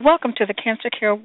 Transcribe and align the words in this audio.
Welcome 0.00 0.32
to 0.36 0.46
the 0.46 0.54
Cancer 0.54 0.90
Care 0.90 1.16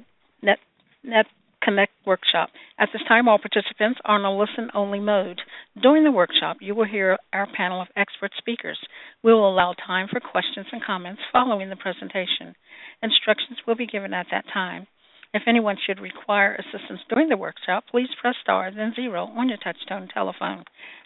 Net, 0.42 0.58
Net 1.04 1.26
Connect 1.62 1.92
workshop. 2.04 2.48
At 2.76 2.88
this 2.92 3.02
time, 3.06 3.28
all 3.28 3.38
participants 3.38 4.00
are 4.04 4.18
in 4.18 4.24
a 4.24 4.36
listen-only 4.36 4.98
mode. 4.98 5.40
During 5.80 6.02
the 6.02 6.10
workshop, 6.10 6.56
you 6.60 6.74
will 6.74 6.84
hear 6.84 7.16
our 7.32 7.46
panel 7.56 7.80
of 7.80 7.86
expert 7.94 8.32
speakers. 8.36 8.76
We 9.22 9.32
will 9.32 9.48
allow 9.48 9.74
time 9.74 10.08
for 10.10 10.18
questions 10.18 10.66
and 10.72 10.82
comments 10.84 11.22
following 11.30 11.70
the 11.70 11.76
presentation. 11.76 12.56
Instructions 13.00 13.58
will 13.64 13.76
be 13.76 13.86
given 13.86 14.12
at 14.12 14.26
that 14.32 14.46
time. 14.52 14.88
If 15.32 15.42
anyone 15.46 15.76
should 15.86 16.00
require 16.00 16.56
assistance 16.56 17.00
during 17.08 17.28
the 17.28 17.36
workshop, 17.36 17.84
please 17.88 18.08
press 18.20 18.34
star 18.42 18.72
then 18.74 18.92
zero 18.96 19.26
on 19.36 19.48
your 19.48 19.58
touchtone 19.58 20.12
telephone. 20.12 20.64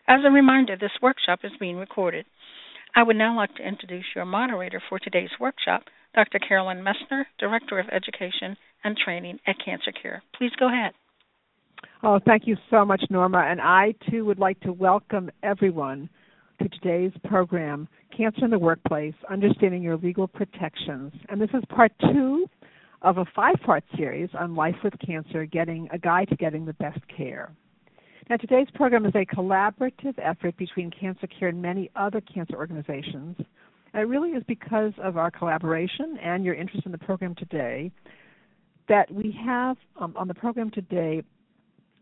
As 0.08 0.20
a 0.24 0.30
reminder, 0.30 0.78
this 0.80 1.02
workshop 1.02 1.40
is 1.44 1.52
being 1.60 1.76
recorded. 1.76 2.24
I 2.96 3.02
would 3.02 3.16
now 3.16 3.36
like 3.36 3.54
to 3.56 3.68
introduce 3.68 4.06
your 4.16 4.24
moderator 4.24 4.80
for 4.88 4.98
today's 4.98 5.36
workshop, 5.38 5.82
Dr. 6.14 6.38
Carolyn 6.38 6.82
Messner, 6.82 7.24
Director 7.38 7.78
of 7.78 7.86
Education 7.90 8.56
and 8.84 8.96
Training 8.96 9.38
at 9.46 9.56
Cancer 9.64 9.92
Care. 9.92 10.22
Please 10.36 10.52
go 10.58 10.68
ahead. 10.68 10.92
Oh, 12.02 12.20
thank 12.24 12.46
you 12.46 12.56
so 12.70 12.84
much, 12.84 13.02
Norma. 13.10 13.44
And 13.48 13.60
I 13.60 13.94
too 14.10 14.24
would 14.24 14.38
like 14.38 14.60
to 14.60 14.72
welcome 14.72 15.30
everyone 15.42 16.08
to 16.60 16.68
today's 16.68 17.12
program, 17.24 17.88
Cancer 18.16 18.44
in 18.44 18.50
the 18.50 18.58
Workplace 18.58 19.14
Understanding 19.30 19.82
Your 19.82 19.96
Legal 19.96 20.26
Protections. 20.26 21.12
And 21.28 21.40
this 21.40 21.50
is 21.54 21.62
part 21.68 21.92
two 22.12 22.46
of 23.02 23.18
a 23.18 23.24
five 23.34 23.56
part 23.64 23.84
series 23.96 24.28
on 24.38 24.56
life 24.56 24.74
with 24.82 24.94
cancer, 25.04 25.44
getting 25.44 25.88
a 25.92 25.98
guide 25.98 26.28
to 26.30 26.36
getting 26.36 26.64
the 26.64 26.72
best 26.74 27.00
care. 27.14 27.52
Now, 28.28 28.36
today's 28.36 28.66
program 28.74 29.06
is 29.06 29.14
a 29.14 29.24
collaborative 29.24 30.18
effort 30.18 30.56
between 30.56 30.90
Cancer 30.90 31.26
Care 31.26 31.48
and 31.48 31.62
many 31.62 31.90
other 31.96 32.20
cancer 32.20 32.56
organizations. 32.56 33.36
It 33.98 34.06
really 34.06 34.30
is 34.30 34.44
because 34.46 34.92
of 35.02 35.16
our 35.16 35.28
collaboration 35.28 36.18
and 36.22 36.44
your 36.44 36.54
interest 36.54 36.86
in 36.86 36.92
the 36.92 36.98
program 36.98 37.34
today 37.34 37.90
that 38.88 39.12
we 39.12 39.36
have 39.44 39.76
um, 40.00 40.14
on 40.16 40.28
the 40.28 40.34
program 40.34 40.70
today 40.70 41.22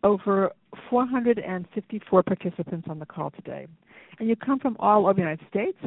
over 0.05 0.53
454 0.91 2.23
participants 2.23 2.87
on 2.91 2.99
the 2.99 3.07
call 3.07 3.31
today. 3.31 3.67
And 4.19 4.29
you 4.29 4.37
come 4.37 4.59
from 4.59 4.77
all 4.79 5.07
over 5.07 5.15
the 5.15 5.21
United 5.21 5.47
States, 5.49 5.79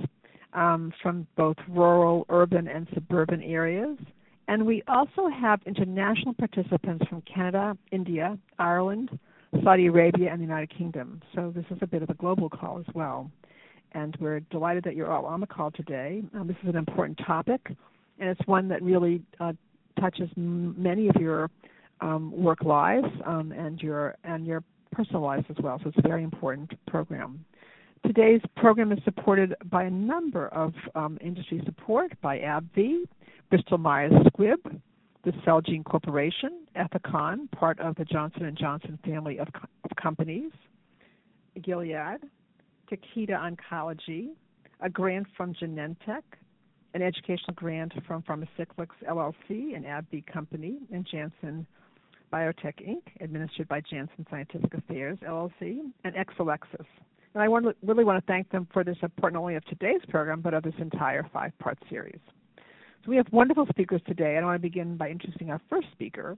um, 0.53 0.91
from 1.01 1.27
both 1.37 1.57
rural, 1.69 2.25
urban, 2.29 2.67
and 2.67 2.87
suburban 2.95 3.43
areas. 3.43 3.97
And 4.47 4.65
we 4.65 4.81
also 4.87 5.29
have 5.29 5.61
international 5.67 6.33
participants 6.33 7.05
from 7.07 7.21
Canada, 7.21 7.77
India, 7.91 8.35
Ireland, 8.57 9.17
Saudi 9.63 9.85
Arabia, 9.85 10.31
and 10.31 10.39
the 10.39 10.45
United 10.45 10.75
Kingdom. 10.75 11.21
So 11.35 11.53
this 11.55 11.65
is 11.69 11.77
a 11.81 11.87
bit 11.87 12.01
of 12.01 12.09
a 12.09 12.15
global 12.15 12.49
call 12.49 12.79
as 12.79 12.95
well. 12.95 13.29
And 13.93 14.15
we're 14.19 14.39
delighted 14.51 14.83
that 14.83 14.95
you're 14.95 15.11
all 15.11 15.25
on 15.25 15.39
the 15.39 15.47
call 15.47 15.71
today. 15.71 16.23
Um, 16.35 16.47
this 16.47 16.57
is 16.63 16.69
an 16.69 16.75
important 16.75 17.19
topic, 17.25 17.61
and 18.19 18.29
it's 18.29 18.41
one 18.45 18.67
that 18.67 18.81
really 18.83 19.21
uh, 19.39 19.53
touches 19.99 20.29
m- 20.37 20.75
many 20.81 21.07
of 21.07 21.15
your 21.15 21.49
um, 22.01 22.31
work 22.31 22.63
lives 22.63 23.07
um, 23.25 23.51
and 23.51 23.81
your 23.81 24.15
and 24.23 24.45
your 24.45 24.63
personal 24.91 25.21
lives 25.21 25.45
as 25.49 25.55
well. 25.61 25.79
So 25.83 25.89
it's 25.89 25.97
a 25.97 26.07
very 26.07 26.23
important 26.23 26.71
program. 26.87 27.43
Today's 28.05 28.41
program 28.55 28.91
is 28.91 28.99
supported 29.03 29.55
by 29.65 29.83
a 29.83 29.89
number 29.89 30.47
of 30.49 30.73
um, 30.95 31.17
industry 31.21 31.61
support 31.65 32.11
by 32.21 32.39
AbbVie, 32.39 33.01
Bristol 33.49 33.77
Myers 33.77 34.13
Squibb, 34.27 34.79
the 35.25 35.31
Celgene 35.45 35.83
Corporation, 35.83 36.65
Ethicon, 36.77 37.51
part 37.51 37.77
of 37.79 37.95
the 37.95 38.05
Johnson 38.05 38.55
& 38.57 38.59
Johnson 38.59 38.97
family 39.03 39.37
of, 39.37 39.47
co- 39.53 39.67
of 39.83 39.91
companies, 40.01 40.51
Gilead, 41.61 42.19
Takeda 42.89 43.37
Oncology, 43.37 44.29
a 44.81 44.89
grant 44.89 45.27
from 45.37 45.53
Genentech, 45.53 46.23
an 46.93 47.01
educational 47.01 47.53
grant 47.53 47.93
from 48.07 48.23
Pharmacyclics 48.23 48.97
LLC, 49.07 49.75
an 49.75 49.83
AbbVie 49.83 50.25
company, 50.25 50.79
and 50.91 51.05
Janssen 51.09 51.67
Biotech 52.33 52.87
Inc., 52.87 53.01
administered 53.21 53.67
by 53.67 53.81
Janssen 53.81 54.25
Scientific 54.29 54.73
Affairs 54.73 55.17
LLC, 55.27 55.79
and 56.03 56.15
Exelixis. 56.15 56.85
And 57.33 57.43
I 57.43 57.47
want 57.47 57.65
to, 57.65 57.75
really 57.83 58.03
want 58.03 58.23
to 58.23 58.31
thank 58.31 58.49
them 58.49 58.67
for 58.73 58.83
their 58.83 58.95
support 58.99 59.33
not 59.33 59.41
only 59.41 59.55
of 59.55 59.65
today's 59.65 60.01
program, 60.09 60.41
but 60.41 60.53
of 60.53 60.63
this 60.63 60.73
entire 60.79 61.29
five 61.31 61.51
part 61.59 61.77
series. 61.89 62.19
So 63.03 63.09
we 63.09 63.17
have 63.17 63.27
wonderful 63.31 63.67
speakers 63.69 64.01
today, 64.07 64.37
I 64.37 64.43
want 64.43 64.55
to 64.55 64.61
begin 64.61 64.97
by 64.97 65.09
introducing 65.09 65.51
our 65.51 65.61
first 65.69 65.87
speaker. 65.91 66.37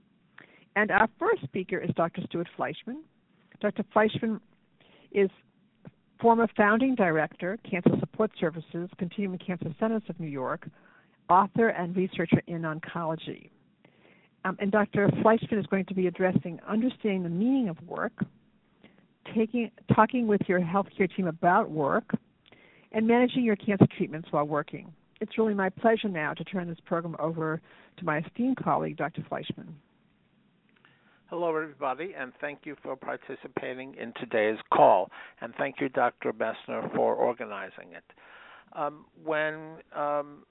And 0.76 0.90
our 0.90 1.08
first 1.18 1.42
speaker 1.44 1.78
is 1.78 1.90
Dr. 1.96 2.22
Stewart 2.26 2.48
Fleishman. 2.56 3.02
Dr. 3.60 3.84
Fleishman 3.92 4.40
is 5.12 5.30
former 6.22 6.48
founding 6.56 6.94
director, 6.94 7.58
Cancer 7.68 7.90
Support 7.98 8.30
Services, 8.38 8.88
Continuum 8.96 9.38
Cancer 9.38 9.74
Centers 9.80 10.02
of 10.08 10.18
New 10.20 10.28
York, 10.28 10.68
author 11.28 11.70
and 11.70 11.96
researcher 11.96 12.40
in 12.46 12.62
oncology. 12.62 13.50
Um, 14.44 14.56
and 14.60 14.70
Dr. 14.70 15.10
Fleishman 15.20 15.58
is 15.58 15.66
going 15.66 15.84
to 15.86 15.94
be 15.94 16.06
addressing 16.06 16.60
understanding 16.66 17.24
the 17.24 17.28
meaning 17.28 17.68
of 17.68 17.76
work, 17.88 18.12
taking, 19.34 19.70
talking 19.94 20.28
with 20.28 20.40
your 20.46 20.60
healthcare 20.60 21.14
team 21.14 21.26
about 21.26 21.70
work, 21.70 22.14
and 22.92 23.06
managing 23.06 23.42
your 23.42 23.56
cancer 23.56 23.86
treatments 23.96 24.28
while 24.30 24.44
working. 24.44 24.92
It's 25.20 25.38
really 25.38 25.54
my 25.54 25.70
pleasure 25.70 26.08
now 26.08 26.34
to 26.34 26.44
turn 26.44 26.68
this 26.68 26.78
program 26.84 27.16
over 27.18 27.60
to 27.96 28.04
my 28.04 28.18
esteemed 28.18 28.58
colleague, 28.58 28.96
Dr. 28.96 29.24
Fleishman. 29.28 29.74
Hello, 31.32 31.48
everybody, 31.48 32.12
and 32.14 32.30
thank 32.42 32.58
you 32.64 32.76
for 32.82 32.94
participating 32.94 33.94
in 33.94 34.12
today's 34.20 34.58
call. 34.70 35.08
And 35.40 35.54
thank 35.56 35.76
you, 35.80 35.88
Dr. 35.88 36.30
Messner, 36.34 36.94
for 36.94 37.14
organizing 37.14 37.92
it. 37.96 38.04
Um, 38.74 39.06
when 39.24 39.78
um, 39.96 40.44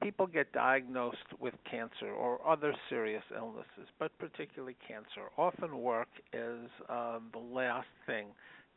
people 0.00 0.28
get 0.28 0.50
diagnosed 0.52 1.18
with 1.38 1.52
cancer 1.70 2.08
or 2.08 2.40
other 2.48 2.72
serious 2.88 3.22
illnesses, 3.36 3.86
but 3.98 4.18
particularly 4.18 4.76
cancer, 4.88 5.28
often 5.36 5.76
work 5.82 6.08
is 6.32 6.70
uh, 6.88 7.18
the 7.34 7.38
last 7.38 7.88
thing 8.06 8.28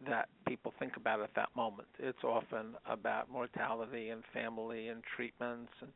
that 0.06 0.28
people 0.50 0.74
think 0.80 0.98
about 0.98 1.22
at 1.22 1.34
that 1.38 1.48
moment. 1.56 1.88
It's 1.98 2.26
often 2.26 2.76
about 2.86 3.32
mortality 3.32 4.10
and 4.10 4.22
family 4.34 4.90
and 4.90 5.02
treatments 5.16 5.72
and 5.80 5.92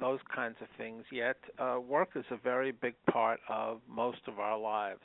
those 0.00 0.20
kinds 0.34 0.56
of 0.60 0.68
things. 0.76 1.04
Yet, 1.10 1.36
uh, 1.58 1.78
work 1.80 2.10
is 2.14 2.24
a 2.30 2.36
very 2.36 2.72
big 2.72 2.94
part 3.10 3.40
of 3.48 3.80
most 3.88 4.20
of 4.26 4.38
our 4.38 4.58
lives. 4.58 5.00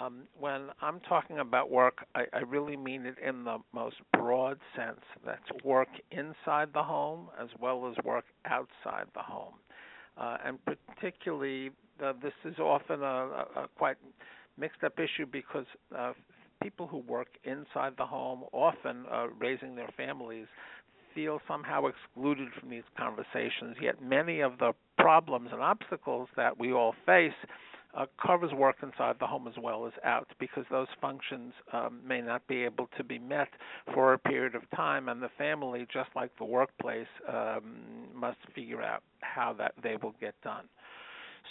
Um, 0.00 0.22
when 0.38 0.70
I'm 0.82 1.00
talking 1.00 1.38
about 1.38 1.70
work, 1.70 2.04
I, 2.14 2.24
I 2.32 2.40
really 2.40 2.76
mean 2.76 3.06
it 3.06 3.16
in 3.24 3.44
the 3.44 3.58
most 3.72 3.96
broad 4.12 4.58
sense. 4.74 5.00
That's 5.24 5.64
work 5.64 5.88
inside 6.10 6.70
the 6.74 6.82
home 6.82 7.28
as 7.40 7.48
well 7.60 7.88
as 7.88 8.04
work 8.04 8.24
outside 8.44 9.06
the 9.14 9.22
home. 9.22 9.54
Uh, 10.16 10.36
and 10.44 10.58
particularly, 10.64 11.70
uh, 12.04 12.12
this 12.22 12.32
is 12.44 12.58
often 12.58 13.02
a, 13.02 13.46
a, 13.56 13.68
quite 13.76 13.96
mixed 14.58 14.82
up 14.84 14.98
issue 14.98 15.26
because 15.30 15.66
uh, 15.96 16.12
people 16.62 16.86
who 16.86 16.98
work 16.98 17.28
inside 17.44 17.92
the 17.96 18.06
home, 18.06 18.44
often 18.52 19.04
uh, 19.10 19.26
raising 19.38 19.74
their 19.74 19.90
families, 19.96 20.46
feel 21.14 21.40
somehow 21.46 21.86
excluded 21.86 22.48
from 22.58 22.70
these 22.70 22.82
conversations. 22.96 23.76
Yet 23.80 24.02
many 24.02 24.40
of 24.40 24.58
the 24.58 24.72
problems 24.98 25.50
and 25.52 25.62
obstacles 25.62 26.28
that 26.36 26.58
we 26.58 26.72
all 26.72 26.94
face 27.06 27.32
uh, 27.96 28.06
covers 28.24 28.52
work 28.52 28.76
inside 28.82 29.16
the 29.20 29.26
home 29.26 29.46
as 29.46 29.54
well 29.60 29.86
as 29.86 29.92
out 30.04 30.28
because 30.40 30.64
those 30.70 30.88
functions 31.00 31.52
um, 31.72 32.00
may 32.06 32.20
not 32.20 32.46
be 32.48 32.64
able 32.64 32.88
to 32.96 33.04
be 33.04 33.18
met 33.18 33.48
for 33.92 34.14
a 34.14 34.18
period 34.18 34.54
of 34.54 34.62
time, 34.74 35.08
and 35.08 35.22
the 35.22 35.28
family, 35.38 35.86
just 35.92 36.10
like 36.16 36.30
the 36.38 36.44
workplace, 36.44 37.06
um, 37.28 38.08
must 38.14 38.38
figure 38.54 38.82
out 38.82 39.02
how 39.20 39.52
that 39.52 39.72
they 39.82 39.96
will 40.02 40.14
get 40.20 40.34
done. 40.42 40.64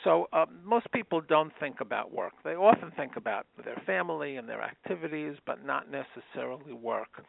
So 0.04 0.28
uh, 0.34 0.46
most 0.64 0.88
people 0.92 1.22
don't 1.22 1.54
think 1.60 1.80
about 1.80 2.14
work. 2.14 2.34
They 2.44 2.56
often 2.56 2.92
think 2.98 3.16
about 3.16 3.46
their 3.64 3.82
family 3.86 4.36
and 4.36 4.48
their 4.48 4.62
activities, 4.62 5.36
but 5.46 5.66
not 5.66 5.86
necessarily 5.90 6.74
work. 6.74 7.24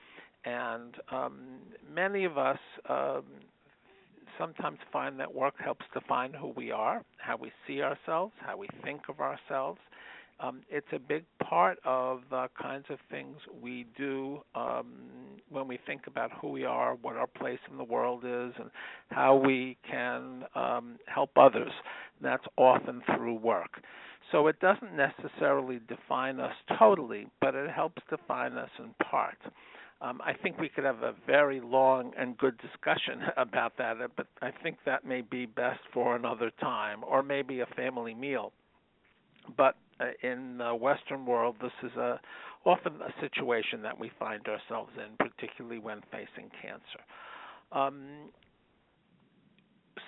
And 0.45 0.95
um, 1.11 1.39
many 1.95 2.25
of 2.25 2.37
us 2.37 2.59
um, 2.89 3.25
sometimes 4.39 4.79
find 4.93 5.19
that 5.21 5.33
work 5.33 5.55
helps 5.59 5.87
define 5.93 6.33
who 6.33 6.49
we 6.49 6.71
are, 6.71 7.03
how 7.19 7.37
we 7.37 7.53
see 7.67 7.83
ourselves, 7.83 8.33
how 8.41 8.57
we 8.57 8.69
think 8.83 9.03
of 9.09 9.21
ourselves. 9.21 9.79
Um, 10.41 10.63
it's 10.69 10.87
a 10.93 10.99
big 10.99 11.25
part 11.43 11.79
of 11.85 12.23
the 12.29 12.49
kinds 12.61 12.87
of 12.91 12.99
things 13.09 13.37
we 13.63 13.87
do 13.97 14.41
um, 14.57 14.87
when 15.49 15.69
we 15.69 15.79
think 15.87 16.09
about 16.09 16.31
who 16.41 16.49
we 16.49 16.65
are, 16.65 16.97
what 16.97 17.17
our 17.17 17.29
place 17.29 17.61
in 17.71 17.79
the 17.79 17.85
world 17.85 18.25
is, 18.25 18.53
and 18.59 18.69
how 19.11 19.37
we 19.37 19.77
can 19.89 20.45
um, 20.57 20.97
help 21.07 21.31
others. 21.37 21.71
That's 22.23 22.45
often 22.57 23.03
through 23.15 23.35
work. 23.35 23.83
So 24.33 24.47
it 24.47 24.59
doesn't 24.61 24.97
necessarily 24.97 25.81
define 25.87 26.41
us 26.41 26.55
totally, 26.79 27.27
but 27.41 27.55
it 27.55 27.71
helps 27.71 28.03
define 28.09 28.55
us 28.55 28.71
in 28.79 28.95
part. 29.11 29.39
Um, 30.01 30.21
I 30.25 30.33
think 30.35 30.59
we 30.59 30.69
could 30.69 30.85
have 30.85 31.03
a 31.03 31.15
very 31.27 31.61
long 31.61 32.13
and 32.19 32.37
good 32.37 32.59
discussion 32.59 33.23
about 33.37 33.77
that, 33.79 34.01
uh, 34.01 34.09
but 34.17 34.27
I 34.43 34.51
think 34.63 34.79
that 34.85 35.05
may 35.05 35.23
be 35.23 35.47
best 35.47 35.81
for 35.93 36.17
another 36.17 36.51
time, 36.61 37.03
or 37.05 37.23
maybe 37.23 37.61
a 37.61 37.67
family 37.77 38.15
meal. 38.15 38.53
But 39.57 39.77
uh, 40.01 40.07
in 40.23 40.59
the 40.59 40.75
Western 40.75 41.27
world, 41.27 41.57
this 41.63 41.73
is 41.83 41.97
a 41.97 42.21
often 42.65 42.95
a 43.03 43.13
situation 43.21 43.83
that 43.83 43.99
we 43.99 44.11
find 44.19 44.47
ourselves 44.49 44.91
in, 44.97 45.17
particularly 45.19 45.79
when 45.79 46.01
facing 46.11 46.51
cancer. 46.63 47.01
Um, 47.73 48.31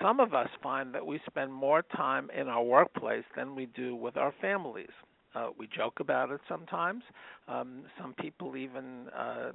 some 0.00 0.20
of 0.20 0.34
us 0.34 0.48
find 0.62 0.94
that 0.94 1.04
we 1.04 1.20
spend 1.26 1.52
more 1.52 1.82
time 1.82 2.30
in 2.36 2.48
our 2.48 2.62
workplace 2.62 3.24
than 3.36 3.54
we 3.54 3.66
do 3.66 3.94
with 3.96 4.16
our 4.16 4.32
families. 4.40 4.90
Uh, 5.34 5.48
we 5.58 5.68
joke 5.74 6.00
about 6.00 6.30
it 6.30 6.40
sometimes. 6.48 7.02
Um, 7.46 7.82
some 8.00 8.14
people 8.14 8.56
even 8.56 9.08
uh, 9.16 9.52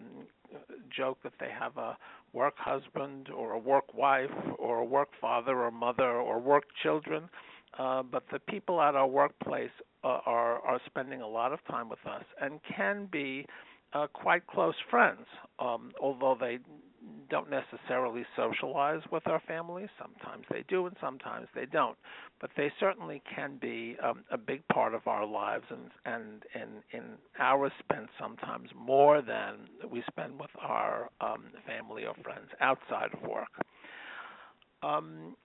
joke 0.96 1.18
that 1.24 1.34
they 1.40 1.50
have 1.58 1.78
a 1.78 1.98
work 2.34 2.54
husband 2.58 3.30
or 3.30 3.54
a 3.54 3.58
work 3.60 3.94
wife 3.96 4.30
or 4.60 4.80
a 4.80 4.86
work 4.86 5.10
father 5.20 5.58
or 5.58 5.72
mother 5.72 6.12
or 6.12 6.40
work 6.40 6.66
children. 6.84 7.28
Uh, 7.80 8.04
but 8.04 8.24
the 8.32 8.40
people 8.40 8.82
at 8.82 8.96
our 8.96 9.08
workplace 9.08 9.72
uh, 10.04 10.20
are 10.26 10.60
are 10.60 10.80
spending 10.86 11.22
a 11.22 11.28
lot 11.28 11.54
of 11.54 11.60
time 11.68 11.90
with 11.90 12.06
us 12.06 12.24
and 12.42 12.60
can 12.76 13.08
be 13.12 13.46
uh, 13.94 14.08
quite 14.08 14.46
close 14.48 14.76
friends, 14.90 15.26
um, 15.60 15.92
although 16.02 16.38
they 16.40 16.60
don't 17.30 17.50
necessarily 17.50 18.26
socialize 18.36 19.02
with 19.12 19.26
our 19.28 19.42
families. 19.48 19.90
Sometimes 20.00 20.46
they 20.52 20.64
do, 20.68 20.86
and 20.88 20.96
sometimes 21.02 21.48
they 21.56 21.66
don't. 21.66 21.98
But 22.40 22.52
they 22.58 22.72
certainly 22.80 23.22
can 23.34 23.58
be 23.62 23.98
um, 24.04 24.24
a 24.32 24.38
big 24.38 24.68
part 24.68 24.94
of 24.94 25.08
our 25.08 25.26
lives, 25.26 25.66
and 25.70 25.90
and 26.06 26.44
in 26.54 26.98
in 26.98 27.04
hours 27.40 27.72
spent 27.80 28.08
sometimes 28.20 28.70
more 28.76 29.22
than 29.22 29.68
we 29.90 30.04
spend 30.10 30.40
with 30.40 30.52
our 30.60 31.10
um, 31.22 31.46
family 31.66 32.06
or 32.06 32.14
friends 32.24 32.50
outside 32.60 33.10
of 33.14 33.22
work. 33.30 33.50
Um, 34.84 35.36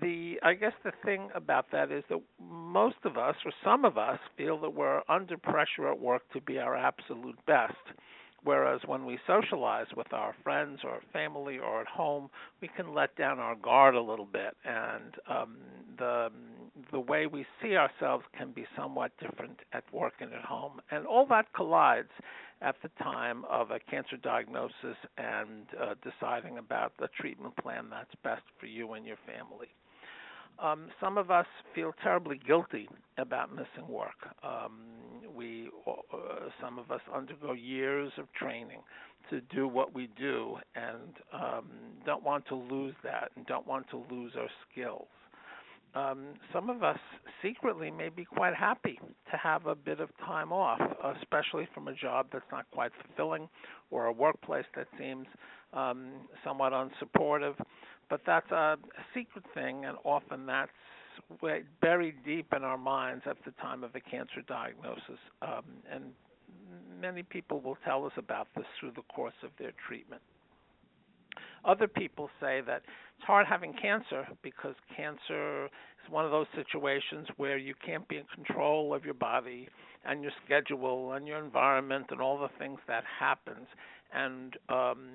the 0.00 0.38
I 0.42 0.54
guess 0.54 0.72
the 0.84 0.92
thing 1.04 1.28
about 1.34 1.66
that 1.72 1.90
is 1.90 2.04
that 2.08 2.20
most 2.40 2.96
of 3.04 3.16
us 3.18 3.34
or 3.44 3.52
some 3.64 3.84
of 3.84 3.98
us 3.98 4.18
feel 4.36 4.58
that 4.60 4.70
we're 4.70 5.02
under 5.08 5.36
pressure 5.36 5.88
at 5.90 5.98
work 5.98 6.22
to 6.32 6.40
be 6.40 6.58
our 6.58 6.76
absolute 6.76 7.38
best. 7.46 7.74
Whereas 8.44 8.80
when 8.86 9.04
we 9.04 9.18
socialize 9.26 9.86
with 9.96 10.12
our 10.12 10.34
friends 10.44 10.80
or 10.84 11.00
family 11.12 11.58
or 11.58 11.80
at 11.80 11.88
home, 11.88 12.30
we 12.62 12.68
can 12.68 12.94
let 12.94 13.16
down 13.16 13.38
our 13.40 13.56
guard 13.56 13.94
a 13.94 14.00
little 14.00 14.26
bit, 14.26 14.56
and 14.64 15.14
um, 15.28 15.56
the 15.98 16.30
the 16.92 17.00
way 17.00 17.26
we 17.26 17.44
see 17.60 17.76
ourselves 17.76 18.24
can 18.36 18.52
be 18.52 18.64
somewhat 18.76 19.10
different 19.20 19.58
at 19.72 19.82
work 19.92 20.14
and 20.20 20.32
at 20.32 20.42
home, 20.42 20.80
and 20.92 21.06
all 21.06 21.26
that 21.26 21.52
collides 21.52 22.10
at 22.62 22.76
the 22.82 22.90
time 23.02 23.44
of 23.50 23.70
a 23.70 23.78
cancer 23.78 24.16
diagnosis 24.16 24.96
and 25.16 25.66
uh, 25.80 25.94
deciding 26.02 26.58
about 26.58 26.92
the 26.98 27.08
treatment 27.20 27.56
plan 27.56 27.86
that's 27.90 28.14
best 28.22 28.42
for 28.58 28.66
you 28.66 28.92
and 28.92 29.04
your 29.06 29.18
family. 29.26 29.68
Um, 30.60 30.88
some 31.00 31.18
of 31.18 31.30
us 31.30 31.46
feel 31.74 31.92
terribly 32.02 32.40
guilty 32.44 32.88
about 33.16 33.52
missing 33.52 33.86
work. 33.88 34.34
Um, 34.42 34.72
some 36.60 36.78
of 36.78 36.90
us 36.90 37.00
undergo 37.14 37.52
years 37.52 38.12
of 38.18 38.32
training 38.32 38.80
to 39.30 39.40
do 39.54 39.68
what 39.68 39.94
we 39.94 40.08
do, 40.18 40.56
and 40.74 41.14
um, 41.32 41.66
don't 42.06 42.22
want 42.24 42.46
to 42.46 42.54
lose 42.54 42.94
that, 43.04 43.30
and 43.36 43.44
don't 43.46 43.66
want 43.66 43.88
to 43.90 44.02
lose 44.10 44.32
our 44.38 44.48
skills. 44.70 45.08
Um, 45.94 46.34
some 46.52 46.70
of 46.70 46.82
us 46.82 46.98
secretly 47.42 47.90
may 47.90 48.08
be 48.08 48.24
quite 48.24 48.54
happy 48.54 48.98
to 49.30 49.36
have 49.36 49.66
a 49.66 49.74
bit 49.74 50.00
of 50.00 50.10
time 50.18 50.52
off, 50.52 50.80
especially 51.20 51.68
from 51.74 51.88
a 51.88 51.94
job 51.94 52.26
that's 52.32 52.44
not 52.52 52.66
quite 52.72 52.92
fulfilling 53.06 53.48
or 53.90 54.06
a 54.06 54.12
workplace 54.12 54.66
that 54.76 54.86
seems 54.98 55.26
um, 55.72 56.10
somewhat 56.44 56.72
unsupportive 56.72 57.54
but 58.10 58.20
that's 58.26 58.50
a 58.50 58.78
secret 59.14 59.44
thing, 59.54 59.84
and 59.84 59.96
often 60.04 60.46
that's 60.46 60.70
buried 61.80 62.16
deep 62.24 62.52
in 62.54 62.64
our 62.64 62.78
minds 62.78 63.24
at 63.26 63.36
the 63.44 63.52
time 63.62 63.84
of 63.84 63.94
a 63.94 64.00
cancer 64.00 64.42
diagnosis. 64.46 65.18
Um, 65.42 65.64
and 65.90 66.04
many 67.00 67.22
people 67.22 67.60
will 67.60 67.78
tell 67.84 68.04
us 68.04 68.12
about 68.16 68.48
this 68.56 68.66
through 68.78 68.92
the 68.96 69.02
course 69.14 69.34
of 69.42 69.50
their 69.58 69.72
treatment. 69.86 70.22
Other 71.64 71.88
people 71.88 72.30
say 72.40 72.60
that 72.66 72.82
it's 73.16 73.26
hard 73.26 73.46
having 73.46 73.72
cancer 73.74 74.26
because 74.42 74.74
cancer 74.96 75.66
is 75.66 76.10
one 76.10 76.24
of 76.24 76.30
those 76.30 76.46
situations 76.54 77.26
where 77.36 77.58
you 77.58 77.74
can't 77.84 78.06
be 78.08 78.16
in 78.16 78.24
control 78.34 78.94
of 78.94 79.04
your 79.04 79.14
body 79.14 79.68
and 80.04 80.22
your 80.22 80.32
schedule 80.44 81.12
and 81.12 81.26
your 81.26 81.42
environment 81.42 82.06
and 82.10 82.20
all 82.20 82.38
the 82.38 82.48
things 82.58 82.78
that 82.86 83.04
happens. 83.18 83.66
And 84.14 84.56
um, 84.68 85.08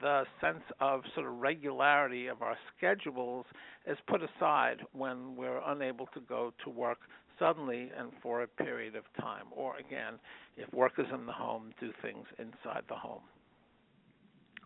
the 0.00 0.24
sense 0.40 0.62
of 0.80 1.02
sort 1.14 1.26
of 1.26 1.38
regularity 1.38 2.26
of 2.26 2.42
our 2.42 2.56
schedules 2.76 3.44
is 3.86 3.98
put 4.08 4.20
aside 4.22 4.78
when 4.92 5.36
we're 5.36 5.60
unable 5.66 6.06
to 6.14 6.20
go 6.20 6.52
to 6.64 6.70
work 6.70 6.98
suddenly 7.38 7.90
and 7.98 8.10
for 8.22 8.42
a 8.42 8.46
period 8.46 8.94
of 8.96 9.04
time. 9.20 9.46
Or 9.50 9.76
again, 9.76 10.14
if 10.56 10.72
work 10.72 10.92
is 10.98 11.06
in 11.12 11.26
the 11.26 11.32
home, 11.32 11.72
do 11.80 11.90
things 12.02 12.26
inside 12.38 12.82
the 12.88 12.94
home. 12.94 13.22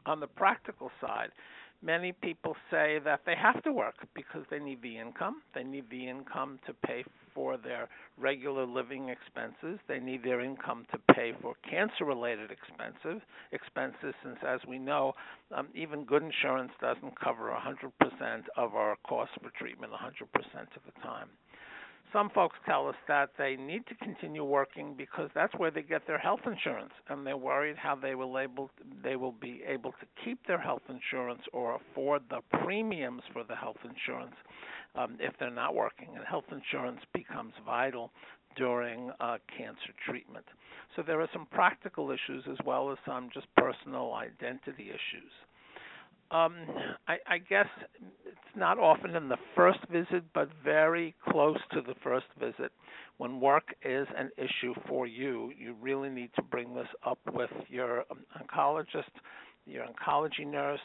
On 0.06 0.20
the 0.20 0.26
practical 0.26 0.90
side, 1.00 1.30
many 1.82 2.12
people 2.12 2.56
say 2.70 2.98
that 3.04 3.20
they 3.24 3.34
have 3.40 3.62
to 3.62 3.72
work 3.72 3.94
because 4.14 4.42
they 4.50 4.58
need 4.58 4.82
the 4.82 4.98
income. 4.98 5.42
They 5.54 5.64
need 5.64 5.88
the 5.90 6.08
income 6.08 6.58
to 6.66 6.74
pay 6.86 7.04
for 7.34 7.56
their 7.56 7.88
regular 8.16 8.64
living 8.64 9.08
expenses. 9.08 9.78
They 9.88 10.00
need 10.00 10.22
their 10.22 10.40
income 10.40 10.86
to 10.92 11.14
pay 11.14 11.32
for 11.40 11.54
cancer 11.68 12.04
related 12.04 12.50
expenses 12.50 13.22
expenses 13.52 14.14
since 14.22 14.38
as 14.46 14.60
we 14.68 14.78
know, 14.78 15.14
um, 15.54 15.68
even 15.74 16.04
good 16.04 16.22
insurance 16.22 16.72
doesn't 16.80 17.18
cover 17.20 17.50
100% 17.52 17.90
of 18.56 18.74
our 18.74 18.96
costs 19.06 19.34
for 19.42 19.50
treatment 19.58 19.92
100% 19.92 19.96
of 19.96 20.82
the 20.86 21.00
time 21.02 21.28
some 22.14 22.30
folks 22.30 22.56
tell 22.64 22.88
us 22.88 22.94
that 23.08 23.30
they 23.36 23.56
need 23.56 23.86
to 23.88 23.94
continue 23.96 24.44
working 24.44 24.94
because 24.96 25.28
that's 25.34 25.52
where 25.56 25.72
they 25.72 25.82
get 25.82 26.06
their 26.06 26.18
health 26.18 26.40
insurance, 26.46 26.92
and 27.08 27.26
they're 27.26 27.36
worried 27.36 27.76
how 27.76 27.96
they 27.96 28.14
will 28.14 28.38
able 28.38 28.70
they 29.02 29.16
will 29.16 29.32
be 29.32 29.62
able 29.66 29.90
to 29.90 30.06
keep 30.24 30.38
their 30.46 30.60
health 30.60 30.82
insurance 30.88 31.42
or 31.52 31.76
afford 31.76 32.22
the 32.30 32.40
premiums 32.64 33.22
for 33.32 33.42
the 33.42 33.56
health 33.56 33.76
insurance 33.84 34.36
um, 34.94 35.16
if 35.20 35.34
they're 35.40 35.50
not 35.50 35.74
working. 35.74 36.08
And 36.14 36.24
health 36.24 36.44
insurance 36.52 37.00
becomes 37.12 37.52
vital 37.66 38.12
during 38.56 39.10
uh, 39.18 39.38
cancer 39.58 39.92
treatment. 40.08 40.44
So 40.94 41.02
there 41.02 41.20
are 41.20 41.28
some 41.32 41.46
practical 41.50 42.12
issues 42.12 42.44
as 42.48 42.58
well 42.64 42.92
as 42.92 42.98
some 43.04 43.28
just 43.34 43.48
personal 43.56 44.14
identity 44.14 44.90
issues. 44.90 45.32
Um, 46.30 46.54
I, 47.06 47.16
I 47.26 47.38
guess 47.38 47.66
not 48.56 48.78
often 48.78 49.16
in 49.16 49.28
the 49.28 49.38
first 49.54 49.80
visit, 49.90 50.24
but 50.34 50.48
very 50.62 51.14
close 51.28 51.58
to 51.72 51.80
the 51.80 51.94
first 52.02 52.26
visit. 52.38 52.72
When 53.18 53.40
work 53.40 53.74
is 53.84 54.06
an 54.16 54.30
issue 54.36 54.74
for 54.88 55.06
you, 55.06 55.52
you 55.58 55.74
really 55.80 56.10
need 56.10 56.30
to 56.36 56.42
bring 56.42 56.74
this 56.74 56.88
up 57.06 57.18
with 57.32 57.50
your 57.68 58.04
oncologist, 58.40 59.10
your 59.66 59.84
oncology 59.84 60.46
nurse, 60.46 60.80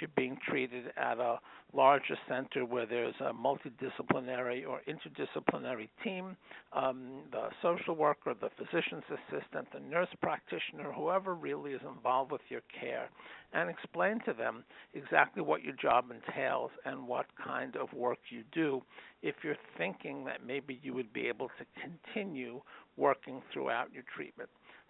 you're 0.00 0.10
being 0.16 0.36
treated 0.48 0.86
at 0.96 1.18
a 1.18 1.38
larger 1.72 2.16
center 2.28 2.64
where 2.64 2.86
there's 2.86 3.14
a 3.20 3.32
multidisciplinary 3.32 4.66
or 4.66 4.80
interdisciplinary 4.88 5.88
team, 6.02 6.36
um, 6.72 7.22
the 7.30 7.48
social 7.62 7.94
worker, 7.94 8.34
the 8.40 8.50
physician's 8.56 9.04
assistant, 9.08 9.68
the 9.72 9.80
nurse 9.80 10.08
practitioner, 10.20 10.92
whoever 10.92 11.34
really 11.34 11.72
is 11.72 11.80
involved 11.86 12.32
with 12.32 12.40
your 12.48 12.62
care, 12.78 13.08
and 13.52 13.70
explain 13.70 14.20
to 14.24 14.32
them 14.32 14.64
exactly 14.94 15.42
what 15.42 15.62
your 15.62 15.74
job 15.74 16.06
entails 16.10 16.70
and 16.84 17.06
what 17.06 17.26
kind 17.42 17.76
of 17.76 17.92
work 17.92 18.18
you 18.30 18.42
do 18.52 18.82
if 19.22 19.36
you're 19.42 19.56
thinking 19.78 20.24
that 20.24 20.44
maybe 20.46 20.80
you 20.82 20.94
would 20.94 21.12
be 21.12 21.26
able 21.26 21.48
to 21.58 21.64
continue 21.80 22.60
working 22.96 23.42
throughout 23.52 23.92
your 23.92 24.04
treatment. 24.14 24.48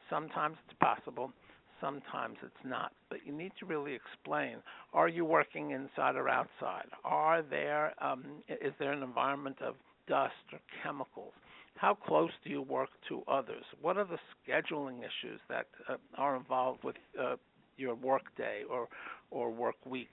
Sometimes 0.08 0.56
it's 0.66 0.76
possible 0.80 1.32
sometimes 1.80 2.36
it's 2.42 2.64
not. 2.64 2.92
But 3.08 3.20
you 3.26 3.32
need 3.32 3.52
to 3.60 3.66
really 3.66 3.94
explain: 3.94 4.58
Are 4.92 5.08
you 5.08 5.24
working 5.24 5.70
inside 5.70 6.16
or 6.16 6.28
outside? 6.28 6.86
Are 7.04 7.42
there 7.42 7.94
um, 8.02 8.24
is 8.48 8.72
there 8.78 8.92
an 8.92 9.02
environment 9.02 9.56
of 9.62 9.74
dust 10.08 10.34
or 10.52 10.60
chemicals? 10.82 11.32
How 11.76 11.94
close 11.94 12.30
do 12.44 12.50
you 12.50 12.62
work 12.62 12.90
to 13.08 13.22
others? 13.28 13.64
What 13.80 13.96
are 13.96 14.04
the 14.04 14.18
scheduling 14.46 14.98
issues 14.98 15.40
that 15.48 15.66
uh, 15.88 15.96
are 16.18 16.36
involved 16.36 16.84
with 16.84 16.96
uh, 17.18 17.36
your 17.76 17.94
work 17.94 18.22
day 18.36 18.62
or 18.68 18.88
or 19.30 19.50
work 19.50 19.76
week? 19.86 20.10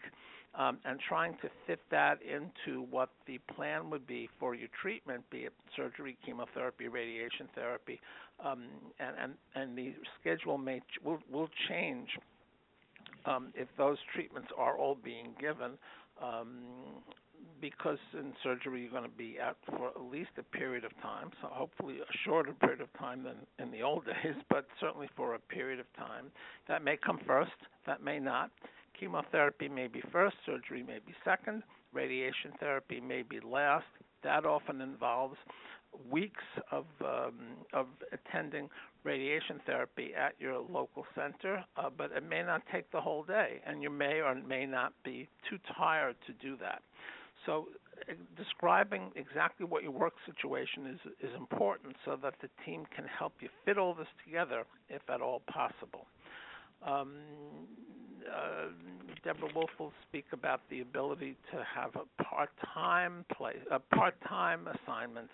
Um, 0.57 0.79
and 0.85 0.99
trying 1.07 1.33
to 1.41 1.49
fit 1.65 1.79
that 1.91 2.19
into 2.21 2.81
what 2.89 3.09
the 3.27 3.39
plan 3.55 3.89
would 3.89 4.07
be 4.07 4.27
for 4.39 4.55
your 4.55 4.69
treatment, 4.81 5.23
be 5.29 5.39
it 5.39 5.53
surgery, 5.75 6.17
chemotherapy, 6.25 6.87
radiation 6.87 7.47
therapy, 7.53 7.99
um, 8.43 8.63
and, 8.99 9.15
and 9.21 9.33
and 9.55 9.77
the 9.77 9.93
schedule 10.19 10.57
may 10.57 10.79
ch- 10.79 11.03
will 11.03 11.19
will 11.31 11.49
change 11.69 12.09
um, 13.25 13.49
if 13.55 13.67
those 13.77 13.97
treatments 14.13 14.49
are 14.57 14.77
all 14.77 14.95
being 14.95 15.35
given. 15.39 15.71
Um, 16.21 16.63
because 17.61 17.97
in 18.13 18.33
surgery 18.43 18.81
you're 18.81 18.91
going 18.91 19.03
to 19.03 19.17
be 19.17 19.37
out 19.41 19.57
for 19.67 19.87
at 19.87 20.01
least 20.11 20.29
a 20.37 20.43
period 20.43 20.83
of 20.83 20.91
time, 21.01 21.29
so 21.41 21.47
hopefully 21.51 21.97
a 21.99 22.17
shorter 22.25 22.53
period 22.53 22.81
of 22.81 22.87
time 22.99 23.23
than 23.23 23.35
in 23.59 23.71
the 23.71 23.81
old 23.81 24.05
days, 24.23 24.35
but 24.49 24.67
certainly 24.79 25.09
for 25.15 25.35
a 25.35 25.39
period 25.39 25.79
of 25.79 25.85
time. 25.95 26.25
That 26.67 26.83
may 26.83 26.97
come 26.97 27.19
first, 27.25 27.51
that 27.85 28.03
may 28.03 28.19
not. 28.19 28.51
Chemotherapy 28.99 29.67
may 29.69 29.87
be 29.87 30.01
first, 30.11 30.35
surgery 30.45 30.83
may 30.83 30.99
be 31.05 31.13
second, 31.23 31.63
radiation 31.93 32.51
therapy 32.59 32.99
may 32.99 33.21
be 33.21 33.39
last. 33.39 33.85
That 34.23 34.45
often 34.45 34.81
involves 34.81 35.37
weeks 36.09 36.43
of 36.71 36.85
um, 37.01 37.33
of 37.73 37.87
attending 38.11 38.69
radiation 39.03 39.59
therapy 39.65 40.11
at 40.15 40.33
your 40.39 40.59
local 40.59 41.05
center, 41.15 41.63
uh, 41.77 41.89
but 41.95 42.11
it 42.11 42.27
may 42.27 42.43
not 42.43 42.61
take 42.71 42.91
the 42.91 42.99
whole 42.99 43.23
day, 43.23 43.61
and 43.65 43.81
you 43.81 43.89
may 43.89 44.19
or 44.21 44.35
may 44.35 44.65
not 44.65 44.93
be 45.03 45.27
too 45.49 45.57
tired 45.77 46.15
to 46.25 46.33
do 46.33 46.57
that. 46.57 46.81
So, 47.45 47.67
uh, 48.09 48.13
describing 48.35 49.11
exactly 49.15 49.65
what 49.65 49.83
your 49.83 49.91
work 49.91 50.13
situation 50.25 50.87
is 50.87 50.99
is 51.21 51.35
important, 51.35 51.95
so 52.03 52.17
that 52.21 52.33
the 52.41 52.49
team 52.65 52.85
can 52.95 53.05
help 53.05 53.33
you 53.39 53.49
fit 53.63 53.77
all 53.77 53.93
this 53.93 54.07
together, 54.25 54.65
if 54.89 55.01
at 55.09 55.21
all 55.21 55.41
possible. 55.47 56.05
Um, 56.85 57.11
uh, 58.27 58.67
Deborah 59.23 59.49
Wolf 59.55 59.69
will 59.79 59.93
speak 60.07 60.25
about 60.31 60.61
the 60.69 60.81
ability 60.81 61.35
to 61.51 61.63
have 61.75 61.91
a 61.95 62.23
part-time 62.23 63.25
place, 63.35 63.57
a 63.71 63.79
part-time 63.79 64.67
assignment 64.67 65.29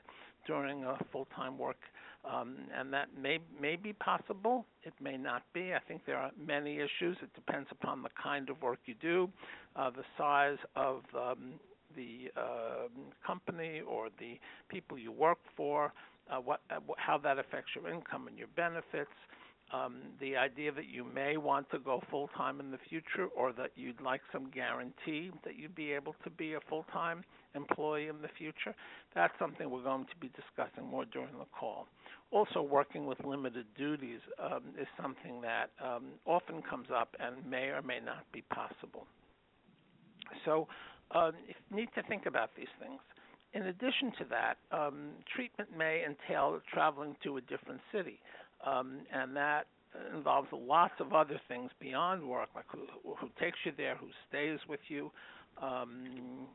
during 0.48 0.84
a 0.84 0.98
full-time 1.12 1.58
work, 1.58 1.78
um, 2.30 2.56
and 2.78 2.92
that 2.94 3.08
may 3.22 3.40
may 3.62 3.76
be 3.76 3.94
possible. 3.94 4.66
It 4.84 4.94
may 5.02 5.18
not 5.18 5.44
be. 5.54 5.74
I 5.74 5.80
think 5.88 6.02
there 6.06 6.18
are 6.18 6.32
many 6.38 6.78
issues. 6.78 7.18
It 7.22 7.34
depends 7.34 7.70
upon 7.72 8.02
the 8.02 8.10
kind 8.22 8.50
of 8.50 8.62
work 8.62 8.80
you 8.86 8.96
do, 9.02 9.30
uh, 9.76 9.90
the 9.90 10.04
size 10.18 10.58
of 10.76 11.02
um, 11.16 11.54
the 11.96 12.32
uh, 12.36 12.88
company 13.26 13.82
or 13.88 14.10
the 14.20 14.40
people 14.70 14.98
you 14.98 15.12
work 15.12 15.38
for, 15.56 15.94
uh, 16.30 16.38
what, 16.38 16.62
uh, 16.72 16.80
how 16.98 17.18
that 17.20 17.38
affects 17.40 17.72
your 17.76 17.94
income 17.94 18.28
and 18.28 18.38
your 18.38 18.48
benefits 18.56 19.12
um, 19.74 19.96
the 20.22 20.38
idea 20.38 20.72
that 20.72 20.88
you 20.88 21.03
may 21.03 21.38
want 21.38 21.70
to 21.72 21.80
go 21.80 22.01
full 22.12 22.30
time 22.38 22.60
in 22.60 22.72
the 22.72 22.77
future 22.89 23.27
or 23.36 23.51
that 23.53 23.72
you'd 23.75 24.00
like 24.01 24.22
some 24.32 24.50
guarantee 24.51 25.32
that 25.44 25.58
you'd 25.58 25.75
be 25.75 25.92
able 25.92 26.15
to 26.24 26.30
be 26.30 26.53
a 26.53 26.60
full 26.70 26.86
time 26.94 27.24
employee 27.56 28.08
in 28.08 28.22
the 28.22 28.27
future, 28.38 28.75
that's 29.15 29.34
something 29.39 29.70
we're 29.70 29.84
going 29.84 30.06
to 30.06 30.15
be 30.20 30.30
discussing 30.30 30.88
more 30.89 31.06
during 31.06 31.34
the 31.39 31.46
call. 31.58 31.88
Also, 32.32 32.62
working 32.62 33.06
with 33.06 33.20
limited 33.25 33.65
duties 33.77 34.20
um, 34.39 34.63
is 34.80 34.88
something 35.01 35.42
that 35.42 35.70
um, 35.84 36.06
often 36.25 36.62
comes 36.62 36.88
up 36.96 37.15
and 37.20 37.36
may 37.50 37.65
or 37.68 37.82
may 37.82 38.00
not 38.03 38.25
be 38.32 38.42
possible. 38.53 39.06
So, 40.46 40.68
uh, 41.12 41.32
you 41.48 41.77
need 41.77 41.89
to 41.96 42.03
think 42.03 42.25
about 42.25 42.50
these 42.58 42.72
things. 42.80 43.00
In 43.53 43.68
addition 43.68 44.12
to 44.18 44.25
that, 44.32 44.56
um, 44.75 45.10
treatment 45.36 45.70
may 45.77 46.03
entail 46.03 46.60
traveling 46.74 47.15
to 47.24 47.38
a 47.38 47.42
different 47.42 47.82
city 47.92 48.20
um, 48.65 49.00
and 49.13 49.36
that 49.36 49.67
involves 50.15 50.48
lots 50.51 50.93
of 51.00 51.13
other 51.13 51.39
things 51.48 51.70
beyond 51.79 52.27
work, 52.27 52.50
like 52.55 52.65
who, 52.70 52.79
who 53.15 53.29
takes 53.39 53.58
you 53.65 53.72
there, 53.77 53.96
who 53.96 54.08
stays 54.29 54.60
with 54.67 54.79
you. 54.88 55.12
Um, 55.62 56.48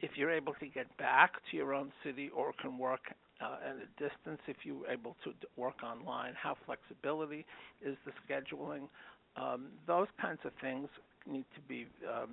if 0.00 0.10
you're 0.16 0.32
able 0.32 0.54
to 0.54 0.66
get 0.66 0.94
back 0.96 1.32
to 1.50 1.56
your 1.56 1.74
own 1.74 1.92
city 2.04 2.30
or 2.34 2.52
can 2.60 2.78
work 2.78 3.00
uh, 3.40 3.56
at 3.68 3.76
a 3.76 4.02
distance, 4.02 4.40
if 4.46 4.56
you're 4.64 4.86
able 4.90 5.16
to 5.24 5.32
work 5.56 5.82
online, 5.84 6.32
how 6.40 6.56
flexibility 6.66 7.44
is 7.84 7.96
the 8.04 8.12
scheduling. 8.26 8.88
Um, 9.36 9.66
those 9.86 10.08
kinds 10.20 10.40
of 10.44 10.52
things 10.60 10.88
need 11.26 11.44
to 11.54 11.60
be 11.68 11.86
um, 12.08 12.30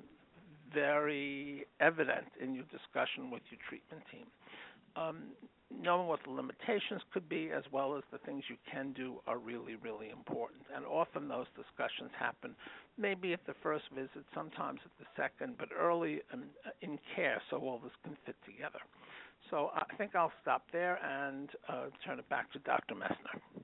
very 0.74 1.66
evident 1.80 2.26
in 2.42 2.54
your 2.54 2.66
discussion 2.66 3.32
with 3.32 3.42
your 3.50 3.60
treatment 3.68 4.04
team. 4.12 4.26
Um, 4.96 5.18
knowing 5.72 6.08
what 6.08 6.20
the 6.26 6.32
limitations 6.32 7.02
could 7.14 7.30
be 7.30 7.52
as 7.56 7.64
well 7.72 7.96
as 7.96 8.04
the 8.12 8.18
things 8.20 8.44
you 8.50 8.58
can 8.72 8.92
do 8.94 9.20
are 9.28 9.38
really, 9.38 9.76
really 9.76 10.10
important. 10.10 10.62
And 10.76 10.86
often 10.86 11.28
those 11.28 11.46
discussions 11.56 12.12
happen 12.18 12.56
maybe 12.98 13.34
at 13.34 13.46
the 13.46 13.54
first 13.62 13.86
visit, 13.94 14.26
sometimes 14.34 14.80
at 14.84 14.92
the 15.00 15.06
second, 15.16 15.56
but 15.58 15.70
early 15.78 16.22
in, 16.34 16.44
in 16.82 17.00
care 17.16 17.42
so 17.50 17.58
all 17.58 17.80
this 17.82 17.94
can 18.04 18.18
fit 18.26 18.36
together. 18.46 18.80
So 19.50 19.72
I 19.74 19.84
think 19.98 20.16
I'll 20.16 20.34
stop 20.42 20.64
there 20.72 21.00
and 21.04 21.50
uh, 21.68 21.86
turn 22.06 22.20
it 22.20 22.28
back 22.30 22.52
to 22.54 22.60
Dr. 22.60 22.96
Messner. 22.96 23.64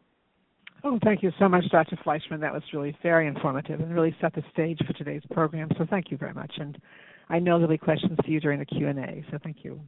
Oh, 0.84 1.00
thank 1.04 1.24
you 1.24 1.32
so 1.40 1.50
much, 1.50 1.66
Dr. 1.72 1.98
Fleishman. 2.04 2.40
That 2.40 2.54
was 2.54 2.62
really 2.72 2.96
very 3.02 3.28
informative 3.28 3.80
and 3.80 3.94
really 3.94 4.16
set 4.22 4.34
the 4.36 4.44
stage 4.54 4.78
for 4.86 4.94
today's 4.94 5.24
program. 5.32 5.70
So 5.78 5.86
thank 5.90 6.12
you 6.12 6.18
very 6.18 6.34
much. 6.34 6.54
And 6.58 6.78
I 7.30 7.40
know 7.40 7.58
there'll 7.58 7.74
be 7.74 7.78
questions 7.78 8.18
for 8.24 8.30
you 8.30 8.40
during 8.40 8.60
the 8.60 8.66
Q&A, 8.66 9.26
so 9.32 9.40
thank 9.44 9.58
you. 9.64 9.80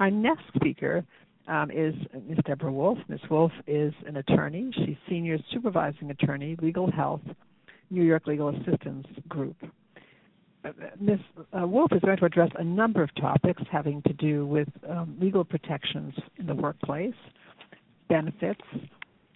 Our 0.00 0.10
next 0.10 0.42
speaker 0.56 1.04
um, 1.46 1.70
is 1.70 1.94
Ms. 2.26 2.38
Deborah 2.46 2.72
Wolf. 2.72 2.98
Ms. 3.08 3.20
Wolf 3.30 3.52
is 3.66 3.92
an 4.06 4.16
attorney. 4.16 4.70
She's 4.74 4.96
senior 5.08 5.38
supervising 5.52 6.10
attorney, 6.10 6.56
legal 6.60 6.90
health, 6.90 7.20
New 7.90 8.02
York 8.02 8.26
Legal 8.26 8.48
Assistance 8.48 9.06
Group. 9.28 9.56
Uh, 10.64 10.70
Ms. 10.98 11.18
Uh, 11.52 11.66
Wolf 11.66 11.92
is 11.92 12.00
going 12.00 12.16
to 12.16 12.24
address 12.24 12.50
a 12.58 12.64
number 12.64 13.02
of 13.02 13.14
topics 13.16 13.62
having 13.70 14.00
to 14.02 14.12
do 14.14 14.46
with 14.46 14.68
um, 14.88 15.16
legal 15.20 15.44
protections 15.44 16.14
in 16.38 16.46
the 16.46 16.54
workplace, 16.54 17.14
benefits, 18.08 18.62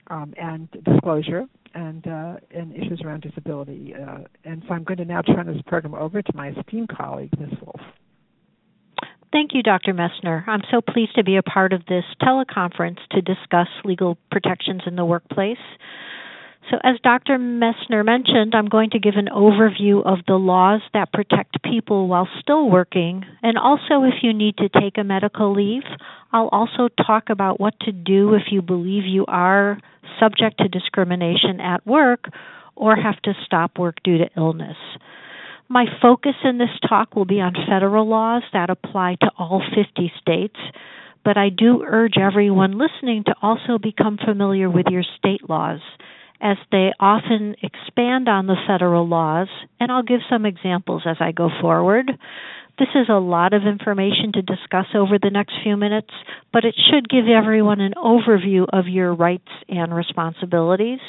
um, 0.09 0.33
and 0.41 0.69
disclosure, 0.85 1.45
and 1.75 2.07
uh, 2.07 2.37
and 2.51 2.75
issues 2.75 3.03
around 3.05 3.21
disability. 3.21 3.95
Uh, 3.95 4.21
and 4.45 4.63
so 4.67 4.75
I'm 4.75 4.85
going 4.85 4.97
to 4.99 5.05
now 5.05 5.21
turn 5.21 5.47
this 5.47 5.61
program 5.67 5.95
over 5.95 6.23
to 6.23 6.33
my 6.35 6.49
esteemed 6.49 6.89
colleague, 6.89 7.39
Ms. 7.39 7.51
Wolf. 7.61 7.81
Thank 9.31 9.53
you, 9.53 9.63
Dr. 9.63 9.93
Messner. 9.93 10.47
I'm 10.49 10.63
so 10.71 10.81
pleased 10.81 11.15
to 11.17 11.25
be 11.25 11.37
a 11.37 11.43
part 11.43 11.73
of 11.73 11.85
this 11.87 12.05
teleconference 12.23 12.99
to 13.11 13.21
discuss 13.21 13.69
legal 13.85 14.17
protections 14.31 14.83
in 14.87 14.97
the 14.97 15.05
workplace. 15.05 15.59
So, 16.71 16.77
as 16.83 16.97
Dr. 17.03 17.39
Messner 17.39 18.05
mentioned, 18.05 18.55
I'm 18.55 18.69
going 18.69 18.91
to 18.91 18.99
give 18.99 19.15
an 19.17 19.29
overview 19.35 20.05
of 20.05 20.19
the 20.27 20.35
laws 20.35 20.83
that 20.93 21.13
protect 21.13 21.63
people 21.63 22.09
while 22.09 22.29
still 22.41 22.69
working, 22.69 23.25
and 23.43 23.57
also 23.57 24.03
if 24.05 24.23
you 24.23 24.35
need 24.35 24.57
to 24.59 24.69
take 24.69 24.99
a 24.99 25.05
medical 25.05 25.55
leave. 25.55 25.85
I'll 26.31 26.49
also 26.49 26.89
talk 27.07 27.31
about 27.31 27.59
what 27.59 27.79
to 27.81 27.93
do 27.93 28.35
if 28.35 28.51
you 28.51 28.61
believe 28.61 29.05
you 29.07 29.25
are 29.29 29.79
subject 30.21 30.59
to 30.59 30.69
discrimination 30.69 31.61
at 31.61 31.87
work 31.87 32.27
or 32.77 32.97
have 32.97 33.21
to 33.23 33.33
stop 33.47 33.79
work 33.79 33.97
due 34.05 34.19
to 34.19 34.29
illness. 34.37 34.77
My 35.71 35.85
focus 36.01 36.35
in 36.45 36.57
this 36.57 36.71
talk 36.89 37.15
will 37.15 37.27
be 37.27 37.43
on 37.43 37.53
federal 37.69 38.09
laws 38.09 38.43
that 38.55 38.71
apply 38.71 39.17
to 39.21 39.31
all 39.39 39.63
50 39.75 40.11
states, 40.19 40.57
but 41.25 41.37
I 41.37 41.51
do 41.51 41.85
urge 41.87 42.17
everyone 42.17 42.79
listening 42.79 43.25
to 43.25 43.35
also 43.43 43.77
become 43.77 44.17
familiar 44.17 44.71
with 44.71 44.87
your 44.91 45.03
state 45.19 45.47
laws, 45.47 45.81
as 46.41 46.57
they 46.73 46.93
often 46.99 47.55
expand 47.63 48.29
on 48.29 48.47
the 48.47 48.57
federal 48.67 49.07
laws, 49.07 49.49
and 49.79 49.93
I'll 49.93 50.03
give 50.03 50.21
some 50.31 50.47
examples 50.47 51.03
as 51.05 51.17
I 51.21 51.33
go 51.33 51.51
forward. 51.61 52.13
This 52.79 52.89
is 52.95 53.11
a 53.11 53.21
lot 53.21 53.53
of 53.53 53.67
information 53.67 54.33
to 54.35 54.43
discuss 54.43 54.87
over 54.95 55.19
the 55.21 55.31
next 55.31 55.53
few 55.63 55.77
minutes, 55.77 56.15
but 56.51 56.65
it 56.65 56.77
should 56.89 57.11
give 57.11 57.27
everyone 57.27 57.81
an 57.81 57.93
overview 57.95 58.65
of 58.73 58.87
your 58.87 59.15
rights 59.15 59.51
and 59.69 59.95
responsibilities. 59.95 61.01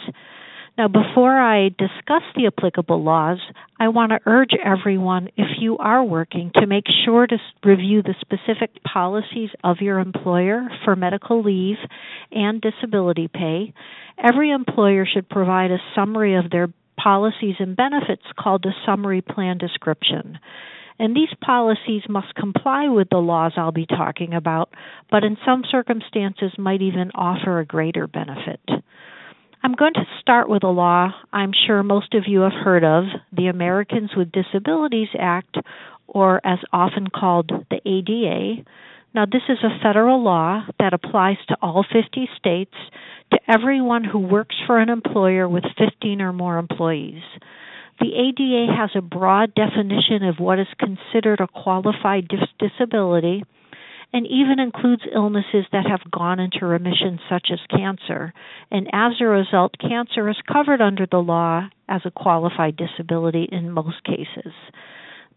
Now, 0.79 0.87
before 0.87 1.37
I 1.37 1.71
discuss 1.77 2.23
the 2.37 2.47
applicable 2.47 3.03
laws, 3.03 3.39
I 3.81 3.89
want 3.89 4.13
to 4.13 4.19
urge 4.25 4.51
everyone, 4.63 5.27
if 5.35 5.59
you 5.59 5.77
are 5.77 6.01
working, 6.01 6.53
to 6.55 6.67
make 6.67 6.85
sure 7.03 7.27
to 7.27 7.37
review 7.65 8.01
the 8.01 8.15
specific 8.21 8.81
policies 8.85 9.49
of 9.61 9.81
your 9.81 9.99
employer 9.99 10.69
for 10.85 10.95
medical 10.95 11.43
leave 11.43 11.75
and 12.31 12.61
disability 12.61 13.27
pay. 13.27 13.73
Every 14.23 14.51
employer 14.51 15.05
should 15.05 15.27
provide 15.27 15.71
a 15.71 15.83
summary 15.95 16.37
of 16.37 16.49
their 16.49 16.69
policies 16.95 17.55
and 17.59 17.75
benefits 17.75 18.23
called 18.39 18.65
a 18.65 18.71
summary 18.85 19.21
plan 19.21 19.57
description. 19.57 20.39
And 20.97 21.13
these 21.13 21.35
policies 21.41 22.03
must 22.07 22.33
comply 22.35 22.87
with 22.87 23.09
the 23.09 23.17
laws 23.17 23.51
I'll 23.57 23.73
be 23.73 23.85
talking 23.85 24.33
about, 24.33 24.69
but 25.11 25.25
in 25.25 25.35
some 25.45 25.63
circumstances 25.69 26.53
might 26.57 26.81
even 26.81 27.11
offer 27.15 27.59
a 27.59 27.65
greater 27.65 28.07
benefit. 28.07 28.61
I'm 29.61 29.73
going 29.73 29.93
to 29.95 30.05
start 30.21 30.47
with 30.47 30.63
a 30.63 30.69
law 30.69 31.11
I'm 31.33 31.51
sure 31.67 31.83
most 31.83 32.13
of 32.13 32.23
you 32.27 32.41
have 32.41 32.53
heard 32.53 32.85
of, 32.85 33.03
the 33.35 33.47
Americans 33.47 34.11
with 34.15 34.31
Disabilities 34.31 35.09
Act, 35.19 35.57
or 36.07 36.39
as 36.45 36.59
often 36.71 37.07
called 37.07 37.51
the 37.69 37.81
ADA. 37.85 38.63
Now, 39.13 39.25
this 39.25 39.41
is 39.49 39.57
a 39.61 39.83
federal 39.83 40.23
law 40.23 40.65
that 40.79 40.93
applies 40.93 41.37
to 41.49 41.57
all 41.61 41.83
50 41.83 42.29
states 42.37 42.73
to 43.31 43.39
everyone 43.49 44.05
who 44.05 44.19
works 44.19 44.55
for 44.65 44.79
an 44.79 44.89
employer 44.89 45.47
with 45.49 45.65
15 45.77 46.21
or 46.21 46.31
more 46.31 46.57
employees. 46.57 47.21
The 47.99 48.15
ADA 48.15 48.73
has 48.73 48.91
a 48.95 49.01
broad 49.01 49.53
definition 49.55 50.23
of 50.23 50.39
what 50.39 50.59
is 50.59 50.67
considered 50.79 51.41
a 51.41 51.47
qualified 51.47 52.29
dis- 52.29 52.69
disability 52.69 53.43
and 54.11 54.25
even 54.25 54.59
includes 54.59 55.03
illnesses 55.13 55.65
that 55.71 55.85
have 55.87 56.11
gone 56.11 56.39
into 56.39 56.65
remission, 56.65 57.19
such 57.29 57.49
as 57.51 57.59
cancer. 57.69 58.33
And 58.71 58.87
as 58.91 59.13
a 59.21 59.25
result, 59.25 59.75
cancer 59.79 60.27
is 60.29 60.37
covered 60.51 60.81
under 60.81 61.05
the 61.05 61.17
law 61.17 61.69
as 61.87 62.01
a 62.05 62.11
qualified 62.11 62.75
disability 62.75 63.47
in 63.51 63.71
most 63.71 64.03
cases. 64.03 64.53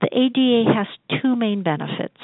The 0.01 0.09
ADA 0.11 0.73
has 0.75 0.87
two 1.21 1.37
main 1.37 1.63
benefits. 1.63 2.19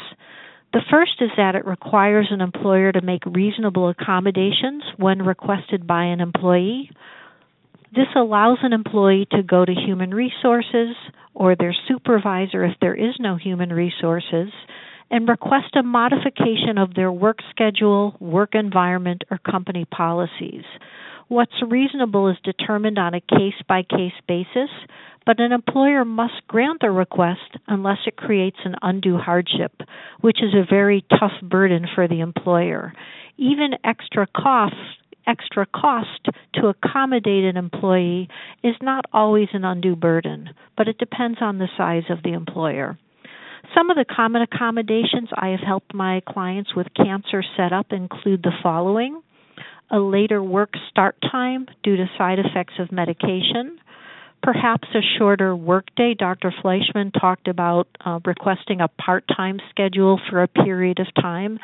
The 0.73 0.83
first 0.91 1.21
is 1.21 1.31
that 1.37 1.55
it 1.55 1.67
requires 1.67 2.29
an 2.31 2.41
employer 2.41 2.93
to 2.93 3.01
make 3.01 3.25
reasonable 3.27 3.89
accommodations 3.89 4.83
when 4.97 5.23
requested 5.23 5.87
by 5.87 6.05
an 6.05 6.21
employee. 6.21 6.91
This 7.95 8.09
allows 8.17 8.59
an 8.63 8.73
employee 8.73 9.27
to 9.33 9.43
go 9.43 9.65
to 9.65 9.73
human 9.73 10.13
resources 10.13 10.95
or 11.35 11.57
their 11.57 11.75
supervisor 11.87 12.65
if 12.65 12.77
there 12.81 12.95
is 12.95 13.15
no 13.19 13.37
human 13.37 13.73
resources 13.73 14.49
and 15.11 15.29
request 15.29 15.75
a 15.77 15.83
modification 15.83 16.79
of 16.79 16.95
their 16.95 17.11
work 17.11 17.39
schedule, 17.51 18.17
work 18.21 18.55
environment, 18.55 19.25
or 19.31 19.39
company 19.39 19.85
policies. 19.85 20.65
What's 21.29 21.63
reasonable 21.67 22.29
is 22.29 22.37
determined 22.43 22.99
on 22.99 23.15
a 23.15 23.21
case 23.21 23.61
by 23.69 23.83
case 23.83 24.13
basis, 24.27 24.71
but 25.27 25.41
an 25.41 25.53
employer 25.53 26.05
must 26.05 26.47
grant 26.47 26.81
the 26.81 26.91
request 26.91 27.59
unless 27.67 27.99
it 28.07 28.17
creates 28.17 28.57
an 28.65 28.77
undue 28.81 29.19
hardship, 29.19 29.73
which 30.21 30.43
is 30.43 30.55
a 30.55 30.67
very 30.69 31.05
tough 31.11 31.39
burden 31.43 31.87
for 31.95 32.09
the 32.09 32.21
employer. 32.21 32.95
Even 33.37 33.75
extra 33.85 34.27
costs 34.27 34.77
extra 35.29 35.67
cost 35.67 36.27
to 36.55 36.69
accommodate 36.69 37.45
an 37.45 37.57
employee 37.57 38.29
is 38.65 38.75
not 38.81 39.05
always 39.13 39.49
an 39.53 39.65
undue 39.65 39.95
burden, 39.95 40.49
but 40.77 40.89
it 40.89 40.97
depends 40.99 41.39
on 41.41 41.59
the 41.59 41.69
size 41.77 42.05
of 42.09 42.23
the 42.23 42.33
employer. 42.33 42.99
Some 43.77 43.91
of 43.91 43.97
the 43.97 44.05
common 44.05 44.43
accommodations 44.43 45.29
I 45.37 45.49
have 45.49 45.61
helped 45.61 45.95
my 45.95 46.23
clients 46.29 46.75
with 46.75 46.87
cancer 46.95 47.43
set 47.57 47.73
up 47.73 47.87
include 47.93 48.43
the 48.43 48.53
following 48.63 49.23
a 49.91 49.99
later 49.99 50.43
work 50.43 50.71
start 50.91 51.17
time 51.31 51.67
due 51.83 51.97
to 51.97 52.07
side 52.19 52.39
effects 52.39 52.75
of 52.79 52.93
medication, 52.93 53.79
perhaps 54.43 54.87
a 54.95 55.01
shorter 55.19 55.57
workday. 55.57 56.15
Dr. 56.15 56.53
Fleishman 56.63 57.11
talked 57.13 57.49
about 57.49 57.89
uh, 58.05 58.21
requesting 58.25 58.81
a 58.81 58.89
part 58.89 59.25
time 59.35 59.59
schedule 59.71 60.21
for 60.29 60.43
a 60.43 60.49
period 60.49 60.99
of 60.99 61.07
time 61.21 61.59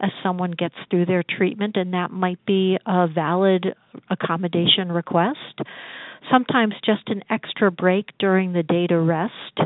as 0.00 0.10
someone 0.22 0.52
gets 0.52 0.74
through 0.90 1.06
their 1.06 1.22
treatment, 1.22 1.76
and 1.76 1.94
that 1.94 2.10
might 2.10 2.44
be 2.46 2.78
a 2.86 3.06
valid 3.06 3.74
accommodation 4.10 4.90
request. 4.90 5.60
Sometimes 6.30 6.74
just 6.84 7.08
an 7.08 7.22
extra 7.30 7.70
break 7.70 8.06
during 8.18 8.52
the 8.52 8.62
day 8.62 8.86
to 8.86 8.98
rest 8.98 9.60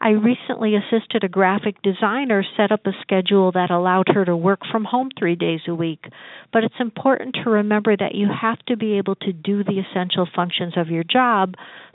I 0.00 0.10
recently 0.10 0.76
assisted 0.76 1.24
a 1.24 1.28
graphic 1.28 1.82
designer 1.82 2.44
set 2.56 2.70
up 2.70 2.86
a 2.86 2.92
schedule 3.02 3.50
that 3.52 3.70
allowed 3.70 4.06
her 4.14 4.24
to 4.24 4.36
work 4.36 4.60
from 4.70 4.84
home 4.84 5.10
three 5.18 5.34
days 5.34 5.60
a 5.66 5.74
week. 5.74 6.04
But 6.52 6.62
it's 6.62 6.74
important 6.78 7.36
to 7.42 7.50
remember 7.50 7.96
that 7.96 8.14
you 8.14 8.28
have 8.28 8.58
to 8.66 8.76
be 8.76 8.98
able 8.98 9.16
to 9.16 9.32
do 9.32 9.64
the 9.64 9.80
essential 9.80 10.28
functions 10.34 10.74
of 10.76 10.88
your 10.88 11.02
job, 11.02 11.54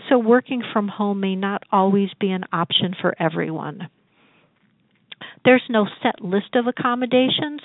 so 0.09 0.17
working 0.17 0.63
from 0.73 0.89
home 0.89 1.21
may 1.21 1.35
not 1.35 1.63
always 1.71 2.09
be 2.19 2.31
an 2.31 2.43
option 2.51 2.93
for 2.99 3.15
everyone. 3.19 3.87
There's 5.45 5.63
no 5.69 5.87
set 6.01 6.21
list 6.21 6.55
of 6.55 6.67
accommodations, 6.67 7.61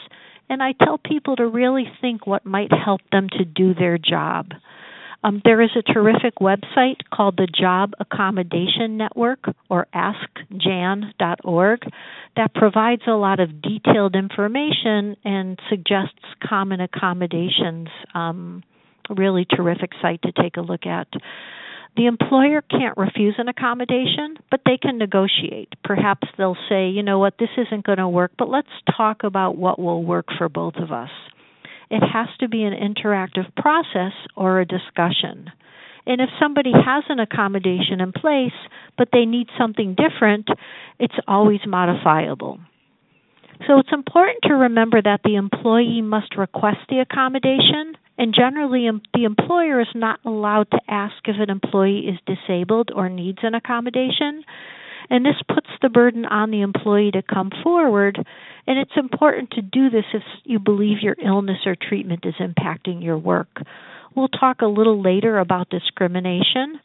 and 0.48 0.62
I 0.62 0.72
tell 0.72 0.98
people 0.98 1.36
to 1.36 1.46
really 1.46 1.84
think 2.00 2.26
what 2.26 2.46
might 2.46 2.72
help 2.72 3.00
them 3.10 3.28
to 3.38 3.44
do 3.44 3.74
their 3.74 3.98
job. 3.98 4.52
Um, 5.24 5.42
there 5.44 5.60
is 5.60 5.70
a 5.76 5.82
terrific 5.82 6.36
website 6.40 7.00
called 7.12 7.36
the 7.36 7.48
Job 7.48 7.92
Accommodation 7.98 8.96
Network, 8.96 9.40
or 9.68 9.88
AskJan.org, 9.92 11.80
that 12.36 12.54
provides 12.54 13.02
a 13.08 13.12
lot 13.12 13.40
of 13.40 13.60
detailed 13.60 14.14
information 14.14 15.16
and 15.24 15.58
suggests 15.68 16.22
common 16.46 16.80
accommodations. 16.80 17.88
Um, 18.14 18.62
really 19.10 19.44
terrific 19.44 19.90
site 20.00 20.22
to 20.22 20.32
take 20.32 20.56
a 20.56 20.60
look 20.60 20.86
at. 20.86 21.08
The 21.96 22.06
employer 22.06 22.62
can't 22.62 22.96
refuse 22.96 23.34
an 23.38 23.48
accommodation, 23.48 24.36
but 24.52 24.60
they 24.64 24.76
can 24.76 24.98
negotiate. 24.98 25.72
Perhaps 25.82 26.28
they'll 26.36 26.56
say, 26.68 26.90
you 26.90 27.02
know 27.02 27.18
what, 27.18 27.34
this 27.40 27.48
isn't 27.56 27.84
going 27.84 27.98
to 27.98 28.08
work, 28.08 28.32
but 28.38 28.48
let's 28.48 28.68
talk 28.96 29.24
about 29.24 29.56
what 29.56 29.80
will 29.80 30.04
work 30.04 30.26
for 30.36 30.48
both 30.48 30.76
of 30.76 30.92
us. 30.92 31.10
It 31.90 32.02
has 32.02 32.28
to 32.40 32.48
be 32.48 32.64
an 32.64 32.74
interactive 32.74 33.54
process 33.56 34.12
or 34.36 34.60
a 34.60 34.66
discussion. 34.66 35.50
And 36.06 36.20
if 36.20 36.30
somebody 36.40 36.72
has 36.72 37.04
an 37.08 37.20
accommodation 37.20 38.00
in 38.00 38.12
place, 38.12 38.56
but 38.96 39.08
they 39.12 39.26
need 39.26 39.48
something 39.58 39.94
different, 39.94 40.48
it's 40.98 41.14
always 41.26 41.60
modifiable. 41.66 42.58
So 43.66 43.78
it's 43.78 43.92
important 43.92 44.38
to 44.44 44.54
remember 44.54 45.02
that 45.02 45.20
the 45.24 45.34
employee 45.34 46.00
must 46.00 46.36
request 46.36 46.78
the 46.88 47.00
accommodation, 47.00 47.94
and 48.16 48.34
generally 48.34 48.88
the 49.14 49.24
employer 49.24 49.80
is 49.80 49.88
not 49.94 50.20
allowed 50.24 50.70
to 50.70 50.80
ask 50.88 51.16
if 51.24 51.36
an 51.38 51.50
employee 51.50 52.06
is 52.08 52.18
disabled 52.26 52.90
or 52.94 53.08
needs 53.08 53.38
an 53.42 53.54
accommodation. 53.54 54.44
And 55.10 55.24
this 55.24 55.40
puts 55.48 55.68
the 55.80 55.88
burden 55.88 56.24
on 56.26 56.50
the 56.50 56.60
employee 56.60 57.10
to 57.12 57.22
come 57.22 57.50
forward 57.62 58.18
and 58.68 58.78
it's 58.78 58.92
important 58.98 59.52
to 59.52 59.62
do 59.62 59.88
this 59.88 60.04
if 60.12 60.22
you 60.44 60.58
believe 60.58 60.98
your 61.00 61.16
illness 61.24 61.60
or 61.64 61.74
treatment 61.74 62.26
is 62.26 62.34
impacting 62.38 63.02
your 63.02 63.16
work. 63.16 63.62
We'll 64.14 64.28
talk 64.28 64.60
a 64.60 64.66
little 64.66 65.02
later 65.02 65.38
about 65.38 65.70
discrimination, 65.70 66.78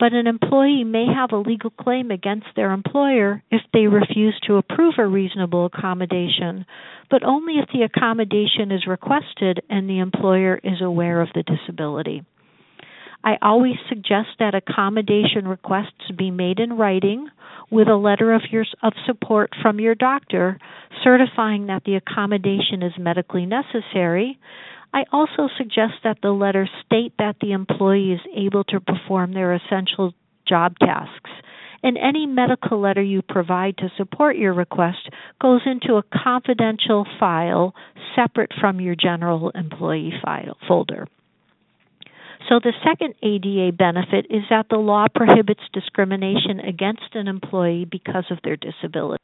but 0.00 0.12
an 0.12 0.26
employee 0.26 0.82
may 0.82 1.06
have 1.06 1.30
a 1.30 1.36
legal 1.36 1.70
claim 1.70 2.10
against 2.10 2.48
their 2.56 2.72
employer 2.72 3.40
if 3.52 3.60
they 3.72 3.86
refuse 3.86 4.36
to 4.48 4.56
approve 4.56 4.94
a 4.98 5.06
reasonable 5.06 5.66
accommodation, 5.66 6.66
but 7.08 7.22
only 7.22 7.58
if 7.58 7.68
the 7.72 7.82
accommodation 7.82 8.72
is 8.72 8.88
requested 8.88 9.62
and 9.70 9.88
the 9.88 10.00
employer 10.00 10.58
is 10.64 10.82
aware 10.82 11.20
of 11.20 11.28
the 11.36 11.44
disability. 11.44 12.24
I 13.28 13.36
always 13.42 13.76
suggest 13.90 14.28
that 14.38 14.54
accommodation 14.54 15.46
requests 15.46 16.10
be 16.16 16.30
made 16.30 16.58
in 16.58 16.78
writing 16.78 17.28
with 17.70 17.86
a 17.86 17.94
letter 17.94 18.32
of 18.32 18.40
your 18.50 18.64
of 18.82 18.94
support 19.04 19.50
from 19.60 19.78
your 19.78 19.94
doctor 19.94 20.58
certifying 21.04 21.66
that 21.66 21.84
the 21.84 21.96
accommodation 21.96 22.82
is 22.82 22.94
medically 22.98 23.44
necessary. 23.44 24.38
I 24.94 25.04
also 25.12 25.50
suggest 25.58 25.92
that 26.04 26.22
the 26.22 26.30
letter 26.30 26.66
state 26.86 27.12
that 27.18 27.36
the 27.42 27.52
employee 27.52 28.12
is 28.12 28.20
able 28.34 28.64
to 28.64 28.80
perform 28.80 29.34
their 29.34 29.52
essential 29.52 30.14
job 30.48 30.78
tasks. 30.78 31.30
And 31.82 31.98
any 31.98 32.24
medical 32.24 32.80
letter 32.80 33.02
you 33.02 33.20
provide 33.20 33.76
to 33.76 33.92
support 33.98 34.38
your 34.38 34.54
request 34.54 35.06
goes 35.38 35.60
into 35.66 35.96
a 35.96 36.18
confidential 36.24 37.06
file 37.20 37.74
separate 38.16 38.52
from 38.58 38.80
your 38.80 38.94
general 38.94 39.50
employee 39.50 40.14
file 40.24 40.56
folder. 40.66 41.06
So 42.48 42.60
the 42.62 42.72
second 42.82 43.14
ADA 43.22 43.76
benefit 43.76 44.26
is 44.30 44.42
that 44.48 44.66
the 44.70 44.78
law 44.78 45.06
prohibits 45.14 45.60
discrimination 45.72 46.60
against 46.60 47.14
an 47.14 47.28
employee 47.28 47.84
because 47.84 48.24
of 48.30 48.38
their 48.42 48.56
disability. 48.56 49.22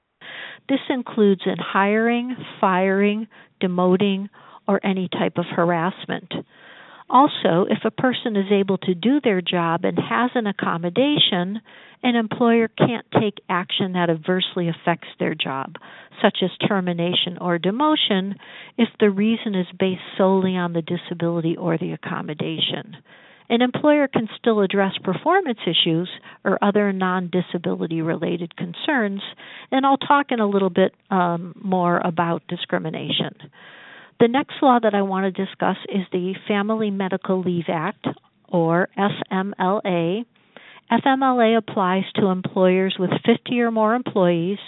This 0.68 0.80
includes 0.90 1.42
in 1.46 1.56
hiring, 1.58 2.36
firing, 2.60 3.26
demoting, 3.62 4.28
or 4.68 4.84
any 4.84 5.08
type 5.08 5.38
of 5.38 5.46
harassment. 5.46 6.32
Also, 7.10 7.66
if 7.68 7.84
a 7.84 7.90
person 7.90 8.36
is 8.36 8.50
able 8.50 8.78
to 8.78 8.94
do 8.94 9.20
their 9.20 9.40
job 9.40 9.84
and 9.84 9.98
has 9.98 10.30
an 10.34 10.46
accommodation, 10.46 11.60
an 12.02 12.16
employer 12.16 12.68
can't 12.68 13.06
take 13.18 13.40
action 13.48 13.92
that 13.92 14.10
adversely 14.10 14.68
affects 14.68 15.08
their 15.18 15.34
job, 15.34 15.76
such 16.22 16.38
as 16.42 16.50
termination 16.68 17.38
or 17.40 17.58
demotion, 17.58 18.34
if 18.78 18.88
the 19.00 19.10
reason 19.10 19.54
is 19.54 19.66
based 19.78 20.02
solely 20.16 20.56
on 20.56 20.72
the 20.72 20.82
disability 20.82 21.56
or 21.56 21.78
the 21.78 21.92
accommodation. 21.92 22.96
An 23.50 23.60
employer 23.60 24.08
can 24.08 24.28
still 24.38 24.60
address 24.60 24.92
performance 25.02 25.58
issues 25.66 26.08
or 26.44 26.58
other 26.62 26.92
non 26.92 27.30
disability 27.30 28.00
related 28.00 28.56
concerns, 28.56 29.20
and 29.70 29.84
I'll 29.84 29.98
talk 29.98 30.26
in 30.30 30.40
a 30.40 30.48
little 30.48 30.70
bit 30.70 30.94
um, 31.10 31.54
more 31.62 32.00
about 32.02 32.42
discrimination. 32.48 33.34
The 34.20 34.28
next 34.28 34.54
law 34.62 34.78
that 34.80 34.94
I 34.94 35.02
want 35.02 35.24
to 35.24 35.44
discuss 35.44 35.76
is 35.88 36.06
the 36.12 36.34
Family 36.46 36.90
Medical 36.90 37.42
Leave 37.42 37.64
Act, 37.68 38.06
or 38.46 38.88
FMLA. 38.96 40.24
FMLA 40.90 41.58
applies 41.58 42.04
to 42.14 42.26
employers 42.26 42.94
with 42.96 43.10
50 43.26 43.60
or 43.60 43.72
more 43.72 43.94
employees, 43.94 44.58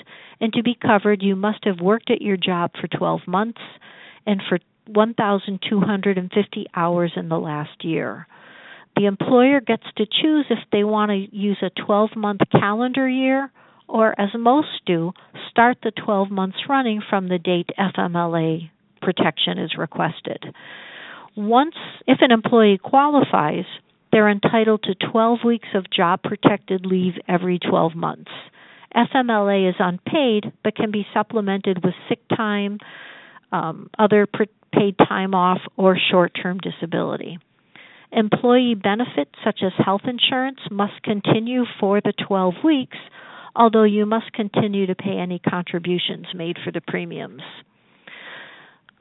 and 0.40 0.52
to 0.52 0.64
be 0.64 0.74
covered, 0.74 1.22
you 1.22 1.36
must 1.36 1.64
have 1.64 1.80
worked 1.80 2.10
at 2.10 2.20
your 2.20 2.36
job 2.36 2.72
for 2.80 2.88
12 2.88 3.20
months 3.28 3.60
and 4.26 4.42
for 4.48 4.58
1,250 4.88 6.66
hours 6.74 7.12
in 7.14 7.28
the 7.28 7.38
last 7.38 7.84
year. 7.84 8.26
The 8.96 9.06
employer 9.06 9.60
gets 9.60 9.84
to 9.96 10.06
choose 10.06 10.46
if 10.50 10.58
they 10.72 10.82
want 10.82 11.10
to 11.10 11.36
use 11.36 11.58
a 11.62 11.70
12 11.84 12.16
month 12.16 12.40
calendar 12.50 13.08
year 13.08 13.52
or, 13.86 14.20
as 14.20 14.30
most 14.36 14.68
do, 14.86 15.12
start 15.50 15.78
the 15.84 15.92
12 15.92 16.32
months 16.32 16.58
running 16.68 17.00
from 17.08 17.28
the 17.28 17.38
date 17.38 17.70
FMLA 17.78 18.70
protection 19.00 19.58
is 19.58 19.76
requested. 19.78 20.44
Once, 21.36 21.74
if 22.06 22.18
an 22.20 22.32
employee 22.32 22.78
qualifies, 22.82 23.64
they're 24.10 24.30
entitled 24.30 24.82
to 24.84 24.94
12 25.10 25.40
weeks 25.44 25.68
of 25.74 25.90
job 25.90 26.22
protected 26.22 26.86
leave 26.86 27.14
every 27.28 27.58
12 27.58 27.94
months. 27.94 28.30
FMLA 28.94 29.68
is 29.68 29.74
unpaid 29.78 30.52
but 30.64 30.74
can 30.74 30.90
be 30.90 31.06
supplemented 31.12 31.84
with 31.84 31.94
sick 32.08 32.20
time, 32.34 32.78
um, 33.52 33.90
other 33.98 34.26
paid 34.72 34.96
time 34.98 35.34
off, 35.34 35.58
or 35.76 35.98
short 36.10 36.32
term 36.40 36.58
disability. 36.58 37.38
Employee 38.12 38.74
benefits 38.74 39.32
such 39.44 39.60
as 39.62 39.72
health 39.76 40.02
insurance 40.04 40.60
must 40.70 41.02
continue 41.02 41.64
for 41.78 42.00
the 42.00 42.14
12 42.26 42.54
weeks, 42.64 42.96
although 43.54 43.84
you 43.84 44.06
must 44.06 44.32
continue 44.32 44.86
to 44.86 44.94
pay 44.94 45.18
any 45.18 45.38
contributions 45.38 46.26
made 46.34 46.56
for 46.64 46.70
the 46.70 46.80
premiums. 46.80 47.42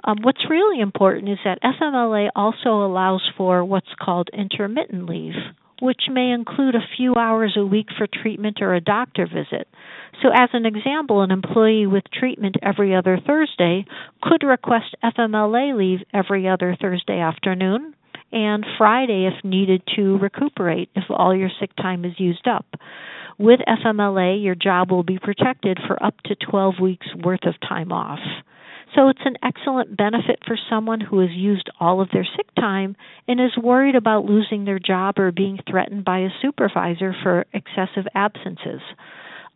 Um, 0.04 0.18
what's 0.22 0.50
really 0.50 0.82
important 0.82 1.30
is 1.30 1.40
that 1.46 1.60
FMLA 1.64 2.30
also 2.36 2.86
allows 2.86 3.28
for 3.38 3.64
what's 3.64 3.94
called 4.00 4.30
intermittent 4.34 5.08
leave, 5.08 5.34
which 5.82 6.04
may 6.12 6.32
include 6.32 6.76
a 6.76 6.88
few 6.98 7.16
hours 7.16 7.56
a 7.58 7.66
week 7.66 7.88
for 7.98 8.08
treatment 8.08 8.60
or 8.62 8.76
a 8.76 8.82
doctor 8.82 9.26
visit. 9.26 9.68
So, 10.22 10.30
as 10.34 10.50
an 10.54 10.66
example, 10.66 11.22
an 11.22 11.32
employee 11.32 11.88
with 11.88 12.04
treatment 12.14 12.56
every 12.62 12.96
other 12.96 13.20
Thursday 13.26 13.86
could 14.22 14.44
request 14.44 14.96
FMLA 15.04 15.78
leave 15.78 16.00
every 16.14 16.48
other 16.48 16.78
Thursday 16.80 17.20
afternoon 17.20 17.96
and 18.32 18.66
Friday 18.78 19.28
if 19.28 19.44
needed 19.44 19.82
to 19.96 20.18
recuperate 20.18 20.90
if 20.96 21.04
all 21.10 21.36
your 21.36 21.50
sick 21.60 21.76
time 21.78 22.06
is 22.06 22.14
used 22.18 22.48
up. 22.48 22.66
With 23.38 23.60
FMLA, 23.68 24.44
your 24.44 24.56
job 24.56 24.92
will 24.92 25.04
be 25.04 25.20
protected 25.20 25.78
for 25.88 26.02
up 26.02 26.16
to 26.26 26.36
12 26.36 26.76
weeks 26.82 27.08
worth 27.24 27.46
of 27.46 27.56
time 27.68 27.92
off. 27.92 28.20
So 28.94 29.10
it's 29.10 29.26
an 29.26 29.38
excellent 29.44 29.98
benefit 29.98 30.40
for 30.46 30.58
someone 30.70 31.02
who 31.02 31.20
has 31.20 31.32
used 31.32 31.70
all 31.80 32.02
of 32.02 32.10
their 32.14 32.28
sick 32.36 32.48
time 32.56 32.96
and 33.28 33.42
is 33.42 33.58
worried 33.58 33.96
about 33.96 34.26
losing 34.26 34.66
their 34.66 34.80
job 34.80 35.18
or 35.18 35.32
being 35.32 35.60
threatened 35.70 36.06
by 36.06 36.20
a 36.20 36.30
supervisor 36.42 37.16
for 37.24 37.46
excessive 37.54 38.06
absences. 38.14 38.82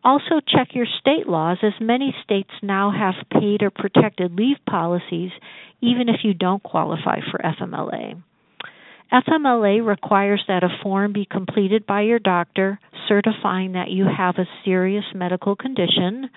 Also, 0.02 0.40
check 0.48 0.68
your 0.74 0.86
state 1.00 1.28
laws, 1.28 1.58
as 1.62 1.74
many 1.80 2.14
states 2.24 2.50
now 2.62 2.90
have 2.90 3.14
paid 3.30 3.62
or 3.62 3.70
protected 3.70 4.34
leave 4.34 4.56
policies, 4.68 5.30
even 5.82 6.08
if 6.08 6.24
you 6.24 6.32
don't 6.32 6.62
qualify 6.62 7.20
for 7.30 7.38
FMLA. 7.38 8.20
FMLA 9.12 9.84
requires 9.84 10.42
that 10.48 10.62
a 10.62 10.68
form 10.82 11.12
be 11.12 11.26
completed 11.30 11.84
by 11.84 12.02
your 12.02 12.18
doctor 12.18 12.78
certifying 13.08 13.72
that 13.72 13.90
you 13.90 14.06
have 14.06 14.36
a 14.38 14.48
serious 14.64 15.04
medical 15.14 15.56
condition. 15.56 16.30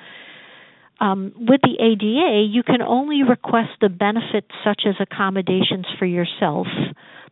Um, 0.99 1.33
with 1.35 1.61
the 1.61 1.75
ADA, 1.79 2.47
you 2.49 2.63
can 2.63 2.81
only 2.81 3.23
request 3.23 3.71
the 3.81 3.89
benefits 3.89 4.49
such 4.63 4.83
as 4.87 4.95
accommodations 4.99 5.85
for 5.99 6.05
yourself, 6.05 6.67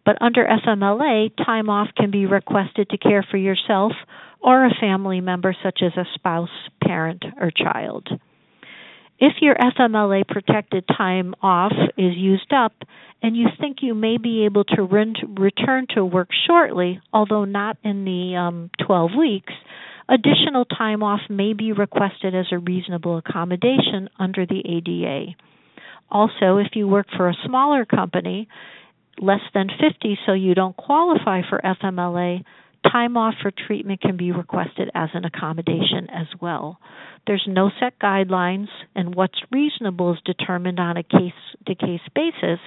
but 0.05 0.21
under 0.21 0.45
FMLA, 0.45 1.35
time 1.45 1.69
off 1.69 1.89
can 1.95 2.11
be 2.11 2.25
requested 2.25 2.89
to 2.89 2.97
care 2.97 3.25
for 3.29 3.37
yourself 3.37 3.93
or 4.41 4.65
a 4.65 4.71
family 4.79 5.21
member 5.21 5.55
such 5.63 5.81
as 5.83 5.91
a 5.95 6.05
spouse, 6.15 6.49
parent, 6.83 7.23
or 7.39 7.51
child. 7.51 8.09
If 9.19 9.33
your 9.39 9.55
FMLA 9.55 10.27
protected 10.27 10.83
time 10.87 11.35
off 11.43 11.73
is 11.95 12.15
used 12.17 12.51
up 12.51 12.73
and 13.21 13.37
you 13.37 13.49
think 13.59 13.77
you 13.81 13.93
may 13.93 14.17
be 14.17 14.45
able 14.45 14.63
to 14.63 14.81
return 14.81 15.85
to 15.93 16.03
work 16.03 16.29
shortly, 16.47 16.99
although 17.13 17.45
not 17.45 17.77
in 17.83 18.03
the 18.03 18.35
um, 18.35 18.71
12 18.83 19.11
weeks, 19.15 19.53
additional 20.09 20.65
time 20.65 21.03
off 21.03 21.21
may 21.29 21.53
be 21.53 21.71
requested 21.71 22.35
as 22.35 22.47
a 22.51 22.59
reasonable 22.59 23.17
accommodation 23.17 24.09
under 24.19 24.45
the 24.45 24.61
ADA. 24.65 25.33
Also, 26.09 26.57
if 26.57 26.75
you 26.75 26.87
work 26.87 27.07
for 27.15 27.29
a 27.29 27.37
smaller 27.45 27.85
company, 27.85 28.47
less 29.19 29.41
than 29.53 29.67
50, 29.69 30.17
so 30.25 30.33
you 30.33 30.53
don't 30.53 30.75
qualify 30.75 31.41
for 31.49 31.61
FMLA, 31.63 32.43
time 32.91 33.15
off 33.15 33.35
for 33.41 33.51
treatment 33.51 34.01
can 34.01 34.17
be 34.17 34.31
requested 34.31 34.89
as 34.95 35.09
an 35.13 35.25
accommodation 35.25 36.09
as 36.09 36.27
well. 36.41 36.79
There's 37.27 37.45
no 37.47 37.69
set 37.79 37.99
guidelines, 37.99 38.67
and 38.95 39.15
what's 39.15 39.39
reasonable 39.51 40.13
is 40.13 40.19
determined 40.25 40.79
on 40.79 40.97
a 40.97 41.03
case 41.03 41.33
to 41.67 41.75
case 41.75 42.01
basis, 42.15 42.59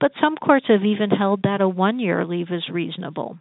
but 0.00 0.12
some 0.20 0.36
courts 0.36 0.66
have 0.68 0.84
even 0.84 1.10
held 1.10 1.42
that 1.44 1.60
a 1.60 1.68
one 1.68 2.00
year 2.00 2.24
leave 2.26 2.50
is 2.50 2.68
reasonable. 2.70 3.38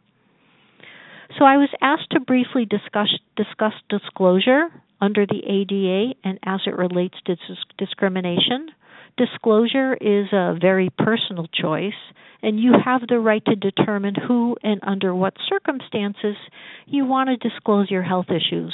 So 1.38 1.46
I 1.46 1.58
was 1.58 1.70
asked 1.82 2.12
to 2.12 2.20
briefly 2.20 2.65
discuss, 2.65 3.10
discuss 3.38 3.74
disclosure 3.89 4.67
under 5.00 5.26
the 5.26 5.41
ADA 5.46 6.13
and 6.24 6.39
as 6.44 6.62
it 6.65 6.78
relates 6.78 7.15
to 7.26 7.36
discrimination. 7.78 8.70
Disclosure 9.17 9.94
is 10.00 10.28
a 10.32 10.58
very 10.60 10.89
personal 10.98 11.48
choice, 11.48 11.94
and 12.41 12.60
you 12.60 12.74
have 12.84 13.02
the 13.08 13.20
right 13.20 13.44
to 13.46 13.56
determine 13.56 14.15
who 14.15 14.58
and 14.63 14.80
under 14.84 15.13
what 15.13 15.34
circumstances 15.48 16.36
you 16.86 17.06
want 17.06 17.30
to 17.30 17.50
disclose 17.50 17.89
your 17.89 18.04
health 18.04 18.28
issues. 18.30 18.74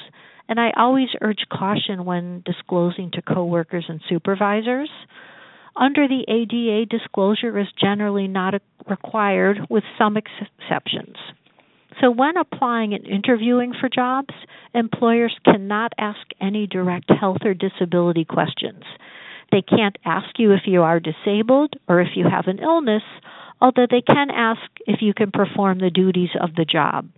And 0.49 0.59
I 0.59 0.71
always 0.77 1.09
urge 1.21 1.45
caution 1.51 2.05
when 2.05 2.43
disclosing 2.45 3.11
to 3.11 3.21
coworkers 3.21 3.85
and 3.89 3.99
supervisors. 4.07 4.89
Under 5.75 6.07
the 6.07 6.23
ADA, 6.27 6.85
disclosure 6.85 7.59
is 7.59 7.67
generally 7.79 8.27
not 8.27 8.55
required, 8.89 9.59
with 9.69 9.83
some 9.97 10.17
exceptions. 10.17 11.17
So, 12.01 12.11
when 12.11 12.37
applying 12.37 12.93
and 12.93 13.07
interviewing 13.07 13.73
for 13.79 13.89
jobs, 13.89 14.33
employers 14.75 15.35
cannot 15.43 15.93
ask 15.97 16.19
any 16.39 16.67
direct 16.67 17.09
health 17.09 17.39
or 17.43 17.55
disability 17.55 18.23
questions. 18.23 18.83
They 19.51 19.63
can't 19.63 19.97
ask 20.05 20.37
you 20.37 20.51
if 20.51 20.61
you 20.65 20.83
are 20.83 20.99
disabled 20.99 21.73
or 21.87 22.01
if 22.01 22.09
you 22.15 22.25
have 22.29 22.47
an 22.47 22.59
illness, 22.59 23.03
although 23.61 23.87
they 23.89 24.01
can 24.01 24.29
ask 24.29 24.61
if 24.85 25.01
you 25.01 25.13
can 25.13 25.31
perform 25.31 25.79
the 25.79 25.89
duties 25.89 26.29
of 26.39 26.53
the 26.55 26.65
job. 26.65 27.09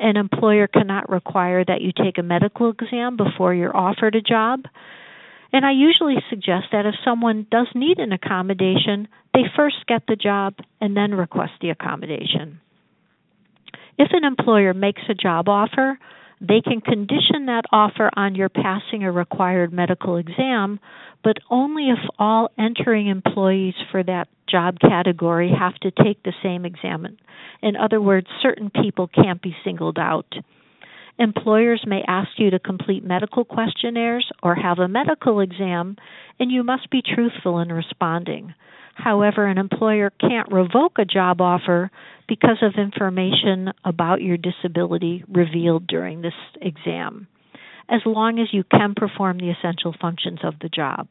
An 0.00 0.16
employer 0.16 0.66
cannot 0.66 1.08
require 1.08 1.64
that 1.64 1.80
you 1.80 1.92
take 1.92 2.18
a 2.18 2.22
medical 2.22 2.70
exam 2.70 3.16
before 3.16 3.54
you're 3.54 3.76
offered 3.76 4.14
a 4.14 4.20
job. 4.20 4.64
And 5.52 5.64
I 5.64 5.72
usually 5.72 6.16
suggest 6.28 6.66
that 6.72 6.86
if 6.86 6.94
someone 7.04 7.46
does 7.50 7.68
need 7.74 7.98
an 7.98 8.12
accommodation, 8.12 9.08
they 9.32 9.44
first 9.54 9.86
get 9.86 10.02
the 10.06 10.16
job 10.16 10.54
and 10.80 10.96
then 10.96 11.14
request 11.14 11.52
the 11.60 11.70
accommodation. 11.70 12.60
If 13.98 14.08
an 14.12 14.24
employer 14.24 14.74
makes 14.74 15.02
a 15.08 15.14
job 15.14 15.48
offer, 15.48 15.98
they 16.40 16.60
can 16.60 16.80
condition 16.82 17.46
that 17.46 17.64
offer 17.72 18.10
on 18.14 18.34
your 18.34 18.50
passing 18.50 19.04
a 19.04 19.12
required 19.12 19.72
medical 19.72 20.16
exam, 20.16 20.80
but 21.24 21.38
only 21.50 21.88
if 21.88 21.98
all 22.18 22.50
entering 22.58 23.06
employees 23.06 23.74
for 23.90 24.02
that 24.02 24.28
job 24.48 24.78
category 24.78 25.50
have 25.58 25.74
to 25.76 25.90
take 25.90 26.22
the 26.22 26.34
same 26.42 26.64
exam. 26.64 27.16
In 27.62 27.74
other 27.76 28.00
words, 28.00 28.26
certain 28.42 28.70
people 28.70 29.08
can't 29.08 29.40
be 29.40 29.56
singled 29.64 29.98
out. 29.98 30.30
Employers 31.18 31.82
may 31.86 32.02
ask 32.06 32.28
you 32.36 32.50
to 32.50 32.58
complete 32.58 33.02
medical 33.02 33.44
questionnaires 33.44 34.30
or 34.42 34.54
have 34.54 34.78
a 34.78 34.88
medical 34.88 35.40
exam, 35.40 35.96
and 36.38 36.50
you 36.50 36.62
must 36.62 36.90
be 36.90 37.00
truthful 37.02 37.58
in 37.60 37.72
responding. 37.72 38.52
However, 38.96 39.46
an 39.46 39.58
employer 39.58 40.10
can't 40.10 40.50
revoke 40.50 40.98
a 40.98 41.04
job 41.04 41.40
offer 41.42 41.90
because 42.26 42.62
of 42.62 42.74
information 42.78 43.72
about 43.84 44.22
your 44.22 44.38
disability 44.38 45.22
revealed 45.28 45.86
during 45.86 46.22
this 46.22 46.34
exam, 46.60 47.28
as 47.90 48.00
long 48.06 48.38
as 48.38 48.48
you 48.52 48.64
can 48.64 48.94
perform 48.96 49.38
the 49.38 49.50
essential 49.50 49.94
functions 50.00 50.38
of 50.42 50.54
the 50.60 50.70
job. 50.70 51.08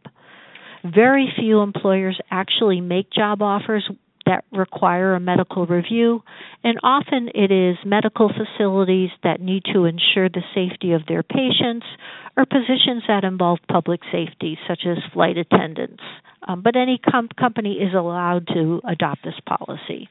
Very 0.84 1.32
few 1.40 1.62
employers 1.62 2.20
actually 2.32 2.82
make 2.82 3.12
job 3.12 3.44
offers 3.44 3.88
that 4.26 4.44
require 4.52 5.14
a 5.14 5.20
medical 5.20 5.66
review, 5.66 6.24
and 6.64 6.78
often 6.84 7.30
it 7.36 7.52
is 7.52 7.78
medical 7.86 8.30
facilities 8.30 9.10
that 9.24 9.40
need 9.40 9.64
to 9.74 9.86
ensure 9.86 10.30
the 10.30 10.44
safety 10.54 10.94
of 10.94 11.02
their 11.08 11.24
patients 11.24 11.86
or 12.36 12.46
positions 12.46 13.04
that 13.08 13.24
involve 13.24 13.60
public 13.72 14.02
safety, 14.12 14.58
such 14.68 14.82
as 14.86 14.98
flight 15.14 15.38
attendants. 15.38 16.04
Um, 16.48 16.62
but 16.62 16.76
any 16.76 17.00
com- 17.00 17.30
company 17.40 17.74
is 17.74 17.94
allowed 17.94 18.48
to 18.48 18.82
adopt 18.88 19.24
this 19.24 19.40
policy. 19.48 20.10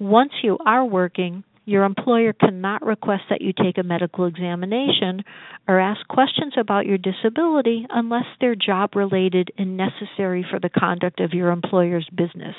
Once 0.00 0.32
you 0.42 0.58
are 0.64 0.84
working, 0.84 1.44
your 1.68 1.84
employer 1.84 2.32
cannot 2.32 2.84
request 2.84 3.24
that 3.28 3.42
you 3.42 3.52
take 3.52 3.76
a 3.76 3.82
medical 3.82 4.24
examination 4.24 5.22
or 5.66 5.78
ask 5.78 6.06
questions 6.08 6.54
about 6.58 6.86
your 6.86 6.96
disability 6.96 7.86
unless 7.90 8.24
they're 8.40 8.54
job 8.54 8.96
related 8.96 9.50
and 9.58 9.76
necessary 9.76 10.46
for 10.50 10.58
the 10.58 10.70
conduct 10.70 11.20
of 11.20 11.34
your 11.34 11.50
employer's 11.50 12.08
business. 12.16 12.54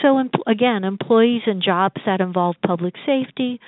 So, 0.00 0.22
again, 0.46 0.84
employees 0.84 1.42
in 1.46 1.60
jobs 1.60 2.00
that 2.06 2.20
involve 2.20 2.56
public 2.66 2.94
safety, 3.04 3.60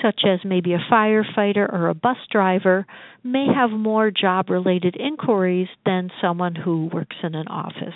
such 0.00 0.20
as 0.24 0.40
maybe 0.44 0.74
a 0.74 0.86
firefighter 0.90 1.70
or 1.72 1.88
a 1.88 1.94
bus 1.94 2.18
driver, 2.30 2.86
may 3.24 3.46
have 3.52 3.70
more 3.70 4.10
job 4.10 4.48
related 4.48 4.96
inquiries 4.96 5.68
than 5.84 6.10
someone 6.20 6.54
who 6.54 6.88
works 6.92 7.16
in 7.22 7.34
an 7.34 7.48
office. 7.48 7.94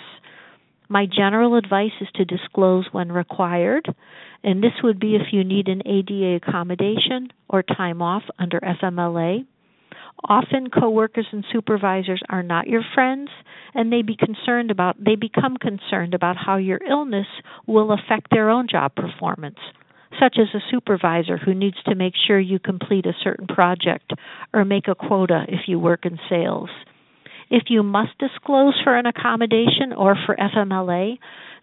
My 0.89 1.05
general 1.05 1.55
advice 1.55 1.91
is 2.01 2.07
to 2.15 2.25
disclose 2.25 2.87
when 2.91 3.11
required, 3.11 3.93
and 4.43 4.63
this 4.63 4.71
would 4.83 4.99
be 4.99 5.15
if 5.15 5.33
you 5.33 5.43
need 5.43 5.67
an 5.67 5.81
ADA 5.85 6.39
accommodation 6.43 7.29
or 7.49 7.63
time 7.63 8.01
off 8.01 8.23
under 8.39 8.59
FMLA. 8.59 9.45
Often 10.27 10.69
coworkers 10.71 11.27
and 11.31 11.45
supervisors 11.51 12.21
are 12.29 12.43
not 12.43 12.67
your 12.67 12.83
friends 12.93 13.29
and 13.73 13.91
they 13.91 14.01
be 14.01 14.15
concerned 14.15 14.71
about 14.71 14.95
they 15.03 15.15
become 15.15 15.57
concerned 15.57 16.13
about 16.13 16.37
how 16.37 16.57
your 16.57 16.79
illness 16.89 17.27
will 17.65 17.91
affect 17.91 18.31
their 18.31 18.49
own 18.49 18.67
job 18.67 18.95
performance 18.95 19.59
such 20.19 20.37
as 20.39 20.47
a 20.53 20.63
supervisor 20.71 21.37
who 21.37 21.53
needs 21.53 21.77
to 21.85 21.95
make 21.95 22.13
sure 22.25 22.39
you 22.39 22.59
complete 22.59 23.05
a 23.05 23.13
certain 23.23 23.47
project 23.47 24.13
or 24.53 24.65
make 24.65 24.87
a 24.87 24.95
quota 24.95 25.45
if 25.47 25.61
you 25.67 25.79
work 25.79 26.05
in 26.05 26.17
sales. 26.29 26.69
If 27.49 27.63
you 27.69 27.83
must 27.83 28.17
disclose 28.17 28.73
for 28.83 28.97
an 28.97 29.05
accommodation 29.05 29.93
or 29.95 30.15
for 30.25 30.35
FMLA, 30.35 31.17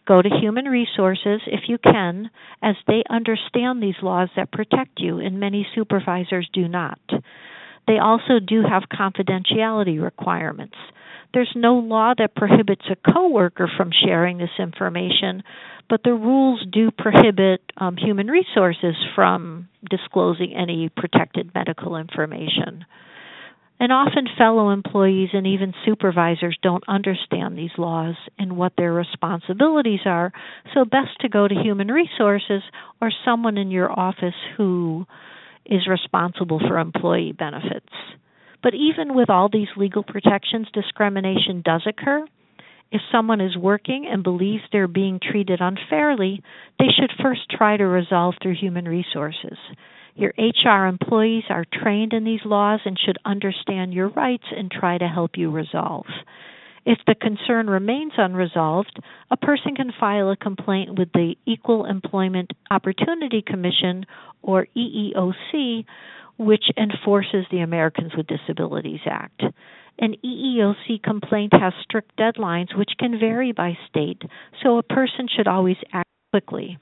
go 0.07 0.23
to 0.23 0.29
Human 0.41 0.67
Resources 0.67 1.41
if 1.47 1.63
you 1.69 1.79
can, 1.79 2.31
as 2.63 2.77
they 2.87 3.03
understand 3.11 3.83
these 3.83 3.95
laws 4.03 4.29
that 4.37 4.53
protect 4.53 4.99
you, 4.99 5.19
and 5.19 5.41
many 5.41 5.67
supervisors 5.75 6.49
do 6.53 6.69
not. 6.69 7.01
They 7.87 7.99
also 7.99 8.39
do 8.45 8.63
have 8.63 8.85
confidentiality 8.93 10.03
requirements. 10.03 10.77
There's 11.35 11.53
no 11.57 11.75
law 11.75 12.15
that 12.17 12.37
prohibits 12.37 12.85
a 12.91 13.13
coworker 13.13 13.69
from 13.77 13.91
sharing 13.93 14.39
this 14.39 14.57
information, 14.59 15.43
but 15.91 16.03
the 16.05 16.15
rules 16.15 16.65
do 16.73 16.91
prohibit 16.91 17.61
um, 17.77 17.97
human 17.97 18.29
resources 18.29 18.95
from 19.15 19.69
disclosing 19.91 20.55
any 20.55 20.91
protected 20.97 21.53
medical 21.55 21.97
information. 21.97 22.85
And 23.81 23.93
often, 23.93 24.29
fellow 24.39 24.71
employees 24.71 25.31
and 25.33 25.47
even 25.47 25.75
supervisors 25.85 26.57
don't 26.63 26.85
understand 26.87 27.59
these 27.59 27.77
laws 27.77 28.15
and 28.39 28.57
what 28.57 28.73
their 28.79 28.93
responsibilities 28.93 30.01
are, 30.07 30.33
so, 30.73 30.85
best 30.85 31.19
to 31.21 31.29
go 31.29 31.49
to 31.49 31.55
human 31.55 31.89
resources 31.89 32.63
or 33.03 33.11
someone 33.25 33.59
in 33.59 33.73
your 33.73 33.91
office 33.91 34.35
who 34.57 35.05
is 35.67 35.87
responsible 35.89 36.61
for 36.61 36.79
employee 36.79 37.33
benefits. 37.33 37.93
But 38.63 38.75
even 38.75 39.15
with 39.15 39.31
all 39.31 39.49
these 39.49 39.69
legal 39.77 40.03
protections, 40.03 40.69
discrimination 40.73 41.63
does 41.65 41.83
occur. 41.87 42.25
If 42.91 43.01
someone 43.11 43.41
is 43.41 43.57
working 43.57 44.07
and 44.11 44.23
believes 44.23 44.63
they're 44.71 44.89
being 44.89 45.19
treated 45.21 45.61
unfairly, 45.61 46.43
they 46.79 46.89
should 46.89 47.11
first 47.23 47.51
try 47.51 47.77
to 47.77 47.85
resolve 47.85 48.35
through 48.41 48.55
human 48.55 48.87
resources. 48.87 49.59
Your 50.15 50.33
HR 50.39 50.87
employees 50.87 51.45
are 51.51 51.67
trained 51.73 52.13
in 52.13 52.25
these 52.25 52.45
laws 52.45 52.81
and 52.85 52.97
should 52.99 53.19
understand 53.25 53.93
your 53.93 54.09
rights 54.09 54.45
and 54.57 54.71
try 54.71 54.97
to 54.97 55.09
help 55.09 55.33
you 55.37 55.51
resolve. 55.51 56.07
If 56.87 56.99
the 57.07 57.15
concern 57.15 57.69
remains 57.69 58.13
unresolved, 58.19 59.01
a 59.31 59.37
person 59.37 59.75
can 59.75 59.93
file 59.99 60.31
a 60.31 60.37
complaint 60.37 60.99
with 60.99 61.11
the 61.13 61.35
Equal 61.47 61.87
Employment 61.87 62.53
Opportunity 62.71 63.43
Commission, 63.43 64.05
or 64.43 64.67
EEOC, 64.77 65.87
which 66.37 66.65
enforces 66.77 67.47
the 67.51 67.61
Americans 67.61 68.13
with 68.15 68.27
Disabilities 68.27 69.01
Act. 69.07 69.43
An 69.99 70.17
EEOC 70.25 71.03
complaint 71.03 71.53
has 71.55 71.73
strict 71.83 72.17
deadlines 72.19 72.77
which 72.77 72.91
can 72.99 73.19
vary 73.19 73.53
by 73.53 73.79
state, 73.89 74.21
so 74.63 74.79
a 74.79 74.83
person 74.83 75.29
should 75.35 75.47
always 75.47 75.77
act 75.93 76.09
quickly. 76.33 76.79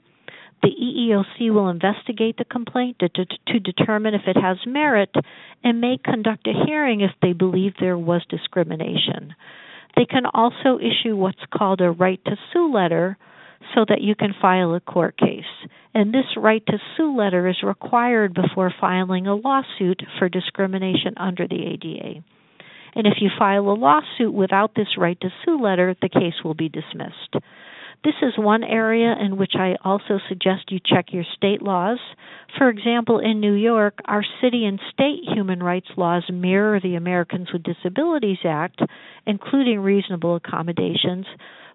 The 0.63 0.69
EEOC 0.69 1.53
will 1.53 1.69
investigate 1.69 2.37
the 2.37 2.45
complaint 2.45 2.97
to, 2.99 3.09
to, 3.09 3.25
to, 3.25 3.59
determine 3.59 4.13
if 4.13 4.21
it 4.27 4.37
has 4.37 4.57
merit 4.65 5.13
and 5.63 5.81
may 5.81 5.97
conduct 6.03 6.47
a 6.47 6.65
hearing 6.65 7.01
if 7.01 7.11
they 7.21 7.33
believe 7.33 7.73
there 7.79 7.97
was 7.97 8.25
discrimination. 8.29 9.35
They 9.95 10.05
can 10.05 10.25
also 10.25 10.79
issue 10.79 11.15
what's 11.15 11.45
called 11.53 11.81
a 11.81 11.91
right 11.91 12.19
to 12.25 12.35
sue 12.51 12.73
letter 12.73 13.17
so 13.75 13.85
that 13.87 14.01
you 14.01 14.15
can 14.15 14.33
file 14.41 14.73
a 14.73 14.79
court 14.79 15.17
case. 15.17 15.43
And 15.93 16.13
this 16.13 16.25
right 16.35 16.63
to 16.67 16.77
sue 16.97 17.15
letter 17.15 17.47
is 17.47 17.63
required 17.63 18.33
before 18.33 18.73
filing 18.81 19.27
a 19.27 19.35
lawsuit 19.35 20.01
for 20.17 20.29
discrimination 20.29 21.13
under 21.17 21.47
the 21.47 21.65
ADA. 21.73 22.23
And 22.95 23.07
if 23.07 23.13
you 23.21 23.29
file 23.37 23.69
a 23.69 23.73
lawsuit 23.73 24.33
without 24.33 24.75
this 24.75 24.97
right 24.97 25.19
to 25.21 25.29
sue 25.43 25.61
letter, 25.61 25.95
the 26.01 26.09
case 26.09 26.43
will 26.43 26.53
be 26.53 26.69
dismissed. 26.69 27.35
This 28.03 28.15
is 28.21 28.33
one 28.37 28.65
area 28.65 29.15
in 29.17 29.37
which 29.37 29.53
I 29.55 29.77
also 29.81 30.19
suggest 30.27 30.71
you 30.71 30.79
check 30.85 31.13
your 31.13 31.23
state 31.37 31.61
laws. 31.61 31.99
For 32.57 32.67
example, 32.67 33.19
in 33.19 33.39
New 33.39 33.53
York, 33.53 33.99
our 34.05 34.25
city 34.41 34.65
and 34.65 34.77
state 34.91 35.21
human 35.25 35.63
rights 35.63 35.87
laws 35.95 36.23
mirror 36.29 36.81
the 36.81 36.95
Americans 36.95 37.47
with 37.53 37.63
Disabilities 37.63 38.39
Act, 38.43 38.81
including 39.25 39.79
reasonable 39.79 40.35
accommodations, 40.35 41.25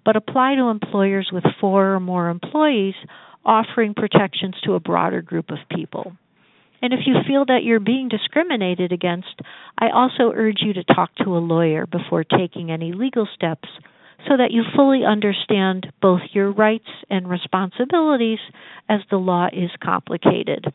but 0.05 0.17
apply 0.17 0.57
to 0.57 0.65
employers 0.65 1.31
with 1.33 1.45
four 1.63 1.95
or 1.95 2.01
more 2.01 2.29
employees, 2.29 2.95
offering 3.47 3.95
protections 3.95 4.55
to 4.65 4.75
a 4.75 4.81
broader 4.81 5.23
group 5.23 5.51
of 5.51 5.59
people. 5.75 6.13
And 6.83 6.93
if 6.93 7.01
you 7.07 7.15
feel 7.27 7.47
that 7.47 7.65
you're 7.65 7.81
being 7.81 8.09
discriminated 8.09 8.93
against, 8.93 9.41
I 9.79 9.89
also 9.89 10.33
urge 10.35 10.59
you 10.61 10.75
to 10.75 10.85
talk 10.85 11.15
to 11.25 11.39
a 11.39 11.41
lawyer 11.41 11.87
before 11.87 12.23
taking 12.23 12.71
any 12.71 12.93
legal 12.93 13.27
steps 13.35 13.69
so 14.27 14.37
that 14.37 14.51
you 14.51 14.63
fully 14.75 15.05
understand 15.05 15.93
both 16.03 16.21
your 16.33 16.51
rights 16.51 16.89
and 17.09 17.29
responsibilities 17.29 18.41
as 18.89 19.01
the 19.11 19.17
law 19.17 19.47
is 19.53 19.71
complicated. 19.83 20.67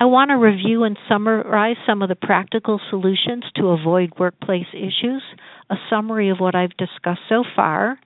I 0.00 0.06
want 0.06 0.30
to 0.30 0.36
review 0.36 0.84
and 0.84 0.98
summarize 1.08 1.76
some 1.86 2.02
of 2.02 2.08
the 2.08 2.16
practical 2.16 2.80
solutions 2.90 3.44
to 3.56 3.68
avoid 3.68 4.18
workplace 4.18 4.66
issues, 4.72 5.22
a 5.70 5.76
summary 5.90 6.30
of 6.30 6.40
what 6.40 6.54
I've 6.54 6.76
discussed 6.76 7.20
so 7.28 7.44
far. 7.54 7.98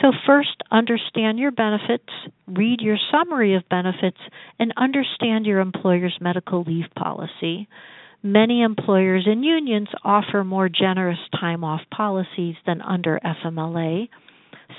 So, 0.00 0.12
first, 0.26 0.62
understand 0.70 1.38
your 1.38 1.50
benefits, 1.50 2.08
read 2.46 2.80
your 2.80 2.96
summary 3.10 3.54
of 3.54 3.68
benefits, 3.68 4.18
and 4.58 4.72
understand 4.76 5.46
your 5.46 5.60
employer's 5.60 6.16
medical 6.20 6.62
leave 6.62 6.86
policy. 6.96 7.68
Many 8.22 8.62
employers 8.62 9.24
and 9.26 9.44
unions 9.44 9.88
offer 10.04 10.44
more 10.44 10.68
generous 10.68 11.18
time 11.38 11.64
off 11.64 11.80
policies 11.92 12.54
than 12.64 12.80
under 12.80 13.18
FMLA. 13.24 14.08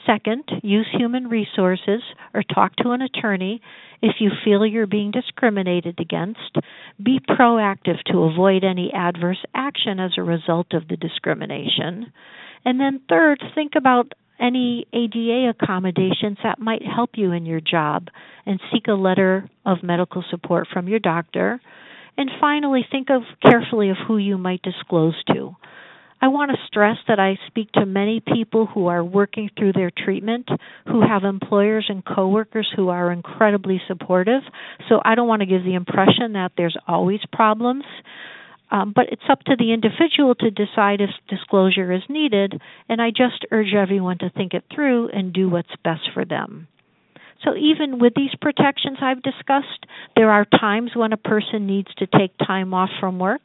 Second, 0.06 0.44
use 0.64 0.88
human 0.98 1.28
resources 1.28 2.02
or 2.34 2.44
talk 2.44 2.76
to 2.78 2.92
an 2.92 3.02
attorney 3.02 3.62
if 4.02 4.16
you 4.20 4.32
feel 4.44 4.66
you're 4.66 4.88
being 4.88 5.12
discriminated 5.12 6.00
against. 6.00 6.58
Be 7.04 7.20
proactive 7.20 8.02
to 8.12 8.24
avoid 8.24 8.64
any 8.64 8.92
adverse 8.94 9.44
action 9.54 10.00
as 10.00 10.12
a 10.18 10.24
result 10.24 10.68
of 10.74 10.88
the 10.88 10.98
discrimination. 10.98 12.14
And 12.64 12.80
then, 12.80 13.02
third, 13.10 13.44
think 13.54 13.74
about 13.76 14.14
any 14.40 14.86
ADA 14.94 15.50
accommodations 15.50 16.38
that 16.44 16.60
might 16.60 16.82
help 16.84 17.12
you 17.16 17.32
in 17.32 17.46
your 17.46 17.62
job 17.62 18.08
and 18.46 18.60
seek 18.72 18.88
a 18.88 18.94
letter 18.94 19.50
of 19.66 19.84
medical 19.84 20.24
support 20.30 20.68
from 20.72 20.88
your 20.88 21.00
doctor. 21.00 21.62
And 22.18 22.30
finally, 22.40 22.86
think 22.90 23.10
of 23.10 23.24
carefully 23.44 23.90
of 23.90 23.98
who 24.08 24.18
you 24.18 24.38
might 24.38 24.62
disclose 24.62 25.16
to. 25.34 25.56
I 26.22 26.28
want 26.28 26.52
to 26.52 26.68
stress 26.68 26.96
that 27.10 27.20
I 27.20 27.38
speak 27.48 27.74
to 27.74 27.86
many 27.86 28.22
people 28.22 28.66
who 28.66 28.88
are 28.88 29.04
working 29.04 29.50
through 29.58 29.74
their 29.74 29.92
treatment, 29.92 30.48
who 30.88 31.02
have 31.02 31.26
employers 31.26 31.88
and 31.90 32.06
coworkers 32.06 32.72
who 32.74 32.88
are 32.88 33.12
incredibly 33.12 33.82
supportive. 33.88 34.42
So 34.88 35.02
I 35.04 35.16
don't 35.16 35.28
want 35.28 35.42
to 35.42 35.46
give 35.46 35.66
the 35.66 35.74
impression 35.74 36.32
that 36.34 36.54
there's 36.56 36.78
always 36.88 37.20
problems. 37.34 37.84
Um, 38.72 38.94
but 38.96 39.08
it's 39.12 39.30
up 39.30 39.44
to 39.44 39.56
the 39.58 39.74
individual 39.74 40.34
to 40.36 40.50
decide 40.50 41.02
if 41.02 41.10
disclosure 41.28 41.92
is 41.92 42.02
needed, 42.08 42.60
and 42.88 43.02
I 43.02 43.10
just 43.10 43.46
urge 43.52 43.74
everyone 43.74 44.18
to 44.20 44.30
think 44.30 44.54
it 44.54 44.64
through 44.74 45.10
and 45.10 45.34
do 45.34 45.50
what's 45.50 45.76
best 45.84 46.10
for 46.14 46.24
them. 46.24 46.68
So, 47.44 47.56
even 47.56 48.00
with 48.00 48.14
these 48.16 48.34
protections 48.42 48.98
I've 49.02 49.22
discussed, 49.22 49.86
there 50.16 50.32
are 50.32 50.46
times 50.46 50.92
when 50.96 51.14
a 51.14 51.18
person 51.18 51.68
needs 51.68 51.94
to 51.98 52.08
take 52.08 52.38
time 52.38 52.74
off 52.74 52.90
from 53.00 53.20
work. 53.20 53.42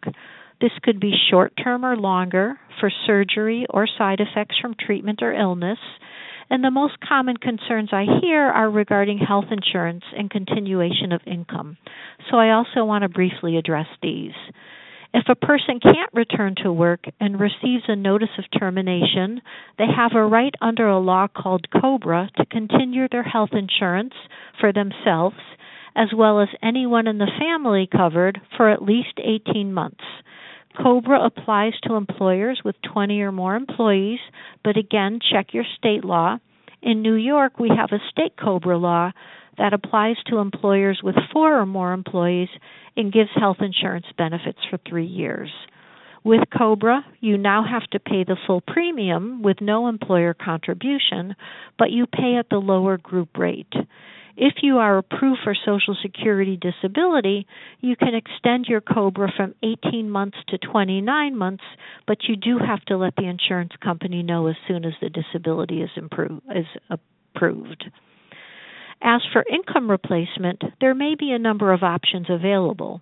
This 0.60 0.72
could 0.82 1.00
be 1.00 1.14
short 1.30 1.52
term 1.62 1.84
or 1.84 1.96
longer 1.96 2.58
for 2.80 2.90
surgery 3.06 3.66
or 3.70 3.86
side 3.86 4.20
effects 4.20 4.56
from 4.60 4.74
treatment 4.78 5.20
or 5.22 5.32
illness. 5.32 5.78
And 6.50 6.64
the 6.64 6.70
most 6.70 6.94
common 7.06 7.36
concerns 7.36 7.90
I 7.92 8.06
hear 8.22 8.42
are 8.42 8.70
regarding 8.70 9.18
health 9.18 9.46
insurance 9.50 10.04
and 10.16 10.30
continuation 10.30 11.12
of 11.12 11.20
income. 11.26 11.76
So 12.30 12.38
I 12.38 12.52
also 12.52 12.84
want 12.84 13.02
to 13.02 13.08
briefly 13.08 13.56
address 13.56 13.86
these. 14.02 14.32
If 15.14 15.24
a 15.28 15.34
person 15.34 15.80
can't 15.80 16.12
return 16.12 16.54
to 16.62 16.72
work 16.72 17.04
and 17.18 17.40
receives 17.40 17.84
a 17.88 17.96
notice 17.96 18.28
of 18.38 18.44
termination, 18.58 19.40
they 19.78 19.86
have 19.86 20.12
a 20.14 20.24
right 20.24 20.54
under 20.60 20.86
a 20.88 20.98
law 20.98 21.28
called 21.28 21.66
COBRA 21.70 22.30
to 22.36 22.46
continue 22.46 23.08
their 23.10 23.22
health 23.22 23.50
insurance 23.52 24.14
for 24.60 24.72
themselves 24.72 25.36
as 25.98 26.08
well 26.16 26.40
as 26.40 26.48
anyone 26.62 27.08
in 27.08 27.18
the 27.18 27.30
family 27.40 27.88
covered 27.90 28.40
for 28.56 28.70
at 28.70 28.82
least 28.82 29.18
18 29.18 29.72
months. 29.74 30.04
COBRA 30.80 31.24
applies 31.24 31.72
to 31.82 31.94
employers 31.94 32.60
with 32.64 32.76
20 32.92 33.20
or 33.20 33.32
more 33.32 33.56
employees, 33.56 34.20
but 34.62 34.76
again, 34.76 35.18
check 35.32 35.52
your 35.52 35.64
state 35.76 36.04
law. 36.04 36.38
In 36.80 37.02
New 37.02 37.14
York, 37.14 37.58
we 37.58 37.68
have 37.76 37.90
a 37.90 38.10
state 38.10 38.36
COBRA 38.36 38.78
law 38.78 39.10
that 39.58 39.72
applies 39.72 40.16
to 40.26 40.38
employers 40.38 41.00
with 41.02 41.16
four 41.32 41.60
or 41.60 41.66
more 41.66 41.92
employees 41.92 42.48
and 42.96 43.12
gives 43.12 43.30
health 43.34 43.58
insurance 43.60 44.06
benefits 44.16 44.58
for 44.70 44.78
three 44.88 45.06
years. 45.06 45.50
With 46.24 46.50
COBRA, 46.50 47.04
you 47.20 47.38
now 47.38 47.64
have 47.64 47.88
to 47.90 48.00
pay 48.00 48.24
the 48.24 48.36
full 48.46 48.60
premium 48.60 49.42
with 49.42 49.60
no 49.60 49.88
employer 49.88 50.34
contribution, 50.34 51.36
but 51.78 51.90
you 51.90 52.06
pay 52.06 52.36
at 52.38 52.48
the 52.50 52.58
lower 52.58 52.98
group 52.98 53.36
rate. 53.38 53.72
If 54.36 54.54
you 54.62 54.78
are 54.78 54.98
approved 54.98 55.40
for 55.42 55.54
Social 55.66 55.96
Security 56.00 56.56
disability, 56.56 57.46
you 57.80 57.96
can 57.96 58.14
extend 58.14 58.66
your 58.66 58.80
COBRA 58.80 59.32
from 59.36 59.54
18 59.64 60.08
months 60.08 60.36
to 60.48 60.58
29 60.58 61.36
months, 61.36 61.64
but 62.06 62.18
you 62.28 62.36
do 62.36 62.58
have 62.58 62.84
to 62.84 62.96
let 62.96 63.16
the 63.16 63.26
insurance 63.26 63.72
company 63.82 64.22
know 64.22 64.46
as 64.46 64.54
soon 64.68 64.84
as 64.84 64.92
the 65.00 65.10
disability 65.10 65.82
is, 65.82 65.90
is 66.54 66.98
approved. 67.34 67.90
As 69.02 69.20
for 69.32 69.44
income 69.50 69.90
replacement, 69.90 70.62
there 70.80 70.94
may 70.94 71.14
be 71.14 71.30
a 71.30 71.38
number 71.38 71.72
of 71.72 71.82
options 71.82 72.26
available. 72.28 73.00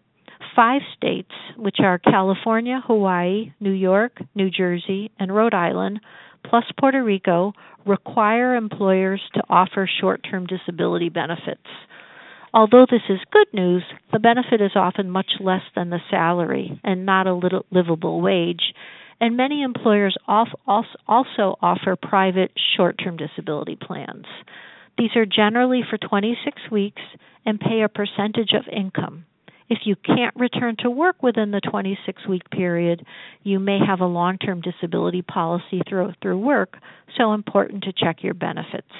Five 0.55 0.83
states, 0.97 1.33
which 1.57 1.77
are 1.81 1.99
California, 1.99 2.83
Hawaii, 2.87 3.53
New 3.61 3.73
York, 3.73 4.21
New 4.35 4.51
Jersey, 4.51 5.11
and 5.19 5.35
Rhode 5.35 5.55
Island, 5.55 6.01
plus 6.45 6.65
Puerto 6.79 7.03
Rico, 7.03 7.53
require 7.87 8.55
employers 8.55 9.23
to 9.35 9.43
offer 9.49 9.89
short 10.01 10.21
term 10.31 10.47
disability 10.47 11.09
benefits. 11.09 11.67
Although 12.53 12.87
this 12.91 13.03
is 13.09 13.19
good 13.33 13.49
news, 13.53 13.83
the 14.13 14.19
benefit 14.19 14.61
is 14.61 14.73
often 14.77 15.11
much 15.11 15.33
less 15.41 15.63
than 15.75 15.91
the 15.91 16.01
salary 16.11 16.81
and 16.85 17.05
not 17.05 17.27
a 17.27 17.61
livable 17.71 18.21
wage, 18.21 18.73
and 19.21 19.37
many 19.37 19.63
employers 19.63 20.17
also 20.27 21.57
offer 21.63 21.97
private 21.97 22.53
short 22.77 22.97
term 23.03 23.17
disability 23.17 23.77
plans. 23.77 24.27
These 24.99 25.15
are 25.17 25.27
generally 25.27 25.83
for 25.89 25.99
26 25.99 26.71
weeks 26.71 27.03
and 27.45 27.61
pay 27.61 27.83
a 27.83 27.89
percentage 27.89 28.53
of 28.53 28.65
income. 28.73 29.25
If 29.69 29.81
you 29.85 29.97
can't 29.97 30.35
return 30.37 30.77
to 30.81 30.91
work 30.91 31.23
within 31.23 31.51
the 31.51 31.61
26 31.61 32.27
week 32.29 32.49
period, 32.51 33.05
you 33.43 33.59
may 33.59 33.79
have 33.85 34.01
a 34.01 34.07
long 34.07 34.39
term 34.39 34.61
disability 34.61 35.23
policy 35.23 35.83
through, 35.89 36.13
through 36.23 36.39
work, 36.39 36.77
so 37.17 37.33
important 37.33 37.85
to 37.85 37.93
check 37.93 38.23
your 38.23 38.35
benefits. 38.35 38.93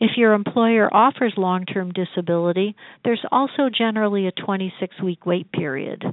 If 0.00 0.16
your 0.16 0.32
employer 0.32 0.88
offers 0.94 1.34
long 1.36 1.66
term 1.66 1.92
disability, 1.92 2.74
there's 3.04 3.24
also 3.30 3.68
generally 3.68 4.26
a 4.26 4.32
26 4.32 5.02
week 5.02 5.26
wait 5.26 5.50
period, 5.52 6.04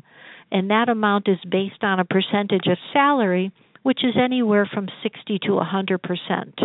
and 0.51 0.69
that 0.71 0.89
amount 0.89 1.27
is 1.29 1.37
based 1.49 1.83
on 1.83 1.99
a 1.99 2.05
percentage 2.05 2.67
of 2.67 2.77
salary, 2.91 3.51
which 3.83 4.03
is 4.03 4.15
anywhere 4.21 4.69
from 4.71 4.89
60 5.03 5.39
to 5.43 5.53
100 5.53 6.01
percent. 6.01 6.59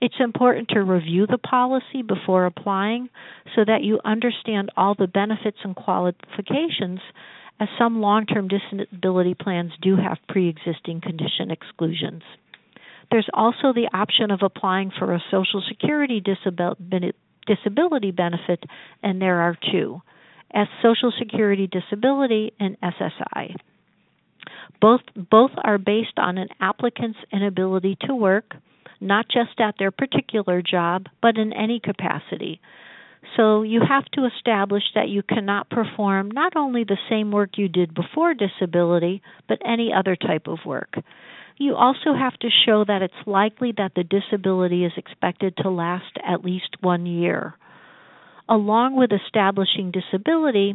It's 0.00 0.20
important 0.20 0.68
to 0.70 0.80
review 0.82 1.26
the 1.26 1.38
policy 1.38 2.02
before 2.06 2.44
applying 2.46 3.08
so 3.54 3.64
that 3.64 3.82
you 3.82 3.98
understand 4.04 4.70
all 4.76 4.94
the 4.94 5.06
benefits 5.06 5.58
and 5.64 5.74
qualifications, 5.74 7.00
as 7.58 7.68
some 7.78 8.02
long 8.02 8.26
term 8.26 8.48
disability 8.48 9.34
plans 9.34 9.72
do 9.80 9.96
have 9.96 10.18
pre 10.28 10.48
existing 10.48 11.00
condition 11.00 11.50
exclusions. 11.50 12.22
There's 13.10 13.28
also 13.32 13.72
the 13.72 13.88
option 13.94 14.30
of 14.30 14.40
applying 14.42 14.90
for 14.98 15.14
a 15.14 15.22
Social 15.30 15.62
Security 15.66 16.20
disability 16.20 18.10
benefit, 18.10 18.64
and 19.02 19.22
there 19.22 19.40
are 19.40 19.56
two 19.72 20.02
as 20.52 20.66
Social 20.82 21.12
Security 21.18 21.66
Disability 21.66 22.52
and 22.60 22.76
SSI. 22.80 23.54
Both, 24.80 25.00
both 25.30 25.50
are 25.62 25.78
based 25.78 26.18
on 26.18 26.38
an 26.38 26.48
applicant's 26.60 27.18
inability 27.32 27.96
to 28.02 28.14
work 28.14 28.54
not 29.00 29.26
just 29.28 29.60
at 29.60 29.74
their 29.78 29.90
particular 29.90 30.62
job, 30.62 31.06
but 31.20 31.36
in 31.36 31.52
any 31.52 31.80
capacity. 31.80 32.60
So 33.36 33.62
you 33.62 33.80
have 33.86 34.04
to 34.12 34.26
establish 34.26 34.84
that 34.94 35.08
you 35.08 35.22
cannot 35.22 35.68
perform 35.68 36.30
not 36.30 36.56
only 36.56 36.84
the 36.84 36.98
same 37.10 37.32
work 37.32 37.58
you 37.58 37.68
did 37.68 37.94
before 37.94 38.34
disability, 38.34 39.22
but 39.48 39.58
any 39.66 39.92
other 39.92 40.16
type 40.16 40.46
of 40.46 40.58
work. 40.64 40.94
You 41.58 41.74
also 41.74 42.14
have 42.14 42.38
to 42.40 42.48
show 42.66 42.84
that 42.84 43.02
it's 43.02 43.26
likely 43.26 43.72
that 43.76 43.92
the 43.96 44.04
disability 44.04 44.84
is 44.84 44.92
expected 44.96 45.56
to 45.58 45.70
last 45.70 46.16
at 46.26 46.44
least 46.44 46.76
one 46.80 47.06
year. 47.06 47.54
Along 48.48 48.94
with 48.96 49.10
establishing 49.12 49.90
disability, 49.90 50.74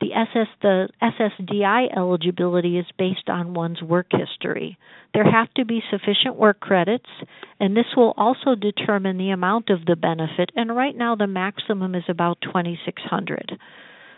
the 0.00 0.14
SS 0.14 0.48
the 0.62 0.88
SSDI 1.02 1.96
eligibility 1.96 2.78
is 2.78 2.86
based 2.98 3.28
on 3.28 3.54
one's 3.54 3.82
work 3.82 4.06
history. 4.10 4.78
There 5.12 5.30
have 5.30 5.52
to 5.54 5.64
be 5.64 5.82
sufficient 5.90 6.36
work 6.36 6.60
credits, 6.60 7.10
and 7.58 7.76
this 7.76 7.86
will 7.96 8.14
also 8.16 8.54
determine 8.54 9.18
the 9.18 9.30
amount 9.30 9.68
of 9.68 9.84
the 9.84 9.96
benefit. 9.96 10.50
And 10.56 10.74
right 10.74 10.96
now, 10.96 11.16
the 11.16 11.26
maximum 11.26 11.94
is 11.94 12.04
about 12.08 12.38
2,600. 12.42 13.58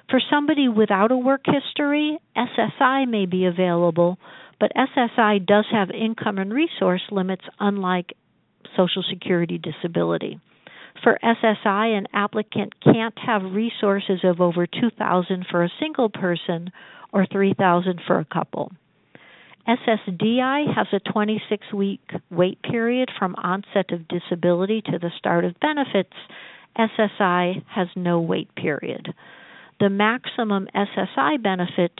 For 0.08 0.20
somebody 0.30 0.68
without 0.68 1.10
a 1.10 1.16
work 1.16 1.42
history, 1.46 2.18
SSI 2.36 3.08
may 3.08 3.26
be 3.26 3.46
available, 3.46 4.18
but 4.60 4.72
SSI 4.76 5.44
does 5.44 5.66
have 5.72 5.90
income 5.90 6.38
and 6.38 6.52
resource 6.52 7.02
limits, 7.10 7.44
unlike 7.58 8.12
Social 8.76 9.02
Security 9.08 9.58
disability. 9.58 10.38
For 11.02 11.18
SSI, 11.22 11.98
an 11.98 12.06
applicant 12.12 12.74
can't 12.80 13.18
have 13.18 13.42
resources 13.42 14.20
of 14.24 14.40
over 14.40 14.66
2000 14.66 15.46
for 15.50 15.64
a 15.64 15.72
single 15.80 16.08
person 16.08 16.70
or 17.12 17.26
3000 17.26 18.00
for 18.06 18.18
a 18.18 18.24
couple. 18.24 18.72
SSDI 19.68 20.74
has 20.74 20.88
a 20.92 21.12
26 21.12 21.72
week 21.72 22.00
wait 22.30 22.60
period 22.62 23.10
from 23.16 23.36
onset 23.36 23.92
of 23.92 24.08
disability 24.08 24.82
to 24.82 24.98
the 24.98 25.10
start 25.18 25.44
of 25.44 25.58
benefits. 25.60 26.14
SSI 26.76 27.62
has 27.68 27.88
no 27.94 28.20
wait 28.20 28.52
period. 28.56 29.14
The 29.78 29.88
maximum 29.90 30.68
SSI 30.74 31.42
benefit 31.42 31.92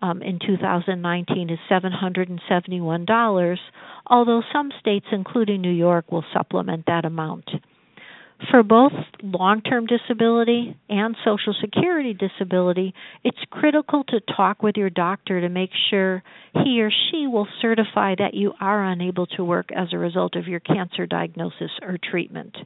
um, 0.00 0.22
in 0.22 0.38
2019 0.44 1.50
is 1.50 1.58
$771, 1.70 3.56
although 4.06 4.42
some 4.52 4.70
states, 4.80 5.06
including 5.12 5.60
New 5.60 5.70
York, 5.70 6.10
will 6.10 6.24
supplement 6.32 6.84
that 6.86 7.04
amount. 7.04 7.48
For 8.50 8.62
both 8.62 8.92
long 9.22 9.60
term 9.60 9.86
disability 9.86 10.76
and 10.88 11.16
Social 11.24 11.54
Security 11.60 12.14
disability, 12.14 12.92
it's 13.22 13.38
critical 13.50 14.04
to 14.04 14.20
talk 14.20 14.62
with 14.62 14.76
your 14.76 14.90
doctor 14.90 15.40
to 15.40 15.48
make 15.48 15.70
sure 15.90 16.22
he 16.64 16.82
or 16.82 16.90
she 16.90 17.26
will 17.26 17.46
certify 17.60 18.14
that 18.18 18.34
you 18.34 18.52
are 18.60 18.84
unable 18.84 19.26
to 19.26 19.44
work 19.44 19.70
as 19.74 19.88
a 19.92 19.98
result 19.98 20.34
of 20.34 20.48
your 20.48 20.60
cancer 20.60 21.06
diagnosis 21.06 21.70
or 21.82 21.98
treatment. 22.02 22.56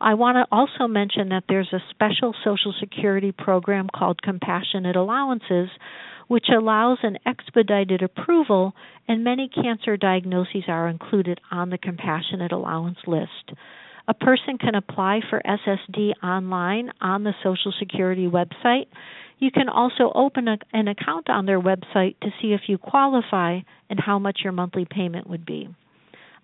I 0.00 0.14
want 0.14 0.36
to 0.36 0.46
also 0.52 0.86
mention 0.86 1.30
that 1.30 1.44
there's 1.48 1.72
a 1.72 1.82
special 1.90 2.34
Social 2.44 2.74
Security 2.78 3.32
program 3.32 3.88
called 3.94 4.22
Compassionate 4.22 4.94
Allowances, 4.94 5.70
which 6.28 6.46
allows 6.54 6.98
an 7.02 7.18
expedited 7.26 8.02
approval, 8.02 8.74
and 9.08 9.24
many 9.24 9.48
cancer 9.48 9.96
diagnoses 9.96 10.64
are 10.68 10.88
included 10.88 11.40
on 11.50 11.70
the 11.70 11.78
Compassionate 11.78 12.52
Allowance 12.52 12.98
list. 13.06 13.52
A 14.08 14.14
person 14.14 14.56
can 14.56 14.74
apply 14.74 15.20
for 15.28 15.42
SSD 15.44 16.12
online 16.22 16.90
on 16.98 17.24
the 17.24 17.34
Social 17.44 17.72
Security 17.78 18.26
website. 18.26 18.86
You 19.38 19.50
can 19.50 19.68
also 19.68 20.10
open 20.14 20.48
a, 20.48 20.56
an 20.72 20.88
account 20.88 21.28
on 21.28 21.44
their 21.44 21.60
website 21.60 22.18
to 22.22 22.30
see 22.40 22.54
if 22.54 22.62
you 22.68 22.78
qualify 22.78 23.60
and 23.90 24.00
how 24.00 24.18
much 24.18 24.40
your 24.42 24.54
monthly 24.54 24.86
payment 24.86 25.28
would 25.28 25.44
be. 25.44 25.68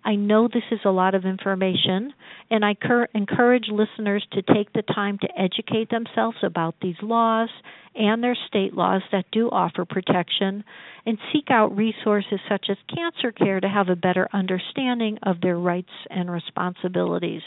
I 0.05 0.15
know 0.15 0.47
this 0.47 0.63
is 0.71 0.81
a 0.85 0.91
lot 0.91 1.15
of 1.15 1.25
information, 1.25 2.13
and 2.51 2.63
I 2.63 2.75
cur- 2.75 3.07
encourage 3.15 3.69
listeners 3.69 4.25
to 4.33 4.43
take 4.43 4.71
the 4.71 4.83
time 4.83 5.17
to 5.19 5.39
educate 5.39 5.89
themselves 5.89 6.37
about 6.43 6.75
these 6.79 6.95
laws 7.01 7.49
and 7.95 8.23
their 8.23 8.37
state 8.47 8.75
laws 8.75 9.01
that 9.11 9.25
do 9.31 9.49
offer 9.49 9.83
protection 9.83 10.63
and 11.07 11.17
seek 11.33 11.49
out 11.49 11.75
resources 11.75 12.39
such 12.47 12.67
as 12.69 12.77
cancer 12.95 13.31
care 13.31 13.59
to 13.59 13.67
have 13.67 13.89
a 13.89 13.95
better 13.95 14.27
understanding 14.31 15.17
of 15.23 15.41
their 15.41 15.57
rights 15.57 15.89
and 16.11 16.29
responsibilities. 16.29 17.41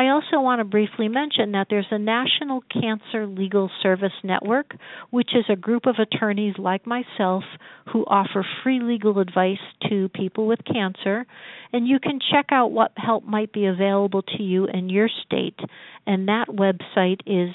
I 0.00 0.08
also 0.08 0.40
want 0.40 0.60
to 0.60 0.64
briefly 0.64 1.08
mention 1.08 1.52
that 1.52 1.66
there's 1.68 1.84
a 1.90 1.98
National 1.98 2.62
Cancer 2.72 3.26
Legal 3.26 3.70
Service 3.82 4.14
Network, 4.24 4.74
which 5.10 5.34
is 5.34 5.44
a 5.50 5.56
group 5.56 5.84
of 5.84 5.96
attorneys 5.98 6.54
like 6.56 6.86
myself 6.86 7.44
who 7.92 8.06
offer 8.06 8.42
free 8.62 8.80
legal 8.80 9.18
advice 9.18 9.58
to 9.90 10.08
people 10.08 10.46
with 10.46 10.60
cancer. 10.64 11.26
And 11.74 11.86
you 11.86 12.00
can 12.00 12.18
check 12.32 12.46
out 12.50 12.72
what 12.72 12.92
help 12.96 13.24
might 13.24 13.52
be 13.52 13.66
available 13.66 14.22
to 14.22 14.42
you 14.42 14.68
in 14.68 14.88
your 14.88 15.10
state. 15.26 15.60
And 16.06 16.28
that 16.28 16.46
website 16.48 17.20
is 17.26 17.54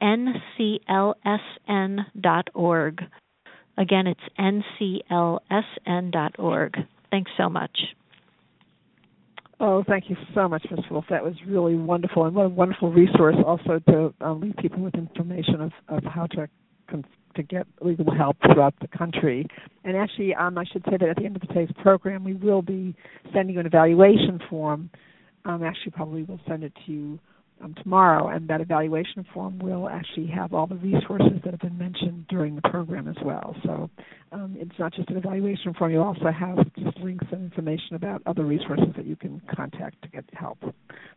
nclsn.org. 0.00 1.18
Again, 3.76 4.06
it's 4.06 4.20
nclsn.org. 4.38 5.42
Thanks 7.10 7.32
so 7.36 7.48
much. 7.48 7.76
Oh, 9.62 9.84
thank 9.86 10.08
you 10.08 10.16
so 10.34 10.48
much, 10.48 10.64
Ms. 10.70 10.86
Wolf. 10.90 11.04
That 11.10 11.22
was 11.22 11.34
really 11.46 11.74
wonderful, 11.74 12.24
and 12.24 12.34
what 12.34 12.46
a 12.46 12.48
wonderful 12.48 12.90
resource 12.90 13.36
also 13.46 13.78
to 13.90 14.14
um, 14.22 14.40
leave 14.40 14.56
people 14.56 14.82
with 14.82 14.94
information 14.94 15.60
of, 15.60 15.72
of 15.88 16.02
how 16.04 16.26
to 16.28 16.48
to 17.36 17.42
get 17.44 17.66
legal 17.80 18.12
help 18.12 18.36
throughout 18.42 18.74
the 18.80 18.88
country. 18.88 19.46
And 19.84 19.96
actually, 19.96 20.34
um, 20.34 20.58
I 20.58 20.64
should 20.64 20.84
say 20.90 20.96
that 20.98 21.08
at 21.08 21.16
the 21.16 21.24
end 21.24 21.36
of 21.36 21.42
today's 21.42 21.70
program, 21.80 22.24
we 22.24 22.34
will 22.34 22.62
be 22.62 22.94
sending 23.32 23.54
you 23.54 23.60
an 23.60 23.66
evaluation 23.66 24.40
form. 24.50 24.90
Um, 25.44 25.62
actually, 25.62 25.92
probably 25.92 26.24
we'll 26.24 26.40
send 26.48 26.64
it 26.64 26.72
to 26.86 26.92
you 26.92 27.18
um, 27.62 27.74
tomorrow, 27.82 28.28
and 28.28 28.48
that 28.48 28.60
evaluation 28.60 29.26
form 29.34 29.58
will 29.58 29.88
actually 29.88 30.26
have 30.26 30.52
all 30.54 30.66
the 30.66 30.76
resources 30.76 31.40
that 31.44 31.52
have 31.52 31.60
been 31.60 31.78
mentioned 31.78 32.26
during 32.28 32.56
the 32.56 32.62
program 32.62 33.08
as 33.08 33.16
well. 33.24 33.54
So 33.64 33.90
um, 34.32 34.56
it's 34.58 34.78
not 34.78 34.94
just 34.94 35.10
an 35.10 35.16
evaluation 35.16 35.74
form; 35.74 35.92
you 35.92 36.00
also 36.00 36.30
have 36.30 36.58
just 36.78 36.98
links 36.98 37.26
and 37.32 37.44
information 37.44 37.96
about 37.96 38.22
other 38.26 38.44
resources 38.44 38.88
that 38.96 39.06
you 39.06 39.16
can 39.16 39.40
contact 39.54 40.00
to 40.02 40.08
get 40.08 40.24
help. 40.32 40.58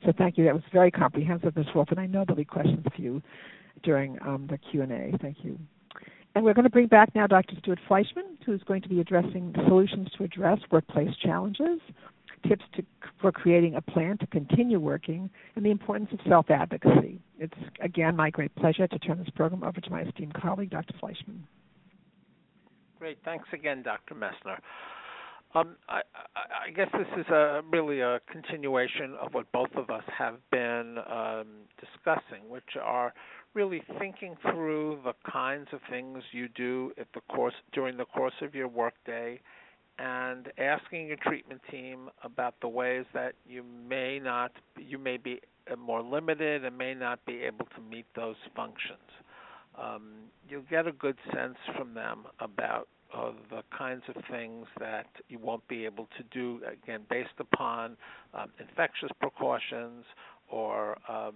So 0.05 0.11
thank 0.17 0.37
you. 0.37 0.45
That 0.45 0.53
was 0.53 0.63
very 0.71 0.91
comprehensive, 0.91 1.55
Ms. 1.55 1.67
Wolf, 1.73 1.89
and 1.91 1.99
I 1.99 2.05
know 2.05 2.23
there'll 2.25 2.35
be 2.35 2.45
questions 2.45 2.85
for 2.95 3.01
you 3.01 3.21
during 3.83 4.17
um, 4.21 4.47
the 4.49 4.57
Q 4.57 4.81
and 4.81 4.91
A. 4.91 5.17
Thank 5.21 5.37
you. 5.43 5.57
And 6.35 6.43
we're 6.43 6.55
going 6.55 6.63
to 6.63 6.71
bring 6.71 6.87
back 6.87 7.13
now 7.13 7.27
Dr. 7.27 7.53
Stewart 7.59 7.79
Fleishman, 7.87 8.37
who's 8.43 8.63
going 8.63 8.81
to 8.81 8.89
be 8.89 8.99
addressing 8.99 9.53
solutions 9.67 10.07
to 10.17 10.23
address 10.23 10.57
workplace 10.71 11.15
challenges 11.21 11.79
tips 12.47 12.63
to, 12.75 12.83
for 13.21 13.31
creating 13.31 13.75
a 13.75 13.81
plan 13.81 14.17
to 14.19 14.27
continue 14.27 14.79
working, 14.79 15.29
and 15.55 15.65
the 15.65 15.71
importance 15.71 16.09
of 16.13 16.19
self 16.27 16.49
advocacy. 16.49 17.19
It's 17.39 17.53
again 17.81 18.15
my 18.15 18.29
great 18.29 18.53
pleasure 18.55 18.87
to 18.87 18.99
turn 18.99 19.19
this 19.19 19.29
program 19.35 19.63
over 19.63 19.81
to 19.81 19.89
my 19.89 20.01
esteemed 20.01 20.33
colleague, 20.33 20.69
Dr. 20.69 20.93
Fleishman. 20.99 21.45
Great. 22.99 23.17
Thanks 23.25 23.49
again, 23.51 23.83
Dr. 23.83 24.15
Messner. 24.15 24.59
Um, 25.55 25.75
I, 25.87 26.01
I, 26.35 26.71
guess 26.71 26.87
this 26.93 27.07
is 27.15 27.27
a, 27.27 27.61
really 27.69 27.99
a 27.99 28.19
continuation 28.31 29.13
of 29.21 29.33
what 29.33 29.51
both 29.51 29.69
of 29.75 29.91
us 29.91 30.03
have 30.17 30.37
been 30.51 30.97
um, 31.07 31.45
discussing, 31.79 32.49
which 32.49 32.77
are 32.81 33.13
really 33.53 33.83
thinking 33.99 34.35
through 34.41 34.99
the 35.03 35.13
kinds 35.31 35.67
of 35.71 35.79
things 35.89 36.23
you 36.31 36.47
do 36.49 36.91
the 36.97 37.21
course 37.29 37.53
during 37.71 37.97
the 37.97 38.05
course 38.05 38.33
of 38.41 38.55
your 38.55 38.67
workday 38.67 39.39
and 39.99 40.51
asking 40.57 41.07
your 41.07 41.17
treatment 41.17 41.61
team 41.69 42.09
about 42.23 42.55
the 42.61 42.67
ways 42.67 43.05
that 43.13 43.33
you 43.47 43.63
may 43.87 44.19
not, 44.19 44.51
you 44.77 44.97
may 44.97 45.17
be 45.17 45.39
more 45.77 46.01
limited 46.01 46.65
and 46.65 46.77
may 46.77 46.93
not 46.93 47.23
be 47.25 47.41
able 47.43 47.65
to 47.75 47.81
meet 47.89 48.05
those 48.15 48.35
functions. 48.55 48.99
Um, 49.81 50.13
you'll 50.47 50.63
get 50.69 50.87
a 50.87 50.91
good 50.91 51.17
sense 51.33 51.57
from 51.77 51.93
them 51.93 52.25
about 52.39 52.87
uh, 53.15 53.31
the 53.49 53.61
kinds 53.75 54.03
of 54.07 54.21
things 54.29 54.65
that 54.79 55.05
you 55.29 55.37
won't 55.39 55.67
be 55.67 55.85
able 55.85 56.07
to 56.17 56.23
do, 56.31 56.59
again, 56.71 57.01
based 57.09 57.39
upon 57.39 57.95
um, 58.33 58.49
infectious 58.59 59.09
precautions 59.19 60.03
or 60.49 60.97
um, 61.09 61.35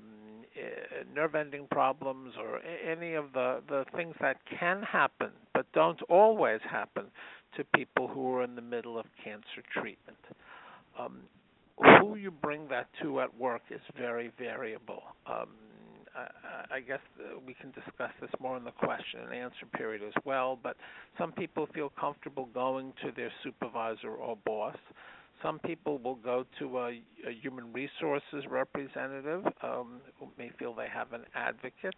nerve 1.16 1.36
ending 1.36 1.68
problems 1.72 2.34
or 2.40 2.60
any 2.88 3.14
of 3.14 3.26
the, 3.34 3.62
the 3.68 3.86
things 3.96 4.16
that 4.22 4.38
can 4.60 4.82
happen 4.84 5.30
but 5.54 5.66
don't 5.74 6.02
always 6.04 6.60
happen 6.70 7.06
to 7.56 7.64
people 7.76 8.08
who 8.08 8.34
are 8.36 8.44
in 8.44 8.56
the 8.56 8.62
middle 8.62 8.98
of 8.98 9.06
cancer 9.24 9.64
treatment. 9.74 10.18
Um, 11.00 11.20
who 12.00 12.16
you 12.16 12.32
bring 12.32 12.68
that 12.70 12.88
to 13.02 13.22
at 13.22 13.38
work 13.38 13.62
is 13.70 13.82
very 13.98 14.32
variable. 14.38 15.04
Um, 15.28 15.50
I, 16.72 16.80
guess 16.80 17.00
we 17.46 17.54
can 17.54 17.72
discuss 17.72 18.12
this 18.20 18.30
more 18.40 18.58
in 18.58 18.64
the 18.64 18.72
question 18.72 19.22
and 19.22 19.34
answer 19.34 19.66
period 19.74 20.02
as 20.04 20.14
well. 20.26 20.58
But 20.62 20.76
some 21.18 21.32
people 21.32 21.68
feel 21.74 21.92
comfortable 22.00 22.50
going 22.54 22.94
to 23.04 23.12
their 23.16 23.32
supervisor 23.44 24.10
or 24.10 24.38
boss. 24.46 24.76
Some 25.44 25.60
people 25.60 26.00
will 26.00 26.16
go 26.16 26.46
to 26.60 26.80
a, 26.80 27.02
a 27.28 27.34
human 27.42 27.72
resources 27.72 28.44
representative 28.50 29.46
um, 29.62 30.02
who 30.20 30.28
may 30.38 30.50
feel 30.58 30.74
they 30.74 30.88
have 30.92 31.14
an 31.14 31.26
advocate, 31.36 31.96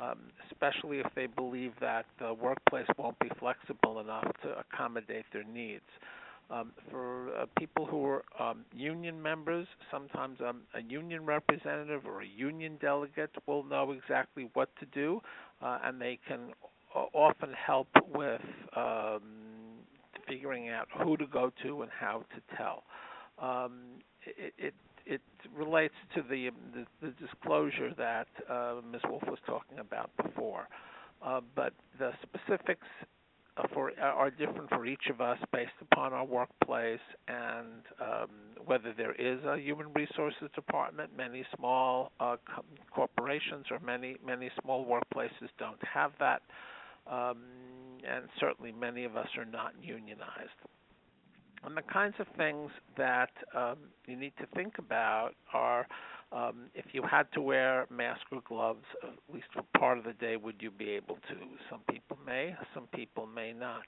um, 0.00 0.18
especially 0.50 0.98
if 0.98 1.06
they 1.14 1.26
believe 1.26 1.72
that 1.80 2.06
the 2.18 2.34
workplace 2.34 2.86
won't 2.98 3.18
be 3.18 3.30
flexible 3.38 4.00
enough 4.00 4.30
to 4.42 4.58
accommodate 4.58 5.24
their 5.32 5.44
needs. 5.44 5.84
Um, 6.50 6.72
for 6.90 7.34
uh, 7.34 7.46
people 7.58 7.86
who 7.86 8.04
are 8.04 8.24
um, 8.38 8.66
union 8.74 9.20
members, 9.20 9.66
sometimes 9.90 10.38
um, 10.46 10.60
a 10.74 10.82
union 10.82 11.24
representative 11.24 12.02
or 12.04 12.20
a 12.20 12.26
union 12.26 12.76
delegate 12.82 13.30
will 13.46 13.64
know 13.64 13.92
exactly 13.92 14.50
what 14.52 14.68
to 14.78 14.86
do, 14.86 15.20
uh, 15.62 15.78
and 15.84 15.98
they 15.98 16.18
can 16.28 16.50
often 17.14 17.50
help 17.54 17.88
with 18.14 18.42
um, 18.76 19.22
figuring 20.28 20.68
out 20.68 20.86
who 21.02 21.16
to 21.16 21.26
go 21.26 21.50
to 21.62 21.82
and 21.82 21.90
how 21.90 22.22
to 22.34 22.56
tell. 22.56 22.82
Um, 23.38 23.72
it, 24.26 24.52
it 24.58 24.74
it 25.06 25.20
relates 25.56 25.94
to 26.14 26.22
the 26.22 26.50
the, 26.74 26.84
the 27.00 27.12
disclosure 27.20 27.92
that 27.96 28.28
uh, 28.50 28.76
Ms. 28.90 29.02
Wolf 29.08 29.22
was 29.26 29.38
talking 29.46 29.78
about 29.78 30.10
before, 30.22 30.68
uh, 31.24 31.40
but 31.54 31.72
the 31.98 32.12
specifics 32.22 32.86
uh, 33.56 33.62
for 33.72 33.90
uh, 33.90 34.04
are 34.04 34.30
different 34.30 34.68
for 34.70 34.84
each 34.86 35.06
of 35.10 35.20
us 35.20 35.38
based 35.52 35.70
upon 35.80 36.12
our 36.12 36.24
workplace 36.24 36.98
and 37.28 37.82
um, 38.00 38.28
whether 38.64 38.92
there 38.96 39.12
is 39.12 39.42
a 39.44 39.58
human 39.58 39.92
resources 39.94 40.48
department. 40.54 41.10
Many 41.16 41.44
small 41.56 42.12
uh, 42.18 42.36
co- 42.54 42.64
corporations 42.92 43.66
or 43.70 43.78
many 43.80 44.16
many 44.26 44.50
small 44.62 44.84
workplaces 44.84 45.48
don't 45.58 45.82
have 45.92 46.12
that, 46.18 46.42
um, 47.10 47.38
and 48.08 48.24
certainly 48.40 48.72
many 48.72 49.04
of 49.04 49.16
us 49.16 49.28
are 49.38 49.44
not 49.44 49.72
unionized. 49.80 50.50
And 51.64 51.76
the 51.76 51.82
kinds 51.82 52.14
of 52.18 52.26
things 52.36 52.70
that 52.96 53.30
um, 53.54 53.76
you 54.06 54.16
need 54.16 54.32
to 54.38 54.46
think 54.54 54.74
about 54.78 55.32
are 55.52 55.86
um, 56.32 56.66
if 56.74 56.86
you 56.92 57.02
had 57.08 57.30
to 57.34 57.40
wear 57.40 57.86
mask 57.90 58.20
or 58.32 58.40
gloves, 58.46 58.84
at 59.02 59.10
least 59.32 59.46
for 59.54 59.62
part 59.78 59.98
of 59.98 60.04
the 60.04 60.14
day, 60.14 60.36
would 60.36 60.56
you 60.60 60.70
be 60.70 60.90
able 60.90 61.16
to? 61.16 61.36
Some 61.70 61.80
people 61.90 62.18
may, 62.26 62.54
some 62.74 62.88
people 62.94 63.26
may 63.26 63.52
not. 63.52 63.84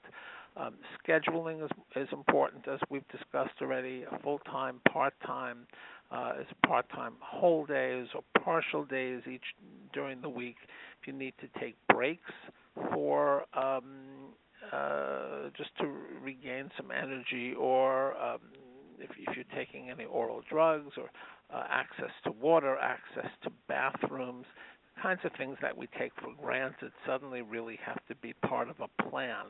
Um, 0.55 0.75
scheduling 1.05 1.63
is, 1.63 1.69
is 1.95 2.07
important, 2.11 2.67
as 2.67 2.79
we've 2.89 3.07
discussed 3.09 3.61
already. 3.61 4.05
Full 4.23 4.39
time, 4.39 4.79
part 4.91 5.13
time, 5.25 5.67
uh, 6.09 6.33
is 6.39 6.47
part 6.65 6.89
time 6.89 7.13
whole 7.19 7.65
days 7.65 8.07
or 8.15 8.21
partial 8.43 8.85
days 8.85 9.21
each 9.29 9.43
during 9.93 10.21
the 10.21 10.29
week. 10.29 10.55
If 11.01 11.07
you 11.07 11.13
need 11.13 11.33
to 11.41 11.59
take 11.59 11.75
breaks 11.93 12.31
for 12.93 13.43
um, 13.53 13.83
uh, 14.71 15.49
just 15.55 15.69
to 15.79 15.85
regain 16.21 16.69
some 16.77 16.91
energy, 16.91 17.53
or 17.57 18.15
um, 18.17 18.39
if, 18.99 19.09
if 19.17 19.35
you're 19.35 19.55
taking 19.55 19.89
any 19.89 20.05
oral 20.05 20.41
drugs 20.49 20.93
or 20.97 21.09
uh, 21.53 21.63
access 21.69 22.11
to 22.23 22.31
water, 22.31 22.77
access 22.77 23.29
to 23.43 23.51
bathrooms, 23.67 24.45
kinds 25.01 25.19
of 25.23 25.31
things 25.37 25.57
that 25.61 25.77
we 25.77 25.87
take 25.97 26.11
for 26.15 26.33
granted 26.41 26.91
suddenly 27.05 27.41
really 27.41 27.79
have 27.85 27.99
to 28.07 28.15
be 28.15 28.33
part 28.45 28.69
of 28.69 28.75
a 28.79 29.09
plan 29.09 29.45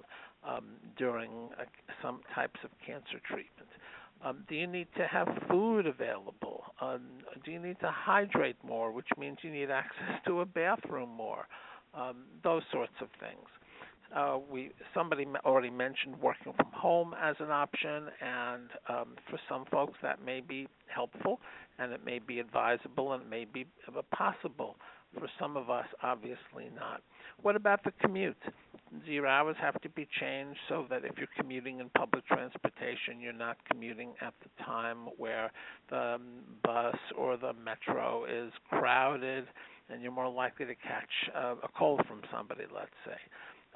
um, 0.47 0.65
during 0.97 1.31
uh, 1.59 1.63
some 2.01 2.21
types 2.35 2.59
of 2.63 2.69
cancer 2.85 3.19
treatment. 3.25 3.69
Um, 4.23 4.43
do 4.49 4.55
you 4.55 4.67
need 4.67 4.87
to 4.97 5.05
have 5.07 5.27
food 5.49 5.85
available? 5.85 6.63
Um, 6.81 7.01
do 7.45 7.51
you 7.51 7.59
need 7.59 7.79
to 7.81 7.91
hydrate 7.91 8.57
more, 8.63 8.91
which 8.91 9.07
means 9.17 9.37
you 9.41 9.51
need 9.51 9.69
access 9.69 10.19
to 10.25 10.41
a 10.41 10.45
bathroom 10.45 11.09
more? 11.09 11.47
Um, 11.93 12.25
those 12.43 12.63
sorts 12.71 12.93
of 13.01 13.07
things. 13.19 13.47
Uh, 14.15 14.37
we 14.49 14.71
somebody 14.93 15.25
already 15.45 15.69
mentioned 15.69 16.15
working 16.21 16.53
from 16.53 16.71
home 16.73 17.13
as 17.21 17.35
an 17.39 17.51
option, 17.51 18.05
and 18.21 18.69
um, 18.89 19.15
for 19.29 19.39
some 19.49 19.65
folks 19.71 19.97
that 20.01 20.23
may 20.23 20.39
be 20.39 20.67
helpful, 20.93 21.39
and 21.77 21.91
it 21.91 22.05
may 22.05 22.19
be 22.19 22.39
advisable, 22.39 23.13
and 23.13 23.23
it 23.23 23.29
may 23.29 23.45
be 23.45 23.65
possible. 24.11 24.75
For 25.17 25.29
some 25.39 25.55
of 25.55 25.69
us, 25.69 25.85
obviously 26.03 26.69
not. 26.75 27.01
What 27.41 27.55
about 27.55 27.83
the 27.83 27.91
commute? 28.01 28.37
Zero 29.05 29.29
hours 29.29 29.55
have 29.59 29.79
to 29.81 29.89
be 29.89 30.07
changed 30.19 30.59
so 30.67 30.85
that 30.89 31.05
if 31.05 31.17
you're 31.17 31.27
commuting 31.37 31.79
in 31.79 31.89
public 31.89 32.25
transportation, 32.27 33.19
you're 33.19 33.33
not 33.33 33.57
commuting 33.71 34.13
at 34.21 34.33
the 34.43 34.63
time 34.63 35.07
where 35.17 35.49
the 35.89 36.15
um, 36.15 36.21
bus 36.63 36.95
or 37.17 37.37
the 37.37 37.53
metro 37.53 38.25
is 38.25 38.51
crowded, 38.69 39.45
and 39.89 40.01
you're 40.01 40.11
more 40.11 40.29
likely 40.29 40.65
to 40.65 40.75
catch 40.75 41.31
uh, 41.35 41.55
a 41.63 41.69
cold 41.77 42.01
from 42.07 42.21
somebody, 42.31 42.63
let's 42.73 42.91
say 43.05 43.17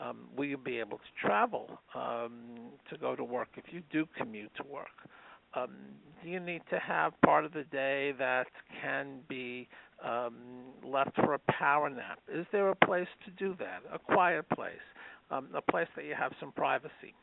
um, 0.01 0.27
will 0.35 0.45
you 0.45 0.57
be 0.57 0.79
able 0.79 0.97
to 0.97 1.27
travel 1.27 1.79
um, 1.95 2.71
to 2.89 2.97
go 2.97 3.15
to 3.15 3.23
work 3.23 3.49
if 3.55 3.65
you 3.71 3.81
do 3.91 4.07
commute 4.17 4.51
to 4.55 4.63
work? 4.63 4.87
Um, 5.53 5.71
do 6.23 6.29
you 6.29 6.39
need 6.39 6.61
to 6.69 6.79
have 6.79 7.13
part 7.21 7.45
of 7.45 7.53
the 7.53 7.65
day 7.65 8.13
that 8.17 8.47
can 8.81 9.19
be 9.27 9.67
um, 10.03 10.35
left 10.83 11.15
for 11.15 11.33
a 11.33 11.39
power 11.51 11.89
nap? 11.89 12.19
Is 12.33 12.45
there 12.51 12.69
a 12.69 12.75
place 12.75 13.07
to 13.25 13.31
do 13.31 13.55
that? 13.59 13.81
A 13.93 13.99
quiet 13.99 14.47
place, 14.49 14.73
um, 15.29 15.49
a 15.53 15.61
place 15.61 15.87
that 15.95 16.05
you 16.05 16.15
have 16.17 16.31
some 16.39 16.51
privacy? 16.53 17.13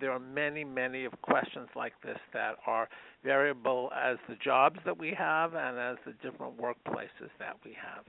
there 0.00 0.10
are 0.10 0.20
many, 0.20 0.64
many 0.64 1.04
of 1.04 1.12
questions 1.22 1.68
like 1.74 1.94
this 2.04 2.18
that 2.32 2.56
are 2.66 2.88
variable 3.24 3.90
as 3.96 4.18
the 4.28 4.34
jobs 4.36 4.78
that 4.84 4.98
we 4.98 5.14
have 5.16 5.54
and 5.54 5.78
as 5.78 5.96
the 6.04 6.12
different 6.22 6.58
workplaces 6.60 7.30
that 7.38 7.56
we 7.64 7.74
have. 7.80 8.04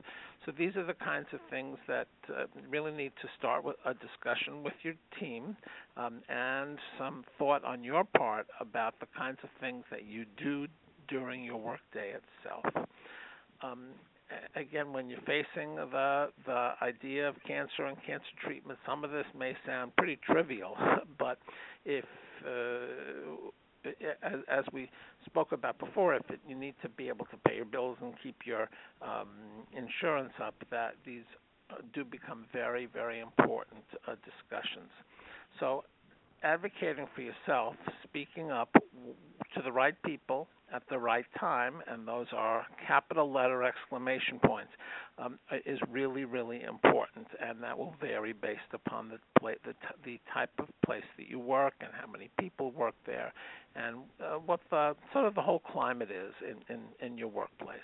So 0.45 0.51
these 0.57 0.75
are 0.75 0.85
the 0.85 0.95
kinds 0.95 1.27
of 1.33 1.39
things 1.49 1.77
that 1.87 2.07
uh, 2.29 2.45
really 2.69 2.91
need 2.91 3.11
to 3.21 3.27
start 3.37 3.63
with 3.63 3.75
a 3.85 3.93
discussion 3.93 4.63
with 4.63 4.73
your 4.81 4.95
team 5.19 5.55
um, 5.97 6.21
and 6.29 6.79
some 6.97 7.23
thought 7.37 7.63
on 7.63 7.83
your 7.83 8.03
part 8.17 8.47
about 8.59 8.99
the 8.99 9.05
kinds 9.15 9.37
of 9.43 9.49
things 9.59 9.83
that 9.91 10.05
you 10.05 10.25
do 10.37 10.65
during 11.07 11.43
your 11.43 11.57
workday 11.57 12.13
itself. 12.15 12.87
Um, 13.61 13.89
again, 14.55 14.93
when 14.93 15.09
you're 15.09 15.19
facing 15.21 15.75
the 15.75 16.29
the 16.45 16.71
idea 16.81 17.27
of 17.29 17.35
cancer 17.45 17.85
and 17.85 17.97
cancer 18.05 18.25
treatment, 18.43 18.79
some 18.85 19.03
of 19.03 19.11
this 19.11 19.25
may 19.37 19.55
sound 19.65 19.95
pretty 19.95 20.17
trivial, 20.25 20.75
but 21.19 21.37
if 21.85 22.05
uh, 22.45 23.51
as, 24.23 24.39
as 24.47 24.65
we 24.71 24.89
spoke 25.25 25.51
about 25.51 25.79
before, 25.79 26.15
if 26.15 26.29
it, 26.29 26.39
you 26.47 26.55
need 26.55 26.75
to 26.81 26.89
be 26.89 27.07
able 27.07 27.25
to 27.25 27.37
pay 27.47 27.55
your 27.55 27.65
bills 27.65 27.97
and 28.01 28.13
keep 28.21 28.35
your 28.45 28.69
um, 29.01 29.29
insurance 29.75 30.33
up, 30.41 30.55
that 30.69 30.95
these 31.05 31.23
uh, 31.69 31.75
do 31.93 32.03
become 32.03 32.45
very, 32.51 32.85
very 32.85 33.19
important 33.19 33.83
uh, 34.07 34.15
discussions. 34.25 34.89
So, 35.59 35.83
advocating 36.43 37.07
for 37.15 37.21
yourself, 37.21 37.75
speaking 38.03 38.51
up 38.51 38.73
to 38.73 39.61
the 39.63 39.71
right 39.71 39.95
people 40.03 40.47
at 40.73 40.83
the 40.89 40.97
right 40.97 41.25
time, 41.39 41.75
and 41.87 42.07
those 42.07 42.27
are 42.33 42.65
capital 42.87 43.31
letter 43.31 43.63
exclamation 43.63 44.39
points, 44.39 44.71
um, 45.17 45.37
is 45.65 45.79
really, 45.89 46.25
really 46.25 46.63
important, 46.63 47.27
and 47.41 47.61
that 47.61 47.77
will 47.77 47.95
vary 47.99 48.33
based 48.33 48.61
upon 48.73 49.09
the, 49.09 49.17
pla- 49.39 49.51
the, 49.65 49.73
t- 49.73 50.01
the 50.05 50.19
type 50.33 50.51
of 50.59 50.67
place 50.85 51.03
that 51.17 51.27
you 51.27 51.39
work 51.39 51.73
and 51.81 51.89
how 51.93 52.07
many 52.11 52.29
people 52.39 52.71
work 52.71 52.95
there, 53.05 53.33
and 53.75 53.97
uh, 54.23 54.35
what 54.37 54.59
the 54.69 54.95
sort 55.13 55.25
of 55.25 55.35
the 55.35 55.41
whole 55.41 55.59
climate 55.71 56.09
is 56.11 56.33
in, 56.43 56.75
in, 56.75 56.81
in 57.05 57.17
your 57.17 57.27
workplace. 57.27 57.79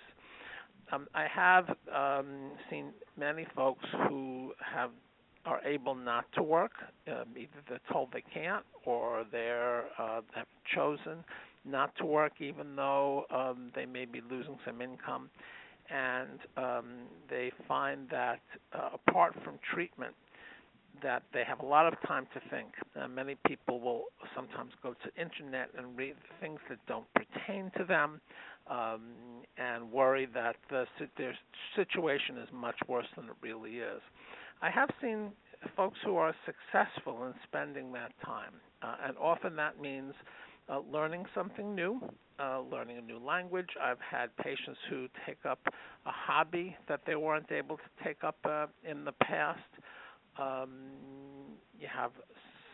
Um, 0.92 1.08
I 1.14 1.28
have 1.34 1.70
um, 1.94 2.52
seen 2.70 2.92
many 3.18 3.46
folks 3.56 3.86
who 4.08 4.54
have 4.60 4.92
are 5.46 5.62
able 5.66 5.96
not 5.96 6.26
to 6.34 6.44
work. 6.44 6.72
Um, 7.08 7.26
either 7.38 7.62
they're 7.70 7.80
told 7.92 8.10
they 8.12 8.24
can't, 8.34 8.66
or 8.86 9.26
they're 9.32 9.86
uh, 9.98 10.22
have 10.36 10.48
chosen 10.76 11.24
not 11.68 11.96
to 11.98 12.06
work, 12.06 12.34
even 12.40 12.76
though 12.76 13.26
um, 13.30 13.72
they 13.76 13.86
may 13.86 14.06
be 14.06 14.22
losing 14.30 14.58
some 14.66 14.82
income. 14.82 15.30
And 15.90 16.40
um, 16.58 16.86
they 17.30 17.52
find 17.68 18.10
that 18.10 18.42
uh, 18.74 18.90
apart 18.94 19.36
from 19.44 19.58
treatment, 19.74 20.14
that 21.04 21.24
they 21.34 21.44
have 21.48 21.60
a 21.60 21.66
lot 21.66 21.86
of 21.86 21.94
time 22.08 22.28
to 22.34 22.42
think. 22.50 22.70
Uh, 23.00 23.08
many 23.08 23.36
people 23.46 23.80
will 23.80 24.06
sometimes 24.36 24.72
go 24.82 24.94
to 24.94 25.22
internet 25.22 25.70
and 25.78 25.98
read 25.98 26.16
things 26.42 26.60
that 26.70 26.80
don't 26.88 27.06
pertain 27.14 27.72
to 27.78 27.84
them, 27.84 28.20
um, 28.70 29.02
and 29.58 29.90
worry 29.92 30.28
that 30.34 30.56
the, 30.70 30.86
their 31.18 31.36
situation 31.76 32.38
is 32.38 32.50
much 32.54 32.76
worse 32.88 33.06
than 33.16 33.26
it 33.26 33.36
really 33.42 33.78
is. 33.78 34.02
I 34.62 34.70
have 34.70 34.90
seen 35.02 35.32
folks 35.76 35.98
who 36.04 36.18
are 36.18 36.34
successful 36.46 37.26
in 37.26 37.34
spending 37.44 37.92
that 37.94 38.12
time, 38.26 38.54
uh, 38.82 38.96
and 39.08 39.18
often 39.18 39.56
that 39.56 39.80
means 39.80 40.14
uh, 40.70 40.80
learning 40.92 41.26
something 41.34 41.74
new, 41.74 42.02
uh, 42.40 42.62
learning 42.62 42.98
a 42.98 43.02
new 43.02 43.20
language. 43.20 43.70
I've 43.82 44.00
had 44.00 44.36
patients 44.38 44.80
who 44.90 45.08
take 45.26 45.46
up 45.46 45.60
a 45.66 46.12
hobby 46.12 46.76
that 46.88 47.02
they 47.06 47.16
weren't 47.16 47.52
able 47.52 47.78
to 47.78 48.04
take 48.04 48.24
up 48.24 48.38
uh, 48.46 48.68
in 48.90 49.06
the 49.06 49.14
past. 49.24 49.60
Um, 50.40 50.70
you 51.80 51.88
have 51.94 52.12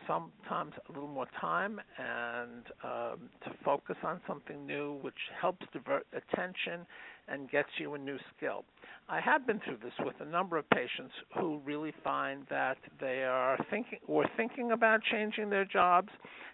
sometimes 0.06 0.72
a 0.88 0.92
little 0.92 1.08
more 1.08 1.26
time 1.40 1.80
and 1.98 2.64
um, 2.82 3.28
to 3.44 3.50
focus 3.64 3.96
on 4.02 4.20
something 4.26 4.66
new, 4.66 4.98
which 5.02 5.14
helps 5.40 5.66
divert 5.72 6.06
attention 6.12 6.86
and 7.28 7.50
gets 7.50 7.68
you 7.78 7.94
a 7.94 7.98
new 7.98 8.18
skill. 8.36 8.64
I 9.08 9.20
have 9.20 9.46
been 9.46 9.60
through 9.60 9.78
this 9.82 9.92
with 10.00 10.14
a 10.20 10.24
number 10.24 10.56
of 10.56 10.68
patients 10.70 11.12
who 11.38 11.60
really 11.64 11.92
find 12.02 12.46
that 12.50 12.78
they 13.00 13.24
are 13.24 13.58
thinking 13.70 13.98
or 14.06 14.24
thinking 14.36 14.72
about 14.72 15.00
changing 15.10 15.50
their 15.50 15.64
jobs, 15.64 16.08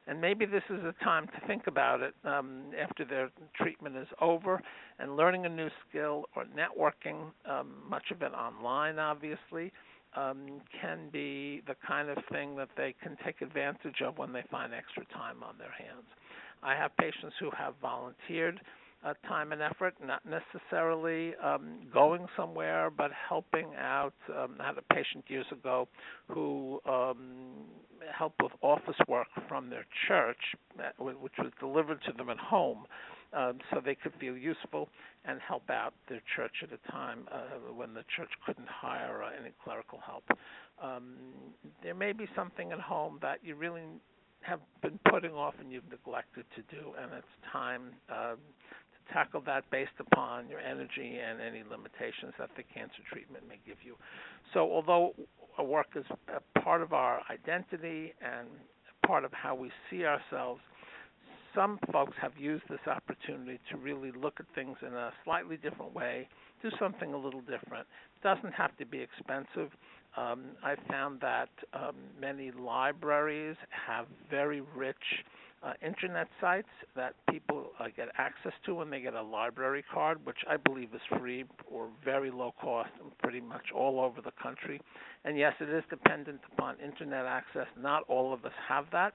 and 0.07 0.21
maybe 0.21 0.47
this 0.47 0.63
is 0.71 0.81
a 0.85 0.95
time 1.05 1.27
to 1.27 1.47
think 1.47 1.67
about 1.67 2.01
it 2.01 2.15
um, 2.25 2.63
after 2.81 3.05
their 3.05 3.31
treatment 3.55 3.97
is 3.97 4.09
over, 4.21 4.61
and 4.99 5.17
learning 5.17 5.47
a 5.47 5.49
new 5.49 5.69
skill 5.89 6.25
or 6.35 6.45
networking, 6.45 7.31
um, 7.49 7.69
much 7.89 8.11
of 8.11 8.23
it 8.23 8.33
online, 8.33 8.99
obviously. 8.99 9.73
Um, 10.17 10.61
can 10.81 11.09
be 11.13 11.63
the 11.69 11.77
kind 11.87 12.09
of 12.09 12.19
thing 12.33 12.57
that 12.57 12.71
they 12.77 12.97
can 13.01 13.17
take 13.25 13.43
advantage 13.43 14.03
of 14.05 14.19
when 14.19 14.33
they 14.33 14.43
find 14.51 14.75
extra 14.75 15.05
time 15.13 15.45
on 15.45 15.55
their 15.57 15.71
hands. 15.71 16.07
I 16.65 16.75
have 16.75 16.97
patients 16.97 17.37
who 17.39 17.51
have 17.57 17.75
volunteered 17.81 18.61
uh, 19.05 19.15
time 19.27 19.53
and 19.53 19.63
effort, 19.63 19.95
not 20.05 20.21
necessarily 20.27 21.35
um, 21.43 21.79
going 21.93 22.27
somewhere, 22.37 22.91
but 22.91 23.11
helping 23.29 23.69
out. 23.79 24.13
Um, 24.37 24.57
I 24.61 24.67
had 24.67 24.79
a 24.79 24.95
patient 24.95 25.25
years 25.29 25.47
ago 25.51 25.89
who 26.29 26.81
um, 26.87 27.65
helped 28.17 28.43
with 28.43 28.53
office 28.61 28.97
work 29.09 29.29
from 29.49 29.71
their 29.71 29.87
church, 30.07 30.37
uh, 30.79 31.03
which 31.03 31.33
was 31.39 31.51
delivered 31.61 32.03
to 32.07 32.13
them 32.13 32.29
at 32.29 32.39
home. 32.39 32.85
Um, 33.33 33.59
so 33.71 33.81
they 33.85 33.95
could 33.95 34.13
feel 34.19 34.37
useful 34.37 34.89
and 35.25 35.39
help 35.41 35.71
out 35.71 35.95
their 36.09 36.21
church 36.35 36.65
at 36.65 36.71
a 36.73 36.91
time 36.91 37.29
uh, 37.31 37.73
when 37.73 37.95
the 37.95 38.03
church 38.17 38.31
couldn't 38.45 38.69
hire 38.69 39.23
uh, 39.23 39.31
any 39.41 39.53
clerical 39.63 40.01
help. 40.05 40.25
Um, 40.83 41.15
there 41.83 41.95
may 41.95 42.13
be 42.13 42.27
something 42.35 42.73
at 42.73 42.81
home 42.81 43.19
that 43.23 43.39
you 43.45 43.55
really 43.55 43.83
have 44.43 44.61
been 44.83 44.99
putting 45.11 45.33
off 45.33 45.55
and 45.61 45.71
you've 45.71 45.89
neglected 45.91 46.45
to 46.57 46.63
do, 46.75 46.93
and 47.01 47.13
it's 47.13 47.27
time 47.53 47.93
uh, 48.11 48.33
to 48.33 49.13
tackle 49.13 49.43
that 49.47 49.71
based 49.71 49.99
upon 50.01 50.49
your 50.49 50.61
energy 50.61 51.19
and 51.19 51.41
any 51.41 51.63
limitations 51.63 52.33
that 52.39 52.51
the 52.57 52.63
cancer 52.75 53.03
treatment 53.13 53.45
may 53.49 53.59
give 53.67 53.77
you. 53.85 53.97
So, 54.55 54.61
although 54.61 55.15
work 55.63 55.89
is 55.95 56.05
a 56.35 56.61
part 56.61 56.83
of 56.83 56.93
our 56.93 57.21
identity 57.31 58.15
and 58.23 58.49
part 59.07 59.25
of 59.25 59.33
how 59.33 59.55
we 59.55 59.71
see 59.91 60.05
ourselves, 60.05 60.61
some 61.55 61.79
folks 61.93 62.17
have 62.21 62.33
used 62.39 62.65
this 62.69 62.81
opportunity 62.87 63.59
to 63.71 63.77
really 63.77 64.13
look 64.13 64.35
at 64.41 64.47
things 64.55 64.77
in 64.87 64.95
a 64.95 65.13
slightly 65.25 65.57
different 65.57 65.95
way, 65.95 66.29
do 66.63 66.71
something 66.79 67.13
a 67.15 67.17
little 67.17 67.41
different. 67.41 67.87
It 68.17 68.23
doesn't 68.23 68.53
have 68.53 68.77
to 68.79 68.87
be 68.87 69.01
expensive. 69.01 69.71
Um, 70.17 70.45
I 70.63 70.75
found 70.89 71.21
that 71.21 71.49
um, 71.73 71.95
many 72.21 72.51
libraries 72.51 73.57
have 73.87 74.07
very 74.29 74.63
rich 74.75 74.97
uh, 75.63 75.73
internet 75.87 76.27
sites 76.41 76.69
that 76.97 77.15
people 77.31 77.67
uh, 77.79 77.85
get 77.95 78.09
access 78.17 78.53
to 78.65 78.75
when 78.75 78.89
they 78.89 79.01
get 79.01 79.15
a 79.15 79.23
library 79.23 79.85
card, 79.93 80.25
which 80.25 80.39
I 80.49 80.57
believe 80.57 80.89
is 80.95 81.19
free 81.19 81.45
or 81.71 81.89
very 82.05 82.31
low 82.31 82.55
cost 82.61 82.91
pretty 83.23 83.41
much 83.41 83.65
all 83.75 84.01
over 84.01 84.21
the 84.23 84.33
country. 84.43 84.81
And 85.25 85.37
yes, 85.37 85.53
it 85.61 85.69
is 85.69 85.85
dependent 85.91 86.41
upon 86.53 86.77
internet 86.81 87.27
access. 87.27 87.67
Not 87.79 88.05
all 88.09 88.33
of 88.33 88.45
us 88.45 88.53
have 88.69 88.87
that. 88.93 89.13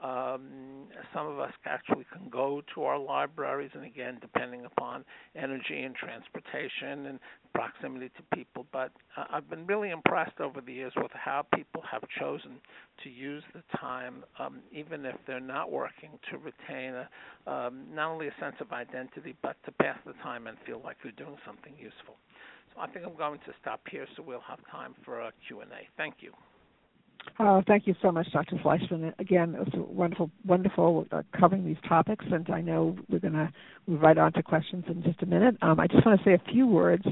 Um, 0.00 0.88
some 1.14 1.26
of 1.26 1.38
us 1.38 1.52
actually 1.64 2.04
can 2.12 2.28
go 2.28 2.62
to 2.74 2.82
our 2.84 2.98
libraries, 2.98 3.70
and 3.74 3.84
again, 3.84 4.18
depending 4.20 4.66
upon 4.66 5.04
energy 5.34 5.82
and 5.82 5.94
transportation 5.94 7.06
and 7.06 7.18
proximity 7.54 8.10
to 8.16 8.36
people. 8.36 8.66
But 8.72 8.92
uh, 9.16 9.24
I've 9.30 9.48
been 9.48 9.66
really 9.66 9.90
impressed 9.90 10.38
over 10.40 10.60
the 10.60 10.72
years 10.72 10.92
with 10.96 11.12
how 11.12 11.46
people 11.54 11.82
have 11.90 12.02
chosen 12.20 12.60
to 13.04 13.08
use 13.08 13.42
the 13.54 13.62
time, 13.78 14.24
um, 14.38 14.60
even 14.70 15.06
if 15.06 15.16
they're 15.26 15.40
not 15.40 15.72
working, 15.72 16.10
to 16.30 16.38
retain 16.38 16.92
a, 16.94 17.50
um, 17.50 17.84
not 17.94 18.10
only 18.10 18.28
a 18.28 18.34
sense 18.38 18.56
of 18.60 18.72
identity, 18.72 19.34
but 19.42 19.56
to 19.64 19.72
pass 19.72 19.98
the 20.04 20.12
time 20.22 20.46
and 20.46 20.58
feel 20.66 20.82
like 20.84 20.96
they're 21.02 21.12
doing 21.12 21.38
something 21.46 21.72
useful. 21.78 22.16
So 22.74 22.82
I 22.82 22.86
think 22.88 23.06
I'm 23.06 23.16
going 23.16 23.38
to 23.40 23.52
stop 23.62 23.80
here 23.90 24.06
so 24.16 24.22
we'll 24.22 24.44
have 24.46 24.58
time 24.70 24.94
for 25.04 25.20
a 25.22 25.32
Q&A. 25.48 25.64
Thank 25.96 26.16
you. 26.20 26.32
Oh, 27.38 27.62
thank 27.66 27.86
you 27.86 27.94
so 28.00 28.10
much, 28.10 28.30
Dr. 28.32 28.58
Fleishman. 28.62 29.12
Again, 29.18 29.54
it 29.54 29.58
was 29.58 29.86
wonderful, 29.90 30.30
wonderful 30.46 31.06
uh, 31.12 31.22
covering 31.38 31.66
these 31.66 31.76
topics, 31.88 32.24
and 32.30 32.48
I 32.50 32.60
know 32.60 32.96
we're 33.10 33.18
going 33.18 33.34
to 33.34 33.52
move 33.86 34.00
right 34.00 34.16
on 34.16 34.32
to 34.34 34.42
questions 34.42 34.84
in 34.88 35.02
just 35.02 35.22
a 35.22 35.26
minute. 35.26 35.56
Um, 35.60 35.78
I 35.78 35.86
just 35.86 36.04
want 36.06 36.18
to 36.18 36.24
say 36.24 36.34
a 36.34 36.52
few 36.52 36.66
words 36.66 37.04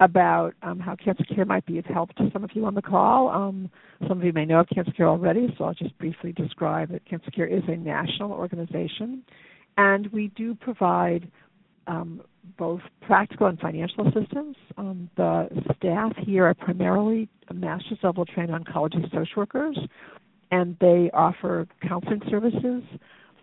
about 0.00 0.52
um, 0.62 0.80
how 0.80 0.96
Cancer 0.96 1.24
Care 1.24 1.44
might 1.44 1.64
be 1.66 1.78
of 1.78 1.84
help 1.86 2.14
to 2.16 2.28
some 2.32 2.44
of 2.44 2.50
you 2.54 2.66
on 2.66 2.74
the 2.74 2.82
call. 2.82 3.28
Um, 3.28 3.70
some 4.06 4.18
of 4.18 4.24
you 4.24 4.32
may 4.32 4.44
know 4.44 4.60
of 4.60 4.68
Cancer 4.74 4.92
Care 4.92 5.08
already, 5.08 5.54
so 5.56 5.64
I'll 5.64 5.74
just 5.74 5.96
briefly 5.98 6.32
describe 6.32 6.90
that 6.90 7.04
Cancer 7.06 7.30
Care 7.30 7.46
is 7.46 7.62
a 7.68 7.76
national 7.76 8.32
organization, 8.32 9.22
and 9.78 10.08
we 10.08 10.28
do 10.36 10.54
provide 10.54 11.30
um, 11.86 12.20
both 12.58 12.80
practical 13.02 13.46
and 13.46 13.58
financial 13.58 14.06
assistance. 14.08 14.56
Um, 14.76 15.10
the 15.16 15.48
staff 15.76 16.12
here 16.18 16.46
are 16.46 16.54
primarily 16.54 17.28
master's 17.52 17.98
level 18.02 18.24
trained 18.24 18.50
oncology 18.50 19.02
social 19.10 19.28
workers, 19.36 19.78
and 20.50 20.76
they 20.80 21.10
offer 21.12 21.66
counseling 21.86 22.22
services 22.30 22.82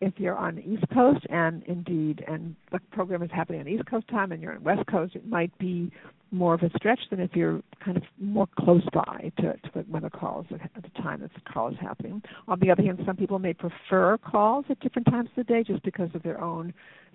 if 0.00 0.14
you're 0.16 0.36
on 0.36 0.56
the 0.56 0.62
East 0.62 0.84
Coast, 0.94 1.26
and 1.28 1.62
indeed, 1.64 2.24
and 2.26 2.56
the 2.72 2.78
program 2.90 3.22
is 3.22 3.30
happening 3.32 3.60
on 3.60 3.68
East 3.68 3.86
Coast 3.86 4.08
time, 4.08 4.32
and 4.32 4.42
you're 4.42 4.54
on 4.54 4.62
West 4.62 4.86
Coast, 4.86 5.14
it 5.14 5.26
might 5.26 5.56
be 5.58 5.90
more 6.32 6.54
of 6.54 6.62
a 6.62 6.70
stretch 6.76 7.00
than 7.10 7.20
if 7.20 7.34
you're 7.34 7.60
kind 7.84 7.96
of 7.96 8.02
more 8.18 8.46
close 8.58 8.84
by 8.92 9.32
to, 9.38 9.54
to 9.54 9.80
when 9.88 10.02
the 10.02 10.10
call 10.10 10.46
is 10.48 10.58
at 10.74 10.82
the 10.82 11.02
time 11.02 11.20
that 11.20 11.30
the 11.34 11.40
call 11.52 11.68
is 11.68 11.76
happening. 11.80 12.22
On 12.48 12.58
the 12.60 12.70
other 12.70 12.82
hand, 12.82 13.00
some 13.04 13.16
people 13.16 13.38
may 13.38 13.52
prefer 13.52 14.16
calls 14.18 14.64
at 14.70 14.78
different 14.80 15.08
times 15.08 15.28
of 15.36 15.46
the 15.46 15.52
day 15.52 15.64
just 15.64 15.82
because 15.82 16.08
of 16.14 16.22
their 16.22 16.40
own 16.40 16.72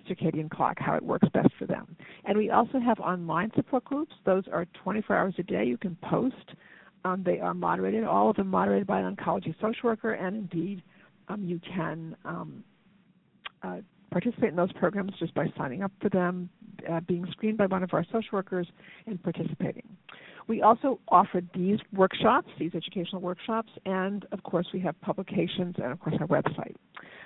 circadian 0.08 0.50
clock, 0.50 0.76
how 0.78 0.94
it 0.94 1.02
works 1.02 1.28
best 1.32 1.48
for 1.58 1.66
them. 1.66 1.96
And 2.24 2.36
we 2.36 2.50
also 2.50 2.78
have 2.78 3.00
online 3.00 3.50
support 3.56 3.84
groups. 3.84 4.12
Those 4.24 4.44
are 4.52 4.66
24 4.84 5.16
hours 5.16 5.34
a 5.38 5.42
day. 5.42 5.64
You 5.64 5.78
can 5.78 5.96
post. 6.08 6.52
Um, 7.04 7.22
they 7.24 7.38
are 7.38 7.54
moderated, 7.54 8.04
all 8.04 8.30
of 8.30 8.36
them 8.36 8.48
moderated 8.48 8.86
by 8.86 9.00
an 9.00 9.14
oncology 9.14 9.54
social 9.60 9.90
worker, 9.90 10.14
and 10.14 10.36
indeed, 10.36 10.82
um, 11.28 11.44
you 11.44 11.60
can 11.60 12.16
um, 12.24 12.64
uh, 13.66 13.80
participate 14.10 14.50
in 14.50 14.56
those 14.56 14.72
programs 14.72 15.12
just 15.18 15.34
by 15.34 15.46
signing 15.58 15.82
up 15.82 15.92
for 16.00 16.08
them, 16.08 16.48
uh, 16.90 17.00
being 17.00 17.26
screened 17.32 17.58
by 17.58 17.66
one 17.66 17.82
of 17.82 17.92
our 17.92 18.04
social 18.04 18.30
workers, 18.32 18.66
and 19.06 19.22
participating. 19.22 19.86
We 20.48 20.62
also 20.62 21.00
offer 21.08 21.42
these 21.54 21.78
workshops, 21.92 22.48
these 22.58 22.72
educational 22.74 23.20
workshops, 23.20 23.70
and 23.84 24.24
of 24.30 24.42
course 24.44 24.68
we 24.72 24.80
have 24.80 24.98
publications 25.00 25.74
and 25.76 25.90
of 25.90 25.98
course 25.98 26.14
our 26.20 26.28
website. 26.28 26.76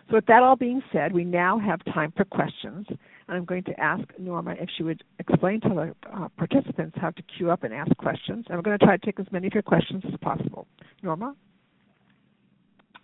So 0.09 0.16
with 0.16 0.26
that 0.26 0.43
all 0.43 0.57
being 0.57 0.82
said, 0.93 1.12
we 1.12 1.24
now 1.24 1.59
have 1.59 1.84
time 1.93 2.12
for 2.16 2.24
questions. 2.24 2.86
And 2.88 2.99
I'm 3.36 3.45
going 3.45 3.62
to 3.64 3.78
ask 3.78 4.03
Norma 4.18 4.53
if 4.59 4.68
she 4.76 4.82
would 4.82 5.05
explain 5.18 5.61
to 5.61 5.68
the 5.68 5.95
uh, 6.11 6.28
participants 6.36 6.97
how 7.01 7.11
to 7.11 7.22
queue 7.36 7.51
up 7.51 7.62
and 7.62 7.74
ask 7.74 7.95
questions. 7.99 8.47
And 8.49 8.57
we're 8.57 8.62
going 8.62 8.78
to 8.78 8.84
try 8.84 8.97
to 8.97 9.07
take 9.07 9.20
as 9.20 9.26
many 9.30 9.47
of 9.47 9.53
your 9.55 9.62
questions 9.62 10.03
as 10.11 10.18
possible. 10.20 10.66
Norma? 11.03 11.36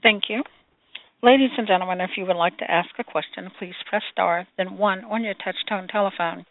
Thank 0.02 0.24
you. 0.28 0.42
Ladies 1.22 1.50
and 1.56 1.66
gentlemen, 1.66 2.02
if 2.02 2.10
you 2.18 2.26
would 2.26 2.36
like 2.36 2.58
to 2.58 2.70
ask 2.70 2.90
a 2.98 3.04
question, 3.04 3.50
please 3.58 3.74
press 3.88 4.02
star, 4.12 4.46
then 4.58 4.76
one 4.76 5.02
on 5.04 5.24
your 5.24 5.32
touch-tone 5.32 5.88
telephone. 5.88 6.44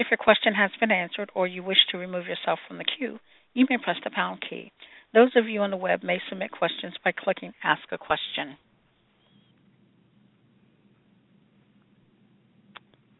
If 0.00 0.08
your 0.10 0.18
question 0.18 0.54
has 0.54 0.72
been 0.80 0.90
answered 0.90 1.30
or 1.36 1.46
you 1.46 1.62
wish 1.62 1.78
to 1.90 1.98
remove 1.98 2.26
yourself 2.26 2.58
from 2.66 2.78
the 2.78 2.84
queue, 2.84 3.20
you 3.54 3.64
may 3.70 3.78
press 3.78 3.96
the 4.02 4.10
pound 4.10 4.42
key. 4.48 4.72
Those 5.14 5.30
of 5.36 5.48
you 5.48 5.60
on 5.60 5.70
the 5.70 5.76
web 5.76 6.02
may 6.02 6.18
submit 6.28 6.50
questions 6.50 6.94
by 7.04 7.12
clicking 7.12 7.52
Ask 7.62 7.82
a 7.92 7.98
Question. 7.98 8.56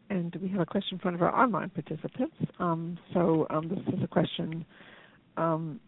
And 0.09 0.35
we 0.41 0.49
have 0.49 0.59
a 0.59 0.65
question 0.65 0.99
from 0.99 1.13
one 1.13 1.15
of 1.15 1.21
our 1.21 1.33
online 1.33 1.69
participants. 1.69 2.35
Um, 2.59 2.99
so 3.13 3.47
um, 3.49 3.69
this 3.69 3.79
is 3.95 4.03
a 4.03 4.07
question 4.07 4.65
um, 5.37 5.79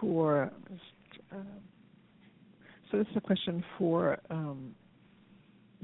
for. 0.00 0.50
Uh, 1.30 1.36
so 2.90 2.98
this 2.98 3.06
is 3.10 3.16
a 3.16 3.20
question 3.20 3.64
for 3.76 4.18
um, 4.30 4.74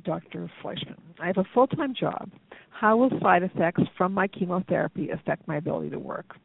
Dr. 0.04 0.50
Fleishman. 0.62 0.96
I 1.20 1.26
have 1.26 1.38
a 1.38 1.44
full-time 1.54 1.94
job. 1.94 2.30
How 2.70 2.96
will 2.96 3.10
side 3.20 3.42
effects 3.42 3.82
from 3.96 4.12
my 4.12 4.26
chemotherapy 4.26 5.10
affect 5.10 5.46
my 5.46 5.56
ability 5.56 5.90
to 5.90 5.98
work? 5.98 6.36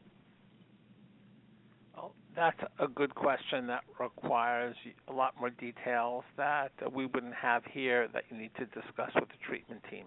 Well, 1.95 2.13
that's 2.35 2.59
a 2.79 2.87
good 2.87 3.15
question 3.15 3.67
that 3.67 3.83
requires 3.99 4.75
a 5.07 5.13
lot 5.13 5.33
more 5.39 5.49
details 5.49 6.23
that 6.37 6.71
we 6.93 7.05
wouldn't 7.07 7.33
have 7.33 7.63
here 7.71 8.07
that 8.13 8.23
you 8.29 8.37
need 8.37 8.51
to 8.57 8.65
discuss 8.65 9.11
with 9.15 9.29
the 9.29 9.37
treatment 9.47 9.81
team 9.89 10.05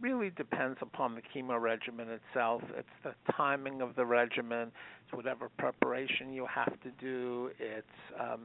really 0.00 0.30
depends 0.30 0.78
upon 0.80 1.14
the 1.14 1.20
chemo 1.20 1.60
regimen 1.60 2.08
itself. 2.08 2.62
It's 2.76 2.88
the 3.04 3.14
timing 3.32 3.82
of 3.82 3.94
the 3.96 4.06
regimen. 4.06 4.72
It's 5.04 5.12
whatever 5.12 5.50
preparation 5.58 6.32
you 6.32 6.46
have 6.46 6.72
to 6.80 6.90
do. 6.98 7.50
It's 7.58 7.86
um, 8.18 8.40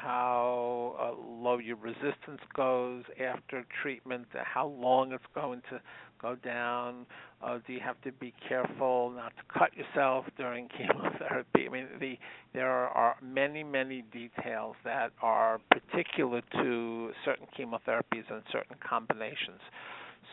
how 0.00 0.94
uh, 1.00 1.42
low 1.42 1.58
your 1.58 1.76
resistance 1.76 2.40
goes 2.54 3.02
after 3.20 3.64
treatment, 3.82 4.26
how 4.34 4.68
long 4.68 5.12
it's 5.12 5.24
going 5.34 5.62
to 5.70 5.80
go 6.20 6.36
down. 6.36 7.06
Uh, 7.42 7.58
do 7.66 7.72
you 7.72 7.80
have 7.80 8.00
to 8.02 8.12
be 8.12 8.32
careful 8.48 9.10
not 9.10 9.32
to 9.36 9.58
cut 9.58 9.70
yourself 9.76 10.24
during 10.36 10.68
chemotherapy? 10.76 11.66
I 11.66 11.68
mean, 11.68 11.86
the, 12.00 12.18
there 12.52 12.70
are 12.70 13.16
many, 13.22 13.62
many 13.62 14.02
details 14.12 14.76
that 14.84 15.12
are 15.22 15.60
particular 15.70 16.42
to 16.52 17.10
certain 17.24 17.46
chemotherapies 17.58 18.30
and 18.30 18.42
certain 18.52 18.76
combinations. 18.88 19.60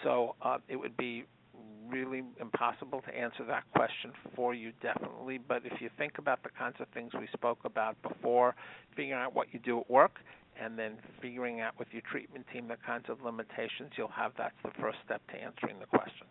So 0.04 0.36
uh, 0.42 0.58
it 0.68 0.76
would 0.76 0.98
be 0.98 1.26
really 1.88 2.24
impossible 2.42 3.02
to 3.02 3.16
answer 3.16 3.46
that 3.46 3.64
question 3.74 4.12
for 4.36 4.54
you, 4.54 4.72
definitely. 4.82 5.38
But 5.38 5.62
if 5.66 5.80
you 5.82 5.90
think 5.98 6.18
about 6.18 6.44
the 6.44 6.50
kinds 6.50 6.76
of 6.80 6.88
things 6.94 7.12
we 7.14 7.28
spoke 7.34 7.60
about 7.64 8.02
before, 8.02 8.56
figuring 8.96 9.14
out 9.14 9.36
what 9.36 9.48
you 9.54 9.60
do 9.60 9.80
at 9.80 9.90
work, 9.90 10.18
and 10.62 10.80
then 10.80 10.94
figuring 11.22 11.62
out 11.62 11.78
with 11.78 11.88
your 11.92 12.02
treatment 12.10 12.46
team 12.52 12.68
the 12.68 12.78
kinds 12.86 13.06
of 13.10 13.22
limitations 13.22 13.92
you'll 13.98 14.08
have, 14.08 14.32
that's 14.38 14.56
the 14.64 14.72
first 14.80 14.98
step 15.06 15.22
to 15.28 15.36
answering 15.36 15.80
the 15.80 15.86
question. 15.86 16.28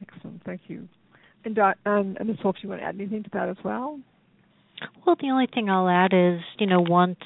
Excellent. 0.00 0.42
Thank 0.44 0.62
you. 0.68 0.88
And, 1.44 1.58
uh, 1.58 1.74
um, 1.86 2.16
and 2.18 2.28
Ms. 2.28 2.38
Wolf, 2.42 2.56
you 2.62 2.68
want 2.68 2.80
to 2.80 2.86
add 2.86 2.94
anything 2.94 3.22
to 3.22 3.30
that 3.32 3.48
as 3.48 3.56
well? 3.64 4.00
Well, 5.06 5.16
the 5.20 5.30
only 5.30 5.46
thing 5.52 5.68
I'll 5.70 5.88
add 5.88 6.12
is, 6.12 6.40
you 6.58 6.66
know, 6.66 6.80
once 6.80 7.18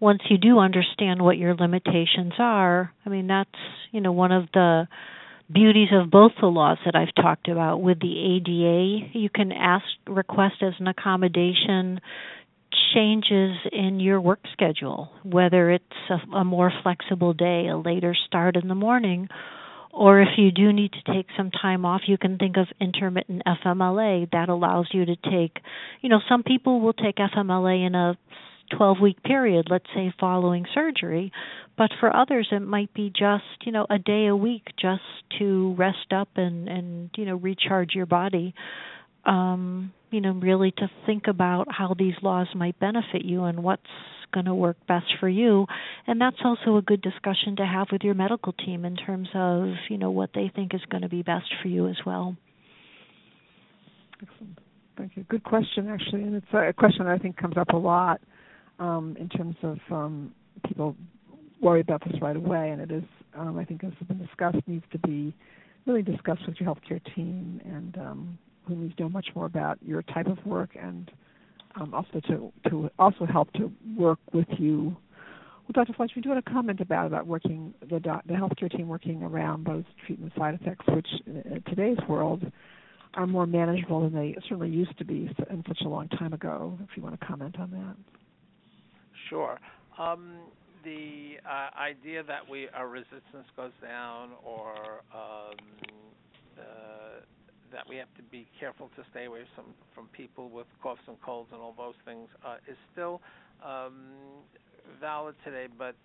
once 0.00 0.20
you 0.28 0.36
do 0.36 0.58
understand 0.58 1.22
what 1.22 1.38
your 1.38 1.54
limitations 1.54 2.34
are, 2.38 2.92
I 3.06 3.08
mean 3.08 3.26
that's, 3.28 3.48
you 3.90 4.00
know, 4.00 4.12
one 4.12 4.32
of 4.32 4.48
the 4.52 4.86
beauties 5.52 5.88
of 5.92 6.10
both 6.10 6.32
the 6.40 6.46
laws 6.46 6.78
that 6.84 6.94
I've 6.94 7.14
talked 7.14 7.48
about. 7.48 7.80
With 7.80 8.00
the 8.00 8.36
ADA, 8.36 9.18
you 9.18 9.28
can 9.30 9.52
ask 9.52 9.84
request 10.06 10.56
as 10.62 10.74
an 10.78 10.88
accommodation 10.88 12.00
changes 12.94 13.56
in 13.72 14.00
your 14.00 14.20
work 14.20 14.40
schedule, 14.52 15.10
whether 15.22 15.70
it's 15.70 15.84
a, 16.10 16.36
a 16.36 16.44
more 16.44 16.72
flexible 16.82 17.32
day, 17.32 17.68
a 17.68 17.76
later 17.76 18.16
start 18.26 18.56
in 18.56 18.68
the 18.68 18.74
morning, 18.74 19.28
or 19.92 20.20
if 20.20 20.30
you 20.36 20.50
do 20.50 20.72
need 20.72 20.92
to 20.92 21.12
take 21.12 21.26
some 21.36 21.50
time 21.50 21.84
off, 21.84 22.02
you 22.06 22.18
can 22.18 22.36
think 22.36 22.56
of 22.56 22.66
intermittent 22.80 23.42
FMLA 23.46 24.30
that 24.32 24.48
allows 24.48 24.88
you 24.92 25.04
to 25.04 25.16
take, 25.16 25.58
you 26.00 26.08
know, 26.08 26.20
some 26.28 26.42
people 26.42 26.80
will 26.80 26.92
take 26.92 27.16
FMLA 27.16 27.86
in 27.86 27.94
a 27.94 28.18
12 28.76 28.98
week 29.00 29.22
period, 29.22 29.66
let's 29.70 29.86
say 29.94 30.12
following 30.18 30.64
surgery, 30.74 31.32
but 31.76 31.90
for 32.00 32.14
others 32.14 32.48
it 32.52 32.60
might 32.60 32.92
be 32.94 33.10
just, 33.10 33.44
you 33.64 33.72
know, 33.72 33.86
a 33.90 33.98
day 33.98 34.26
a 34.26 34.36
week 34.36 34.64
just 34.80 35.02
to 35.38 35.74
rest 35.78 36.12
up 36.14 36.28
and 36.36 36.68
and 36.68 37.10
you 37.16 37.24
know, 37.24 37.36
recharge 37.36 37.94
your 37.94 38.06
body. 38.06 38.54
Um, 39.24 39.92
you 40.10 40.20
know, 40.20 40.32
really 40.32 40.70
to 40.70 40.90
think 41.06 41.24
about 41.28 41.66
how 41.70 41.94
these 41.98 42.14
laws 42.22 42.46
might 42.54 42.78
benefit 42.78 43.24
you 43.24 43.44
and 43.44 43.62
what's 43.64 43.82
going 44.32 44.46
to 44.46 44.54
work 44.54 44.76
best 44.86 45.06
for 45.18 45.28
you. 45.28 45.66
And 46.06 46.20
that's 46.20 46.36
also 46.44 46.76
a 46.76 46.82
good 46.82 47.00
discussion 47.00 47.56
to 47.56 47.66
have 47.66 47.88
with 47.90 48.02
your 48.02 48.14
medical 48.14 48.52
team 48.52 48.84
in 48.84 48.96
terms 48.96 49.28
of, 49.34 49.68
you 49.88 49.96
know, 49.96 50.10
what 50.10 50.30
they 50.34 50.52
think 50.54 50.74
is 50.74 50.82
going 50.90 51.02
to 51.02 51.08
be 51.08 51.22
best 51.22 51.46
for 51.62 51.68
you 51.68 51.88
as 51.88 51.96
well. 52.04 52.36
Excellent. 54.22 54.58
Thank 54.96 55.16
you. 55.16 55.24
Good 55.24 55.42
question, 55.42 55.88
actually, 55.88 56.22
and 56.22 56.36
it's 56.36 56.46
a 56.52 56.72
question 56.72 57.06
that 57.06 57.12
I 57.12 57.18
think 57.18 57.36
comes 57.36 57.56
up 57.56 57.70
a 57.70 57.76
lot 57.76 58.20
um, 58.78 59.16
in 59.18 59.28
terms 59.28 59.56
of 59.62 59.78
um, 59.90 60.34
people 60.66 60.96
worry 61.60 61.80
about 61.80 62.02
this 62.04 62.20
right 62.20 62.36
away, 62.36 62.70
and 62.70 62.80
it 62.80 62.90
is, 62.90 63.04
um, 63.36 63.58
I 63.58 63.64
think, 63.64 63.84
as 63.84 63.92
has 63.98 64.08
been 64.08 64.18
discussed, 64.18 64.56
needs 64.66 64.84
to 64.92 64.98
be 64.98 65.34
really 65.86 66.02
discussed 66.02 66.46
with 66.46 66.56
your 66.60 66.74
healthcare 66.74 67.00
team 67.14 67.60
and 67.64 67.96
um, 67.98 68.38
who 68.66 68.76
needs 68.76 68.96
to 68.96 69.04
know 69.04 69.08
much 69.08 69.28
more 69.34 69.46
about 69.46 69.78
your 69.82 70.02
type 70.02 70.26
of 70.26 70.44
work 70.46 70.70
and 70.80 71.10
um, 71.76 71.92
also 71.92 72.20
to 72.28 72.52
to 72.70 72.90
also 72.98 73.26
help 73.26 73.52
to 73.54 73.70
work 73.96 74.18
with 74.32 74.46
you. 74.58 74.96
Well, 75.66 75.84
Dr. 75.84 75.94
Fletcher, 75.94 76.20
do 76.20 76.28
you 76.28 76.30
want 76.30 76.44
to 76.44 76.50
comment 76.50 76.80
about 76.80 77.06
about 77.06 77.26
working 77.26 77.74
the 77.80 77.98
the 78.26 78.34
healthcare 78.34 78.70
team 78.74 78.88
working 78.88 79.22
around 79.22 79.66
those 79.66 79.84
treatment 80.06 80.32
side 80.36 80.58
effects, 80.60 80.86
which 80.88 81.08
in 81.26 81.62
today's 81.68 81.98
world 82.08 82.44
are 83.14 83.26
more 83.26 83.46
manageable 83.46 84.02
than 84.02 84.12
they 84.12 84.36
certainly 84.42 84.68
used 84.70 84.96
to 84.98 85.04
be 85.04 85.30
in 85.50 85.64
such 85.68 85.80
a 85.84 85.88
long 85.88 86.08
time 86.08 86.32
ago. 86.32 86.78
If 86.82 86.96
you 86.96 87.02
want 87.02 87.18
to 87.18 87.26
comment 87.26 87.58
on 87.58 87.70
that. 87.70 88.23
Sure. 89.28 89.58
Um, 89.98 90.38
the 90.84 91.36
uh, 91.48 91.70
idea 91.80 92.22
that 92.22 92.48
we 92.48 92.68
our 92.74 92.88
resistance 92.88 93.48
goes 93.56 93.72
down 93.82 94.30
or 94.44 95.02
um, 95.14 95.56
uh, 96.58 96.62
that 97.72 97.88
we 97.88 97.96
have 97.96 98.12
to 98.16 98.22
be 98.30 98.46
careful 98.60 98.90
to 98.96 99.02
stay 99.10 99.24
away 99.24 99.40
from 99.54 99.66
from 99.94 100.08
people 100.08 100.50
with 100.50 100.66
coughs 100.82 101.00
and 101.08 101.20
colds 101.22 101.48
and 101.52 101.60
all 101.60 101.74
those 101.76 101.94
things 102.04 102.28
uh, 102.46 102.56
is 102.68 102.76
still 102.92 103.20
um, 103.64 104.12
valid 105.00 105.34
today, 105.44 105.66
but 105.78 105.96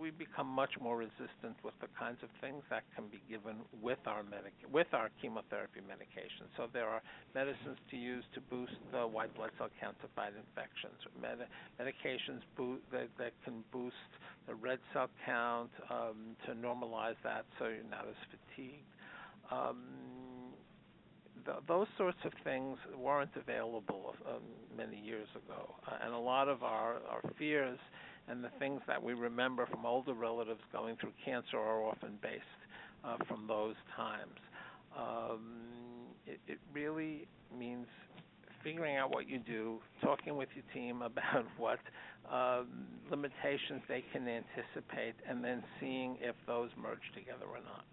we 0.00 0.10
become 0.10 0.46
much 0.46 0.72
more 0.80 0.96
resistant 0.96 1.56
with 1.64 1.74
the 1.80 1.88
kinds 1.98 2.18
of 2.22 2.30
things 2.40 2.62
that 2.70 2.84
can 2.96 3.08
be 3.08 3.22
given 3.28 3.56
with 3.82 3.98
our 4.06 4.22
medic 4.22 4.54
with 4.72 4.86
our 4.92 5.10
chemotherapy 5.20 5.80
medication. 5.86 6.48
So 6.56 6.68
there 6.72 6.88
are 6.88 7.02
medicines 7.34 7.78
to 7.90 7.96
use 7.96 8.24
to 8.34 8.40
boost 8.40 8.72
the 8.92 9.06
white 9.06 9.34
blood 9.34 9.50
cell 9.58 9.68
count 9.80 9.96
to 10.02 10.08
fight 10.14 10.32
infections, 10.36 10.98
med- 11.20 11.48
medications 11.80 12.42
bo- 12.56 12.82
that, 12.92 13.08
that 13.18 13.32
can 13.44 13.64
boost 13.72 13.96
the 14.46 14.54
red 14.54 14.78
cell 14.92 15.10
count 15.26 15.70
um, 15.90 16.36
to 16.46 16.52
normalize 16.54 17.16
that 17.24 17.44
so 17.58 17.66
you're 17.68 17.84
not 17.90 18.06
as 18.08 18.16
fatigued. 18.30 18.88
Um, 19.50 20.54
those 21.66 21.86
sorts 21.96 22.18
of 22.24 22.32
things 22.44 22.78
weren't 22.96 23.30
available 23.36 24.14
um, 24.28 24.42
many 24.76 24.98
years 24.98 25.28
ago, 25.34 25.74
uh, 25.86 25.96
and 26.04 26.14
a 26.14 26.18
lot 26.18 26.48
of 26.48 26.62
our, 26.62 26.96
our 27.10 27.22
fears 27.38 27.78
and 28.28 28.42
the 28.42 28.50
things 28.58 28.80
that 28.86 29.02
we 29.02 29.14
remember 29.14 29.66
from 29.66 29.84
older 29.84 30.14
relatives 30.14 30.60
going 30.72 30.96
through 30.96 31.12
cancer 31.24 31.58
are 31.58 31.82
often 31.82 32.18
based 32.22 32.42
uh, 33.04 33.16
from 33.28 33.46
those 33.46 33.74
times. 33.96 34.38
Um, 34.96 35.42
it, 36.26 36.40
it 36.46 36.58
really 36.72 37.26
means 37.56 37.86
figuring 38.62 38.96
out 38.96 39.10
what 39.12 39.28
you 39.28 39.38
do, 39.38 39.78
talking 40.02 40.36
with 40.36 40.48
your 40.54 40.64
team 40.72 41.02
about 41.02 41.44
what 41.58 41.78
um, 42.30 42.68
limitations 43.10 43.82
they 43.88 44.04
can 44.12 44.28
anticipate, 44.28 45.14
and 45.28 45.42
then 45.42 45.62
seeing 45.80 46.16
if 46.20 46.36
those 46.46 46.70
merge 46.80 47.00
together 47.14 47.44
or 47.46 47.58
not. 47.64 47.84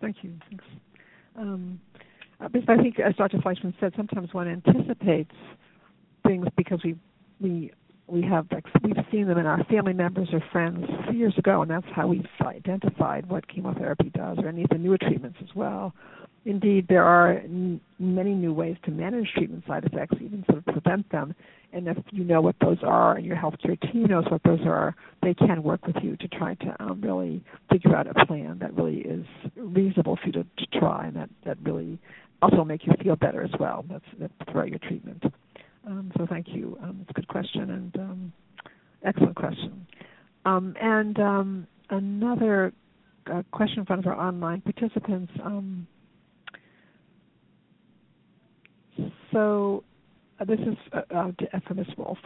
Thank 0.00 0.16
you. 0.22 0.32
Um, 1.36 1.78
uh, 2.40 2.48
I 2.68 2.76
think, 2.76 2.98
as 2.98 3.14
Dr. 3.16 3.40
Fleishman 3.42 3.74
said, 3.78 3.92
sometimes 3.96 4.32
one 4.32 4.48
anticipates 4.48 5.34
things 6.26 6.46
because 6.56 6.80
we 6.82 6.96
we 7.40 7.72
we 8.10 8.22
have 8.22 8.46
we've 8.82 8.94
seen 9.10 9.28
them 9.28 9.38
in 9.38 9.46
our 9.46 9.62
family 9.64 9.92
members 9.92 10.28
or 10.32 10.42
friends 10.52 10.86
years 11.12 11.34
ago, 11.38 11.62
and 11.62 11.70
that's 11.70 11.86
how 11.94 12.08
we've 12.08 12.26
identified 12.40 13.28
what 13.28 13.46
chemotherapy 13.48 14.10
does, 14.14 14.38
or 14.38 14.48
any 14.48 14.64
of 14.64 14.70
the 14.70 14.78
newer 14.78 14.98
treatments 14.98 15.38
as 15.42 15.54
well. 15.54 15.94
Indeed, 16.46 16.86
there 16.88 17.04
are 17.04 17.32
n- 17.32 17.80
many 17.98 18.32
new 18.32 18.54
ways 18.54 18.76
to 18.84 18.90
manage 18.90 19.28
treatment 19.36 19.64
side 19.66 19.84
effects, 19.84 20.16
even 20.20 20.42
sort 20.46 20.58
of 20.58 20.64
prevent 20.64 21.10
them. 21.10 21.34
And 21.72 21.86
if 21.86 21.98
you 22.10 22.24
know 22.24 22.40
what 22.40 22.56
those 22.60 22.78
are, 22.82 23.16
and 23.16 23.26
your 23.26 23.36
healthcare 23.36 23.78
team 23.92 24.04
knows 24.04 24.24
what 24.30 24.42
those 24.44 24.60
are, 24.64 24.96
they 25.22 25.34
can 25.34 25.62
work 25.62 25.86
with 25.86 25.96
you 26.02 26.16
to 26.16 26.28
try 26.28 26.54
to 26.54 26.76
um, 26.82 27.00
really 27.02 27.44
figure 27.70 27.94
out 27.94 28.06
a 28.06 28.26
plan 28.26 28.58
that 28.60 28.74
really 28.74 29.00
is 29.00 29.24
reasonable 29.54 30.16
for 30.16 30.26
you 30.26 30.32
to, 30.32 30.44
to 30.44 30.78
try, 30.78 31.06
and 31.06 31.16
that 31.16 31.30
that 31.44 31.58
really 31.62 31.98
also 32.42 32.64
make 32.64 32.86
you 32.86 32.92
feel 33.02 33.16
better 33.16 33.42
as 33.42 33.50
well. 33.60 33.84
That's, 33.88 34.04
that's 34.18 34.32
throughout 34.50 34.68
your 34.68 34.78
treatment. 34.78 35.22
Um, 35.86 36.12
so 36.16 36.26
thank 36.28 36.48
you. 36.48 36.78
Um, 36.82 36.98
it's 37.02 37.10
a 37.10 37.14
good 37.14 37.28
question 37.28 37.70
and 37.70 37.96
um, 37.96 38.32
excellent 39.04 39.36
question. 39.36 39.86
And 40.44 41.66
another 41.90 42.72
uh, 43.32 43.42
question 43.52 43.84
from 43.84 44.02
our 44.06 44.14
online 44.14 44.60
participants. 44.60 45.32
So 49.32 49.84
uh, 50.40 50.44
this 50.44 50.58
is 50.60 50.76
uh, 50.92 51.02
uh, 51.14 51.30
from 51.66 51.76
Ms. 51.76 51.86
Wolf. 51.96 52.18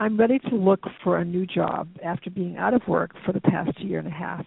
I'm 0.00 0.16
ready 0.18 0.38
to 0.38 0.54
look 0.56 0.80
for 1.04 1.18
a 1.18 1.24
new 1.24 1.46
job 1.46 1.88
after 2.04 2.30
being 2.30 2.56
out 2.56 2.74
of 2.74 2.82
work 2.88 3.12
for 3.24 3.32
the 3.32 3.40
past 3.40 3.78
year 3.80 3.98
and 3.98 4.08
a 4.08 4.10
half. 4.10 4.46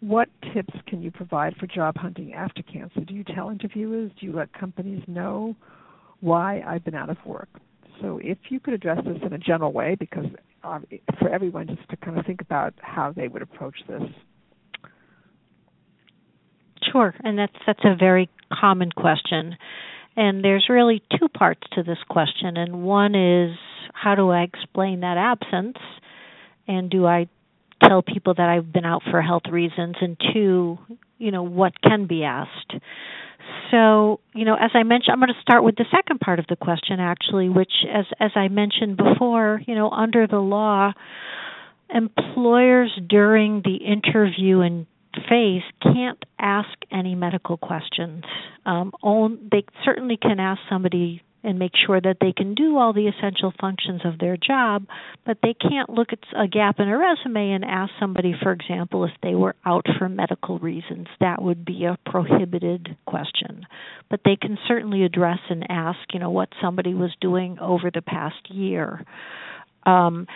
What 0.00 0.28
tips 0.54 0.74
can 0.86 1.02
you 1.02 1.10
provide 1.10 1.56
for 1.56 1.66
job 1.66 1.96
hunting 1.96 2.32
after 2.32 2.62
cancer? 2.62 3.00
Do 3.00 3.14
you 3.14 3.24
tell 3.24 3.50
interviewers? 3.50 4.12
Do 4.18 4.26
you 4.26 4.32
let 4.32 4.52
companies 4.52 5.02
know 5.06 5.56
why 6.20 6.62
I've 6.66 6.84
been 6.84 6.94
out 6.94 7.10
of 7.10 7.16
work? 7.24 7.48
So, 8.00 8.20
if 8.22 8.38
you 8.48 8.60
could 8.60 8.74
address 8.74 8.98
this 9.04 9.18
in 9.24 9.32
a 9.32 9.38
general 9.38 9.72
way, 9.72 9.96
because 9.98 10.26
um, 10.62 10.86
for 11.18 11.28
everyone 11.28 11.66
just 11.66 11.88
to 11.90 11.96
kind 11.96 12.18
of 12.18 12.26
think 12.26 12.40
about 12.40 12.74
how 12.80 13.12
they 13.12 13.28
would 13.28 13.42
approach 13.42 13.76
this. 13.88 14.02
Sure, 16.92 17.14
and 17.24 17.38
that's 17.38 17.56
that's 17.66 17.84
a 17.84 17.96
very 17.96 18.30
common 18.52 18.90
question. 18.92 19.56
And 20.16 20.44
there's 20.44 20.66
really 20.68 21.00
two 21.18 21.28
parts 21.28 21.60
to 21.74 21.82
this 21.84 21.98
question. 22.08 22.56
And 22.56 22.82
one 22.82 23.14
is 23.14 23.56
how 23.92 24.16
do 24.16 24.30
I 24.30 24.42
explain 24.42 25.00
that 25.00 25.16
absence? 25.16 25.76
And 26.66 26.90
do 26.90 27.06
I 27.06 27.28
tell 27.82 28.02
people 28.02 28.34
that 28.34 28.48
I've 28.48 28.72
been 28.72 28.84
out 28.84 29.02
for 29.10 29.22
health 29.22 29.44
reasons? 29.50 29.96
And 30.00 30.16
two, 30.32 30.78
you 31.18 31.30
know, 31.30 31.42
what 31.42 31.72
can 31.82 32.06
be 32.06 32.24
asked? 32.24 32.74
So, 33.70 34.20
you 34.34 34.44
know, 34.44 34.54
as 34.54 34.70
I 34.74 34.82
mentioned, 34.82 35.12
I'm 35.12 35.20
going 35.20 35.28
to 35.28 35.40
start 35.42 35.64
with 35.64 35.76
the 35.76 35.86
second 35.90 36.20
part 36.20 36.38
of 36.38 36.46
the 36.48 36.56
question 36.56 37.00
actually, 37.00 37.48
which 37.48 37.72
as 37.92 38.04
as 38.20 38.30
I 38.34 38.48
mentioned 38.48 38.96
before, 38.96 39.60
you 39.66 39.74
know, 39.74 39.90
under 39.90 40.26
the 40.26 40.38
law, 40.38 40.92
employers 41.94 42.90
during 43.08 43.62
the 43.62 43.76
interview 43.76 44.60
and 44.60 44.86
phase 45.28 45.62
can't 45.82 46.22
ask 46.38 46.68
any 46.92 47.14
medical 47.14 47.56
questions. 47.56 48.24
Um, 48.66 48.92
own, 49.02 49.48
they 49.50 49.64
certainly 49.84 50.16
can 50.16 50.38
ask 50.38 50.60
somebody 50.68 51.22
and 51.42 51.58
make 51.58 51.72
sure 51.86 52.00
that 52.00 52.16
they 52.20 52.32
can 52.32 52.54
do 52.54 52.76
all 52.76 52.92
the 52.92 53.06
essential 53.08 53.52
functions 53.60 54.00
of 54.04 54.18
their 54.18 54.36
job, 54.36 54.86
but 55.24 55.38
they 55.42 55.54
can't 55.54 55.90
look 55.90 56.08
at 56.12 56.18
a 56.36 56.48
gap 56.48 56.80
in 56.80 56.88
a 56.88 56.98
resume 56.98 57.52
and 57.52 57.64
ask 57.64 57.92
somebody, 58.00 58.34
for 58.42 58.52
example, 58.52 59.04
if 59.04 59.12
they 59.22 59.34
were 59.34 59.54
out 59.64 59.86
for 59.98 60.08
medical 60.08 60.58
reasons. 60.58 61.06
That 61.20 61.42
would 61.42 61.64
be 61.64 61.84
a 61.84 61.98
prohibited 62.10 62.96
question. 63.06 63.66
But 64.10 64.20
they 64.24 64.36
can 64.36 64.58
certainly 64.66 65.04
address 65.04 65.38
and 65.48 65.64
ask, 65.70 65.98
you 66.12 66.20
know, 66.20 66.30
what 66.30 66.48
somebody 66.60 66.94
was 66.94 67.14
doing 67.20 67.58
over 67.60 67.90
the 67.92 68.02
past 68.02 68.50
year. 68.50 69.04
Um, 69.84 70.26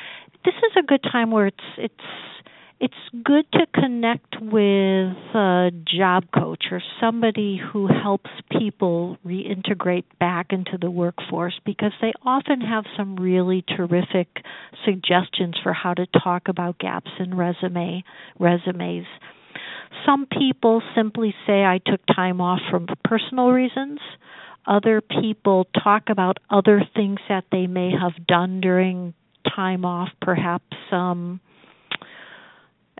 this 0.44 0.55
is 0.55 0.72
a 0.76 0.86
good 0.86 1.03
time 1.03 1.30
where 1.30 1.46
it's 1.46 1.57
it's 1.78 1.94
it's 2.82 2.94
good 3.24 3.44
to 3.52 3.64
connect 3.80 4.34
with 4.40 5.16
a 5.36 5.70
job 5.86 6.24
coach 6.36 6.64
or 6.72 6.82
somebody 7.00 7.56
who 7.72 7.86
helps 7.86 8.28
people 8.50 9.16
reintegrate 9.24 10.02
back 10.18 10.46
into 10.50 10.76
the 10.80 10.90
workforce 10.90 11.54
because 11.64 11.92
they 12.00 12.12
often 12.26 12.60
have 12.60 12.82
some 12.96 13.14
really 13.14 13.64
terrific 13.76 14.26
suggestions 14.84 15.54
for 15.62 15.72
how 15.72 15.94
to 15.94 16.06
talk 16.24 16.48
about 16.48 16.76
gaps 16.80 17.12
in 17.20 17.36
resume 17.36 18.02
resumes. 18.40 19.06
Some 20.04 20.26
people 20.26 20.82
simply 20.96 21.36
say 21.46 21.62
I 21.64 21.78
took 21.86 22.00
time 22.06 22.40
off 22.40 22.58
for 22.68 22.80
personal 23.04 23.50
reasons. 23.50 24.00
Other 24.66 25.00
people 25.00 25.68
talk 25.84 26.08
about 26.08 26.38
other 26.50 26.82
things 26.96 27.20
that 27.28 27.44
they 27.52 27.68
may 27.68 27.92
have 27.92 28.26
done 28.26 28.60
during 28.60 29.14
time 29.54 29.84
off, 29.84 30.08
perhaps 30.20 30.76
um 30.90 31.40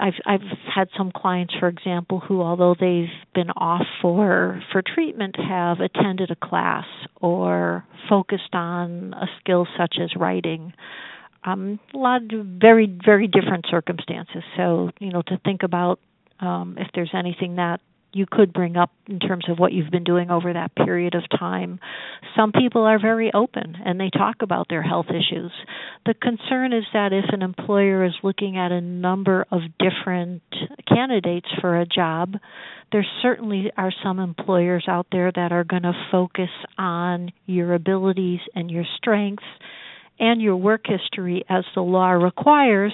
I've 0.03 0.15
I've 0.27 0.59
had 0.75 0.89
some 0.99 1.13
clients, 1.15 1.55
for 1.61 1.69
example, 1.69 2.19
who, 2.19 2.43
although 2.43 2.75
they've 2.79 3.07
been 3.37 3.51
off 3.51 3.87
for 4.03 4.61
for 4.73 4.83
treatment, 4.83 5.37
have 5.39 5.79
attended 5.79 6.33
a 6.33 6.35
class 6.35 6.87
or 7.21 7.85
focused 8.09 8.53
on 8.53 9.15
a 9.15 9.27
skill 9.39 9.67
such 9.79 9.97
as 10.03 10.11
writing. 10.17 10.73
Um, 11.45 11.79
a 11.95 11.99
lot 11.99 12.23
of 12.33 12.47
very 12.47 12.93
very 13.05 13.29
different 13.29 13.67
circumstances. 13.71 14.43
So 14.57 14.91
you 14.99 15.13
know 15.13 15.23
to 15.23 15.41
think 15.45 15.63
about 15.63 16.01
um, 16.41 16.77
if 16.79 16.89
there's 16.95 17.13
anything 17.15 17.57
that 17.57 17.81
you 18.13 18.27
could 18.31 18.53
bring 18.53 18.77
up 18.77 18.91
in 19.07 19.19
terms 19.19 19.45
of 19.49 19.59
what 19.59 19.73
you've 19.73 19.91
been 19.91 20.05
doing 20.05 20.31
over 20.31 20.53
that 20.53 20.75
period 20.75 21.15
of 21.15 21.23
time. 21.39 21.81
Some 22.37 22.53
people 22.53 22.83
are 22.83 23.01
very 23.01 23.31
open 23.33 23.77
and 23.85 23.99
they 23.99 24.11
talk 24.11 24.37
about 24.43 24.67
their 24.69 24.83
health 24.83 25.07
issues. 25.09 25.53
The 26.07 26.15
concern 26.15 26.73
is 26.73 26.85
that 26.93 27.13
if 27.13 27.25
an 27.33 27.43
employer 27.43 28.05
is 28.05 28.15
looking 28.23 28.59
at 28.59 28.73
a 28.73 28.81
number 28.81 29.47
of 29.51 29.61
different 29.79 30.43
candidates 30.89 31.49
for 31.61 31.81
a 31.81 31.87
job, 31.87 32.35
there 32.91 33.07
certainly 33.23 33.73
are 33.77 33.93
some 34.03 34.19
employers 34.19 34.85
out 34.87 35.07
there 35.11 35.33
that 35.35 35.53
are 35.53 35.65
going 35.65 35.83
to 35.83 35.93
focus 36.11 36.51
on 36.77 37.31
your 37.47 37.75
abilities 37.75 38.41
and 38.55 38.71
your 38.71 38.85
strengths 38.99 39.45
and 40.19 40.41
your 40.41 40.57
work 40.57 40.83
history 40.85 41.45
as 41.49 41.65
the 41.75 41.81
law 41.81 42.11
requires, 42.11 42.93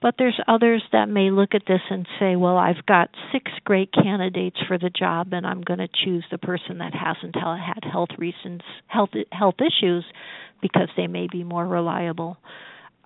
but 0.00 0.14
there's 0.18 0.38
others 0.48 0.82
that 0.92 1.08
may 1.08 1.30
look 1.30 1.54
at 1.54 1.62
this 1.68 1.80
and 1.90 2.06
say, 2.18 2.36
well, 2.36 2.56
I've 2.56 2.84
got 2.86 3.10
six 3.32 3.50
great 3.64 3.90
candidates 3.92 4.56
for 4.66 4.78
the 4.78 4.90
job 4.90 5.32
and 5.32 5.46
I'm 5.46 5.60
going 5.60 5.78
to 5.78 5.88
choose 6.04 6.24
the 6.30 6.38
person 6.38 6.78
that 6.78 6.92
hasn't 6.94 7.36
had 7.36 7.84
health 7.90 8.10
reasons, 8.18 8.62
health 8.86 9.10
health 9.30 9.56
issues 9.60 10.04
because 10.62 10.88
they 10.96 11.06
may 11.06 11.28
be 11.30 11.44
more 11.44 11.66
reliable. 11.66 12.38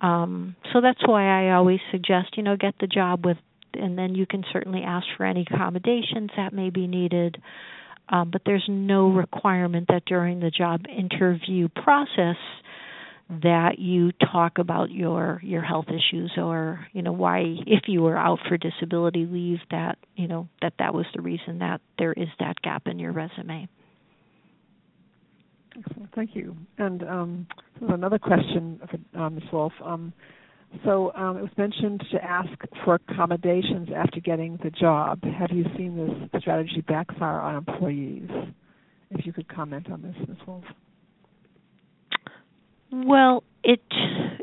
Um, 0.00 0.54
so 0.72 0.80
that's 0.80 1.06
why 1.06 1.24
I 1.26 1.54
always 1.54 1.80
suggest, 1.90 2.36
you 2.36 2.44
know, 2.44 2.56
get 2.56 2.74
the 2.80 2.86
job 2.86 3.26
with 3.26 3.36
and 3.74 3.98
then 3.98 4.14
you 4.14 4.26
can 4.26 4.44
certainly 4.52 4.82
ask 4.82 5.06
for 5.16 5.26
any 5.26 5.46
accommodations 5.48 6.30
that 6.36 6.52
may 6.52 6.70
be 6.70 6.86
needed. 6.86 7.40
Um, 8.08 8.30
but 8.30 8.42
there's 8.46 8.64
no 8.68 9.10
requirement 9.10 9.88
that 9.88 10.04
during 10.06 10.40
the 10.40 10.50
job 10.50 10.86
interview 10.88 11.68
process 11.68 12.36
that 13.28 13.78
you 13.78 14.10
talk 14.32 14.58
about 14.58 14.90
your 14.90 15.40
your 15.42 15.60
health 15.60 15.86
issues 15.88 16.32
or 16.38 16.86
you 16.92 17.02
know 17.02 17.12
why 17.12 17.40
if 17.66 17.82
you 17.86 18.00
were 18.00 18.16
out 18.16 18.38
for 18.48 18.56
disability 18.56 19.26
leave 19.26 19.58
that 19.70 19.98
you 20.16 20.26
know 20.26 20.48
that 20.62 20.72
that 20.78 20.94
was 20.94 21.04
the 21.14 21.20
reason 21.20 21.58
that 21.58 21.80
there 21.98 22.12
is 22.14 22.28
that 22.40 22.60
gap 22.62 22.86
in 22.86 22.98
your 22.98 23.12
resume. 23.12 23.68
Excellent. 25.78 26.12
Thank 26.14 26.34
you. 26.34 26.56
And 26.78 27.02
um, 27.02 27.46
another 27.82 28.18
question 28.18 28.80
for 28.90 29.20
uh, 29.20 29.30
ms 29.30 29.44
wolf. 29.52 29.72
Um, 29.84 30.12
so 30.84 31.12
um, 31.14 31.36
it 31.36 31.42
was 31.42 31.50
mentioned 31.56 32.02
to 32.10 32.22
ask 32.22 32.50
for 32.84 32.94
accommodations 32.94 33.88
after 33.94 34.20
getting 34.20 34.58
the 34.62 34.70
job. 34.70 35.22
Have 35.22 35.50
you 35.50 35.64
seen 35.76 35.96
this 35.96 36.40
strategy 36.40 36.82
backfire 36.86 37.40
on 37.40 37.56
employees? 37.56 38.28
If 39.10 39.24
you 39.24 39.32
could 39.34 39.48
comment 39.48 39.90
on 39.90 40.00
this 40.00 40.16
ms 40.26 40.38
wolf 40.46 40.64
well, 42.92 43.42
it 43.62 43.80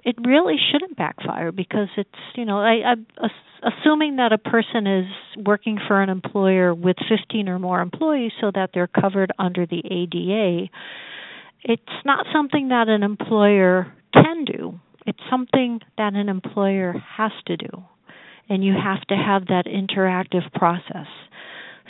it 0.04 0.16
really 0.26 0.56
shouldn't 0.72 0.98
backfire 0.98 1.52
because 1.52 1.88
it's 1.98 2.10
you 2.36 2.46
know 2.46 2.60
I, 2.60 2.94
I 2.94 3.28
assuming 3.66 4.18
that 4.18 4.32
a 4.32 4.38
person 4.38 4.86
is 4.86 5.06
working 5.38 5.80
for 5.88 6.02
an 6.02 6.10
employer 6.10 6.74
with 6.74 6.98
15 7.10 7.50
or 7.50 7.60
more 7.60 7.82
employees 7.82 8.32
so 8.40 8.52
that 8.54 8.72
they're 8.74 8.88
covered 8.88 9.32
under 9.40 9.66
the 9.66 9.80
ADA. 9.80 10.70
It's 11.64 12.06
not 12.06 12.28
something 12.32 12.68
that 12.70 12.90
an 12.90 13.02
employer 13.02 13.92
can 14.14 14.46
do. 14.46 14.80
It's 15.08 15.20
something 15.30 15.80
that 15.98 16.14
an 16.14 16.30
employer 16.30 16.94
has 17.18 17.32
to 17.48 17.58
do. 17.58 17.84
And 18.48 18.64
you 18.64 18.74
have 18.74 19.02
to 19.08 19.16
have 19.16 19.48
that 19.48 19.66
interactive 19.66 20.52
process 20.54 21.08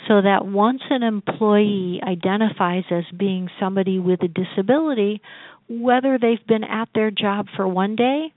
so 0.08 0.22
that 0.22 0.46
once 0.46 0.82
an 0.88 1.02
employee 1.02 2.00
identifies 2.06 2.84
as 2.90 3.04
being 3.16 3.48
somebody 3.60 3.98
with 3.98 4.22
a 4.22 4.28
disability, 4.28 5.20
whether 5.68 6.18
they've 6.18 6.46
been 6.46 6.64
at 6.64 6.88
their 6.94 7.10
job 7.10 7.46
for 7.56 7.66
one 7.66 7.96
day 7.96 8.32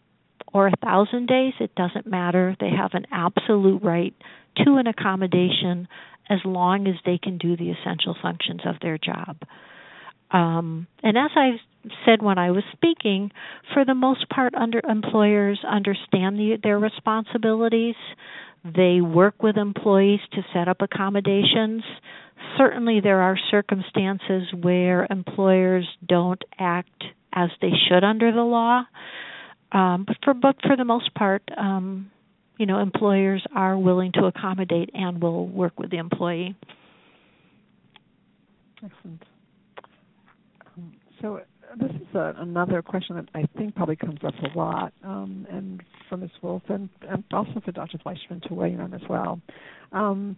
or 0.52 0.68
a 0.68 0.74
thousand 0.84 1.28
days, 1.28 1.54
it 1.60 1.76
doesn't 1.76 2.08
matter. 2.08 2.56
They 2.60 2.72
have 2.72 2.92
an 2.94 3.06
absolute 3.12 3.84
right 3.84 4.14
to 4.66 4.76
an 4.78 4.88
accommodation 4.88 5.88
as 6.30 6.40
long 6.46 6.88
as 6.88 6.96
they 7.06 7.18
can 7.18 7.38
do 7.38 7.56
the 7.58 7.72
essential 7.72 8.16
functions 8.22 8.62
of 8.66 8.76
their 8.82 8.98
job. 8.98 9.38
Um, 10.32 10.88
and 11.02 11.18
as 11.18 11.32
I 11.36 11.60
said 12.06 12.22
when 12.22 12.38
I 12.38 12.52
was 12.52 12.64
speaking, 12.74 13.32
for 13.74 13.86
the 13.86 13.96
most 13.96 14.30
part, 14.30 14.54
under 14.54 14.82
employers 14.88 15.60
understand 15.68 16.38
the, 16.38 16.58
their 16.62 16.78
responsibilities. 16.78 17.96
They 18.64 19.02
work 19.02 19.42
with 19.42 19.58
employees 19.58 20.20
to 20.34 20.42
set 20.54 20.68
up 20.68 20.82
accommodations. 20.82 21.84
Certainly, 22.58 23.02
there 23.02 23.22
are 23.22 23.38
circumstances 23.50 24.44
where 24.60 25.08
employers 25.10 25.88
don't 26.06 26.44
act 26.60 27.04
as 27.34 27.50
they 27.62 27.72
should 27.88 28.04
under 28.04 28.32
the 28.32 28.42
law. 28.42 28.84
Um, 29.72 30.06
but 30.08 30.18
for 30.24 30.34
but 30.34 30.56
for 30.66 30.76
the 30.76 30.86
most 30.86 31.14
part, 31.14 31.44
um, 31.58 32.12
you 32.58 32.66
know, 32.66 32.80
employers 32.80 33.44
are 33.56 33.78
willing 33.78 34.12
to 34.14 34.26
accommodate 34.26 34.90
and 34.94 35.22
will 35.22 35.48
work 35.48 35.80
with 35.80 35.92
the 35.92 35.98
employee. 35.98 36.56
Excellent. 38.84 39.24
Um, 40.78 40.94
so 41.22 41.42
this 41.80 41.92
is 41.92 42.16
a, 42.16 42.34
another 42.38 42.82
question 42.82 43.16
that 43.18 43.30
I 43.36 43.46
think 43.58 43.76
probably 43.76 43.96
comes 43.96 44.20
up 44.26 44.34
a 44.44 44.58
lot, 44.58 44.94
um, 45.04 45.46
and 45.52 45.82
for 46.08 46.18
Ms. 46.18 46.32
Wolf 46.42 46.64
and, 46.70 46.90
and, 47.08 47.24
also 47.32 47.62
for 47.64 47.72
Dr. 47.72 47.98
Fleishman 48.00 48.42
to 48.48 48.54
weigh 48.54 48.74
in 48.74 48.80
on 48.80 48.94
as 48.94 49.02
well. 49.08 49.40
Um, 49.92 50.38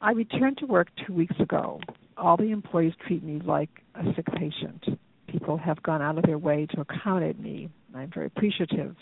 I 0.00 0.12
returned 0.12 0.58
to 0.58 0.66
work 0.66 0.88
two 1.06 1.12
weeks 1.12 1.34
ago. 1.40 1.80
All 2.16 2.36
the 2.36 2.50
employees 2.50 2.92
treat 3.06 3.24
me 3.24 3.40
like 3.44 3.70
a 3.94 4.04
sick 4.14 4.26
patient. 4.26 4.98
People 5.28 5.56
have 5.56 5.82
gone 5.82 6.02
out 6.02 6.18
of 6.18 6.24
their 6.24 6.38
way 6.38 6.66
to 6.74 6.80
accommodate 6.80 7.38
me. 7.38 7.68
I'm 7.94 8.10
very 8.12 8.26
appreciative. 8.26 8.96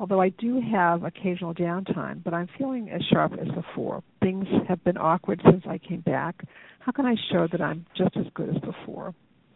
Although 0.00 0.20
I 0.20 0.28
do 0.30 0.60
have 0.72 1.02
occasional 1.02 1.52
downtime, 1.54 2.22
but 2.22 2.32
I'm 2.32 2.48
feeling 2.56 2.88
as 2.90 3.02
sharp 3.12 3.32
as 3.32 3.48
before. 3.48 4.02
Things 4.22 4.46
have 4.68 4.82
been 4.84 4.96
awkward 4.96 5.40
since 5.44 5.64
I 5.68 5.78
came 5.78 6.00
back. 6.02 6.44
How 6.78 6.92
can 6.92 7.04
I 7.04 7.16
show 7.32 7.48
that 7.50 7.60
I'm 7.60 7.84
just 7.96 8.16
as 8.16 8.26
good 8.34 8.48
as 8.48 8.60
before? 8.62 9.12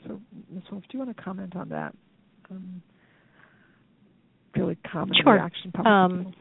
So, 0.06 0.20
Ms. 0.50 0.64
Wolf, 0.70 0.82
do 0.82 0.98
you 0.98 1.04
want 1.04 1.16
to 1.16 1.22
comment 1.22 1.54
on 1.54 1.68
that? 1.68 1.94
Um, 2.50 2.82
really 4.56 4.76
common 4.90 5.14
sure. 5.22 5.34
reaction. 5.34 5.72
Um, 5.86 6.34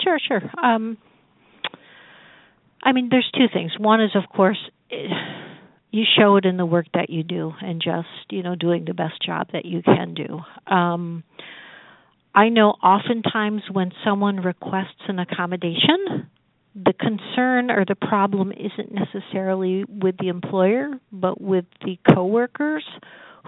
sure, 0.00 0.18
sure. 0.26 0.42
Um, 0.62 0.96
I 2.82 2.92
mean, 2.92 3.08
there's 3.10 3.28
two 3.34 3.46
things. 3.52 3.72
One 3.78 4.00
is, 4.00 4.12
of 4.14 4.24
course, 4.34 4.58
you 5.90 6.04
show 6.18 6.36
it 6.36 6.44
in 6.44 6.56
the 6.56 6.66
work 6.66 6.86
that 6.94 7.10
you 7.10 7.22
do, 7.22 7.52
and 7.60 7.80
just 7.82 8.08
you 8.30 8.42
know 8.42 8.54
doing 8.54 8.84
the 8.86 8.94
best 8.94 9.22
job 9.24 9.48
that 9.52 9.64
you 9.64 9.82
can 9.82 10.14
do. 10.14 10.72
Um, 10.72 11.24
I 12.34 12.48
know 12.48 12.70
oftentimes 12.70 13.62
when 13.72 13.90
someone 14.04 14.36
requests 14.36 15.02
an 15.08 15.18
accommodation, 15.18 16.28
the 16.74 16.92
concern 16.92 17.70
or 17.70 17.84
the 17.86 17.96
problem 17.96 18.52
isn't 18.52 18.92
necessarily 18.92 19.84
with 19.84 20.16
the 20.18 20.28
employer, 20.28 20.90
but 21.10 21.40
with 21.40 21.64
the 21.84 21.98
coworkers 22.14 22.84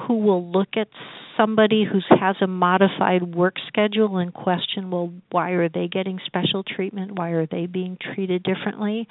who 0.09 0.19
will 0.19 0.51
look 0.51 0.71
at 0.77 0.89
somebody 1.37 1.85
who 1.85 2.01
has 2.19 2.37
a 2.41 2.47
modified 2.47 3.35
work 3.35 3.55
schedule 3.69 4.17
and 4.19 4.35
question, 4.35 4.91
well, 4.91 5.13
why 5.31 5.51
are 5.51 5.69
they 5.69 5.87
getting 5.87 6.19
special 6.27 6.63
treatment? 6.63 7.13
Why 7.13 7.31
are 7.31 7.47
they 7.47 7.67
being 7.67 7.99
treated 8.15 8.43
differently? 8.43 9.07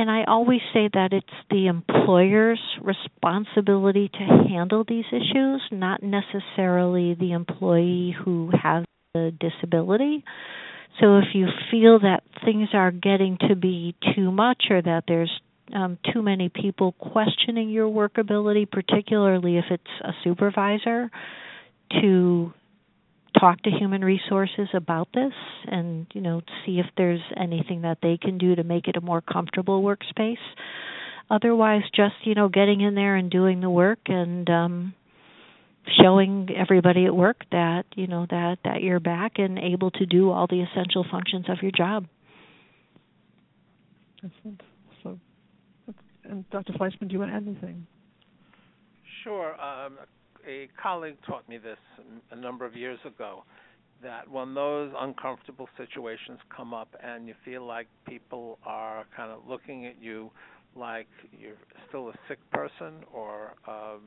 And 0.00 0.10
I 0.10 0.24
always 0.26 0.62
say 0.72 0.88
that 0.94 1.12
it's 1.12 1.26
the 1.50 1.66
employer's 1.66 2.58
responsibility 2.80 4.08
to 4.08 4.46
handle 4.48 4.82
these 4.88 5.04
issues, 5.12 5.60
not 5.70 6.02
necessarily 6.02 7.12
the 7.12 7.32
employee 7.32 8.16
who 8.24 8.50
has 8.62 8.86
the 9.12 9.30
disability. 9.38 10.24
So 11.00 11.18
if 11.18 11.34
you 11.34 11.48
feel 11.70 11.98
that 11.98 12.22
things 12.46 12.70
are 12.72 12.90
getting 12.90 13.36
to 13.46 13.54
be 13.54 13.94
too 14.16 14.32
much 14.32 14.68
or 14.70 14.80
that 14.80 15.04
there's 15.06 15.38
um, 15.74 15.98
too 16.14 16.22
many 16.22 16.48
people 16.48 16.92
questioning 16.92 17.68
your 17.68 17.90
workability, 17.90 18.66
particularly 18.70 19.58
if 19.58 19.66
it's 19.70 19.84
a 20.02 20.12
supervisor, 20.24 21.10
to 22.00 22.54
talk 23.40 23.62
to 23.62 23.70
human 23.70 24.04
resources 24.04 24.68
about 24.74 25.08
this 25.14 25.32
and 25.66 26.06
you 26.12 26.20
know 26.20 26.42
see 26.66 26.78
if 26.78 26.86
there's 26.96 27.22
anything 27.36 27.82
that 27.82 27.98
they 28.02 28.18
can 28.20 28.38
do 28.38 28.54
to 28.54 28.64
make 28.64 28.86
it 28.86 28.96
a 28.96 29.00
more 29.00 29.20
comfortable 29.20 29.82
workspace 29.82 30.36
otherwise 31.30 31.82
just 31.94 32.14
you 32.24 32.34
know 32.34 32.48
getting 32.48 32.80
in 32.80 32.94
there 32.94 33.16
and 33.16 33.30
doing 33.30 33.60
the 33.60 33.70
work 33.70 34.00
and 34.06 34.50
um 34.50 34.94
showing 36.02 36.48
everybody 36.56 37.06
at 37.06 37.14
work 37.14 37.44
that 37.52 37.84
you 37.94 38.06
know 38.06 38.26
that 38.30 38.58
that 38.64 38.82
you're 38.82 39.00
back 39.00 39.32
and 39.36 39.58
able 39.58 39.90
to 39.90 40.06
do 40.06 40.30
all 40.30 40.46
the 40.46 40.60
essential 40.60 41.04
functions 41.10 41.46
of 41.48 41.58
your 41.62 41.72
job. 41.72 42.06
Excellent. 44.22 44.60
So, 45.02 45.18
and 46.24 46.48
Dr. 46.50 46.74
Fleishman, 46.74 47.08
do 47.08 47.14
you 47.14 47.18
want 47.18 47.30
to 47.30 47.36
add 47.36 47.46
anything? 47.46 47.86
Sure. 49.24 49.60
Um, 49.60 49.98
a 50.46 50.68
colleague 50.80 51.16
taught 51.26 51.48
me 51.48 51.58
this 51.58 51.78
a 52.30 52.36
number 52.36 52.64
of 52.64 52.76
years 52.76 52.98
ago. 53.04 53.44
That 54.02 54.30
when 54.30 54.54
those 54.54 54.92
uncomfortable 54.98 55.68
situations 55.76 56.38
come 56.54 56.72
up 56.72 56.88
and 57.02 57.28
you 57.28 57.34
feel 57.44 57.66
like 57.66 57.86
people 58.06 58.58
are 58.64 59.04
kind 59.14 59.30
of 59.30 59.40
looking 59.46 59.84
at 59.84 60.00
you 60.00 60.30
like 60.74 61.08
you're 61.38 61.56
still 61.88 62.08
a 62.08 62.14
sick 62.28 62.38
person 62.50 63.04
or 63.12 63.54
um, 63.68 64.00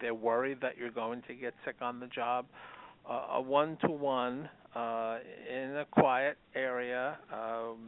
they're 0.00 0.14
worried 0.14 0.58
that 0.60 0.76
you're 0.76 0.90
going 0.90 1.22
to 1.26 1.34
get 1.34 1.52
sick 1.64 1.76
on 1.80 1.98
the 1.98 2.06
job. 2.06 2.46
Uh, 3.08 3.26
a 3.34 3.40
one 3.40 3.76
to 3.80 3.90
one 3.90 4.48
in 4.76 5.76
a 5.76 5.86
quiet 5.90 6.36
area 6.54 7.18
um, 7.32 7.78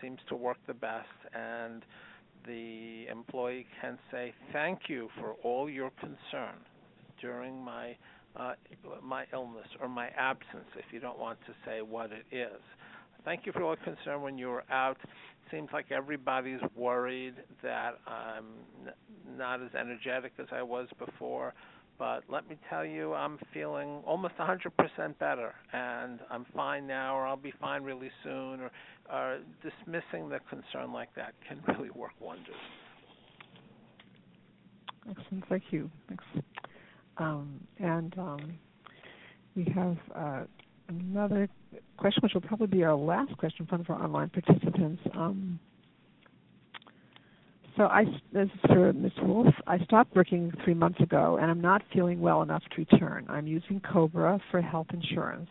seems 0.00 0.18
to 0.28 0.34
work 0.34 0.58
the 0.66 0.74
best, 0.74 1.06
and 1.32 1.84
the 2.46 3.06
employee 3.10 3.66
can 3.80 3.98
say 4.10 4.34
thank 4.52 4.80
you 4.88 5.08
for 5.18 5.34
all 5.44 5.70
your 5.70 5.90
concern 6.00 6.58
during 7.22 7.64
my 7.64 7.96
uh, 8.36 8.54
my 9.02 9.24
illness 9.32 9.66
or 9.80 9.88
my 9.88 10.08
absence, 10.16 10.68
if 10.76 10.86
you 10.90 11.00
don't 11.00 11.18
want 11.18 11.38
to 11.46 11.52
say 11.66 11.82
what 11.82 12.10
it 12.12 12.24
is. 12.34 12.60
Thank 13.24 13.46
you 13.46 13.52
for 13.52 13.62
all 13.62 13.76
concern 13.76 14.22
when 14.22 14.36
you 14.36 14.48
were 14.48 14.64
out 14.70 14.96
seems 15.52 15.68
like 15.72 15.92
everybody's 15.92 16.60
worried 16.74 17.34
that 17.62 17.98
I'm 18.06 18.46
not 19.36 19.62
as 19.62 19.68
energetic 19.78 20.32
as 20.38 20.46
I 20.50 20.62
was 20.62 20.88
before. 20.98 21.54
But 21.98 22.24
let 22.28 22.48
me 22.48 22.56
tell 22.68 22.84
you, 22.84 23.12
I'm 23.12 23.38
feeling 23.52 24.02
almost 24.06 24.34
100% 24.36 25.18
better, 25.18 25.54
and 25.72 26.20
I'm 26.30 26.46
fine 26.56 26.86
now, 26.86 27.16
or 27.16 27.26
I'll 27.26 27.36
be 27.36 27.52
fine 27.60 27.84
really 27.84 28.10
soon, 28.24 28.60
or, 28.60 28.70
or 29.12 29.38
dismissing 29.62 30.28
the 30.28 30.40
concern 30.48 30.92
like 30.92 31.14
that 31.14 31.34
can 31.46 31.60
really 31.76 31.90
work 31.90 32.12
wonders. 32.18 32.54
Excellent, 35.08 35.44
thank 35.48 35.64
you. 35.70 35.90
Thanks. 36.08 36.24
Um, 37.18 37.60
and 37.78 38.14
um, 38.18 38.58
we 39.54 39.64
have 39.74 39.96
uh, 40.14 40.42
another 40.88 41.48
question, 41.96 42.20
which 42.22 42.34
will 42.34 42.40
probably 42.40 42.66
be 42.66 42.84
our 42.84 42.94
last 42.94 43.36
question 43.38 43.66
from 43.66 43.84
our 43.88 44.02
online 44.02 44.30
participants. 44.30 45.02
Um, 45.14 45.58
so 47.76 47.84
I, 47.84 48.04
this 48.32 48.48
is 48.48 48.60
for 48.66 48.92
Ms. 48.92 49.12
Wolf. 49.22 49.54
I 49.66 49.78
stopped 49.84 50.14
working 50.14 50.52
three 50.64 50.74
months 50.74 51.00
ago, 51.00 51.38
and 51.40 51.50
I'm 51.50 51.60
not 51.60 51.82
feeling 51.92 52.20
well 52.20 52.42
enough 52.42 52.62
to 52.74 52.84
return. 52.90 53.26
I'm 53.28 53.46
using 53.46 53.80
COBRA 53.80 54.40
for 54.50 54.60
health 54.60 54.88
insurance. 54.92 55.48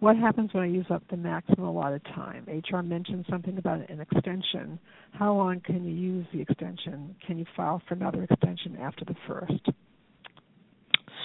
What 0.00 0.16
happens 0.16 0.52
when 0.52 0.64
I 0.64 0.66
use 0.66 0.86
up 0.90 1.02
the 1.10 1.16
maximum 1.16 1.66
allotted 1.66 2.04
time? 2.14 2.46
HR 2.46 2.80
mentioned 2.80 3.26
something 3.30 3.58
about 3.58 3.88
an 3.88 4.00
extension. 4.00 4.78
How 5.12 5.34
long 5.34 5.60
can 5.60 5.84
you 5.84 5.92
use 5.92 6.26
the 6.32 6.40
extension? 6.40 7.14
Can 7.26 7.38
you 7.38 7.46
file 7.56 7.80
for 7.88 7.94
another 7.94 8.22
extension 8.22 8.76
after 8.80 9.04
the 9.04 9.14
first? 9.26 9.68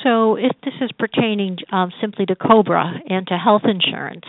So, 0.04 0.36
if 0.36 0.56
this 0.64 0.74
is 0.82 0.92
pertaining 0.98 1.58
um, 1.72 1.92
simply 2.00 2.26
to 2.28 2.36
COBRA 2.36 3.02
and 3.10 3.28
to 3.28 3.38
health 3.38 3.64
insurance, 3.66 4.26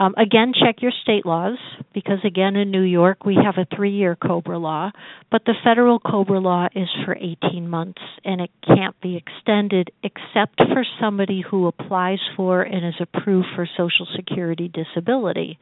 um, 0.00 0.14
again, 0.16 0.54
check 0.58 0.76
your 0.80 0.92
state 1.02 1.26
laws 1.26 1.58
because, 1.92 2.18
again, 2.24 2.56
in 2.56 2.70
New 2.70 2.82
York 2.82 3.26
we 3.26 3.34
have 3.36 3.58
a 3.58 3.76
three 3.76 3.92
year 3.92 4.16
COBRA 4.16 4.58
law, 4.58 4.90
but 5.30 5.42
the 5.44 5.54
federal 5.62 5.98
COBRA 5.98 6.40
law 6.40 6.68
is 6.74 6.88
for 7.04 7.14
18 7.14 7.68
months 7.68 8.00
and 8.24 8.40
it 8.40 8.50
can't 8.66 8.98
be 9.02 9.16
extended 9.18 9.90
except 10.02 10.56
for 10.56 10.86
somebody 10.98 11.44
who 11.48 11.66
applies 11.66 12.20
for 12.34 12.62
and 12.62 12.86
is 12.86 12.94
approved 12.98 13.48
for 13.54 13.68
Social 13.76 14.06
Security 14.16 14.72
disability. 14.72 15.58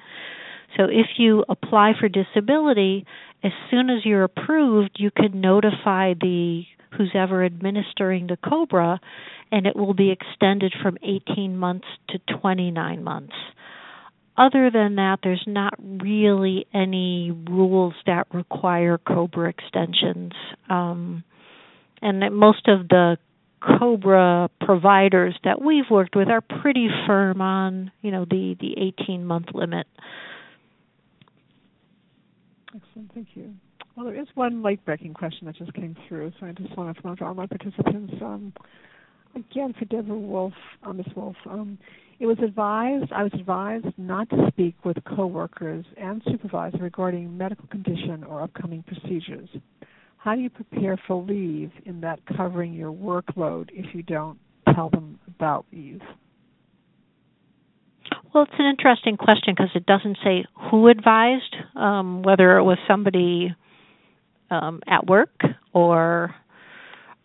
So 0.76 0.84
if 0.84 1.06
you 1.16 1.44
apply 1.48 1.94
for 1.98 2.08
disability, 2.08 3.06
as 3.42 3.52
soon 3.72 3.90
as 3.90 4.04
you're 4.04 4.22
approved, 4.22 4.92
you 4.98 5.10
can 5.10 5.40
notify 5.40 6.14
the 6.14 6.62
who's 6.96 7.12
ever 7.14 7.44
administering 7.44 8.26
the 8.26 8.36
COBRA, 8.36 9.00
and 9.50 9.66
it 9.66 9.76
will 9.76 9.94
be 9.94 10.10
extended 10.10 10.74
from 10.82 10.98
18 11.02 11.56
months 11.56 11.86
to 12.10 12.18
29 12.40 13.02
months. 13.02 13.34
Other 14.36 14.70
than 14.70 14.96
that, 14.96 15.18
there's 15.22 15.42
not 15.46 15.74
really 15.78 16.66
any 16.72 17.32
rules 17.32 17.94
that 18.06 18.28
require 18.32 18.98
COBRA 18.98 19.48
extensions. 19.50 20.32
Um, 20.70 21.24
and 22.00 22.20
most 22.36 22.68
of 22.68 22.88
the 22.88 23.16
COBRA 23.60 24.50
providers 24.60 25.36
that 25.42 25.60
we've 25.60 25.90
worked 25.90 26.14
with 26.14 26.28
are 26.28 26.40
pretty 26.40 26.88
firm 27.06 27.40
on, 27.40 27.90
you 28.00 28.12
know, 28.12 28.24
the 28.24 28.56
the 28.60 28.74
18 29.00 29.24
month 29.24 29.46
limit. 29.52 29.86
Excellent, 32.74 33.12
thank 33.12 33.28
you. 33.34 33.54
Well, 33.98 34.06
there 34.06 34.22
is 34.22 34.28
one 34.36 34.62
late 34.62 34.84
breaking 34.84 35.14
question 35.14 35.46
that 35.46 35.56
just 35.56 35.74
came 35.74 35.96
through, 36.06 36.30
so 36.38 36.46
I 36.46 36.52
just 36.52 36.76
want 36.76 36.94
to 36.94 37.02
from 37.02 37.16
all 37.20 37.34
my 37.34 37.46
participants. 37.46 38.14
Um, 38.22 38.52
Again, 39.34 39.74
for 39.76 39.84
Deborah 39.86 40.16
Wolf, 40.16 40.52
uh, 40.84 40.92
Ms. 40.92 41.06
Wolf, 41.16 41.34
um, 41.50 41.78
it 42.20 42.26
was 42.26 42.38
advised, 42.38 43.12
I 43.12 43.24
was 43.24 43.32
advised 43.34 43.86
not 43.96 44.30
to 44.30 44.46
speak 44.52 44.76
with 44.84 44.96
coworkers 45.04 45.84
and 45.96 46.22
supervisors 46.30 46.80
regarding 46.80 47.36
medical 47.36 47.66
condition 47.66 48.22
or 48.22 48.40
upcoming 48.42 48.84
procedures. 48.84 49.48
How 50.16 50.36
do 50.36 50.40
you 50.42 50.50
prepare 50.50 50.96
for 51.08 51.20
leave 51.20 51.72
in 51.84 52.00
that 52.02 52.20
covering 52.36 52.74
your 52.74 52.92
workload 52.92 53.68
if 53.72 53.94
you 53.94 54.02
don't 54.04 54.38
tell 54.74 54.90
them 54.90 55.18
about 55.26 55.66
leave? 55.72 56.00
Well, 58.32 58.44
it's 58.44 58.52
an 58.58 58.66
interesting 58.66 59.16
question 59.16 59.54
because 59.56 59.70
it 59.74 59.86
doesn't 59.86 60.18
say 60.24 60.44
who 60.70 60.86
advised, 60.86 61.56
um, 61.74 62.22
whether 62.22 62.58
it 62.58 62.64
was 62.64 62.78
somebody 62.86 63.54
um, 64.50 64.80
at 64.86 65.06
work 65.06 65.42
or 65.72 66.34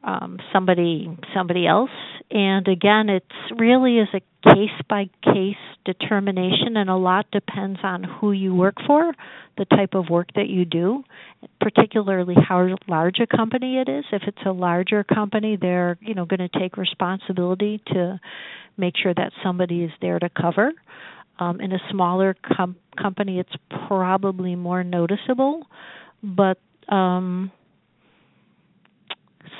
um, 0.04 0.40
somebody 0.52 1.10
somebody 1.34 1.66
else. 1.66 1.92
And 2.30 2.68
again, 2.68 3.10
it's 3.10 3.26
really 3.58 4.00
is 4.00 4.10
a 4.14 4.22
case 4.48 4.72
by 4.90 5.10
case 5.24 5.56
determination, 5.86 6.78
and 6.78 6.90
a 6.90 6.96
lot 6.96 7.30
depends 7.32 7.80
on 7.84 8.04
who 8.04 8.32
you 8.32 8.54
work 8.54 8.76
for, 8.86 9.14
the 9.58 9.66
type 9.66 9.94
of 9.94 10.10
work 10.10 10.30
that 10.36 10.48
you 10.48 10.66
do, 10.66 11.04
particularly 11.62 12.36
how 12.36 12.76
large 12.88 13.20
a 13.20 13.28
company 13.28 13.78
it 13.78 13.90
is. 13.90 14.06
If 14.12 14.24
it's 14.28 14.46
a 14.46 14.52
larger 14.52 15.04
company, 15.04 15.58
they're 15.60 15.98
you 16.02 16.14
know 16.14 16.26
going 16.26 16.48
to 16.48 16.60
take 16.60 16.78
responsibility 16.78 17.82
to 17.88 18.20
make 18.78 18.96
sure 19.02 19.14
that 19.14 19.32
somebody 19.44 19.84
is 19.84 19.92
there 20.02 20.20
to 20.20 20.30
cover. 20.30 20.72
Um, 21.40 21.62
in 21.62 21.72
a 21.72 21.80
smaller 21.90 22.36
com- 22.56 22.76
company, 23.00 23.40
it's 23.40 23.54
probably 23.88 24.56
more 24.56 24.84
noticeable, 24.84 25.66
but 26.22 26.60
um, 26.90 27.52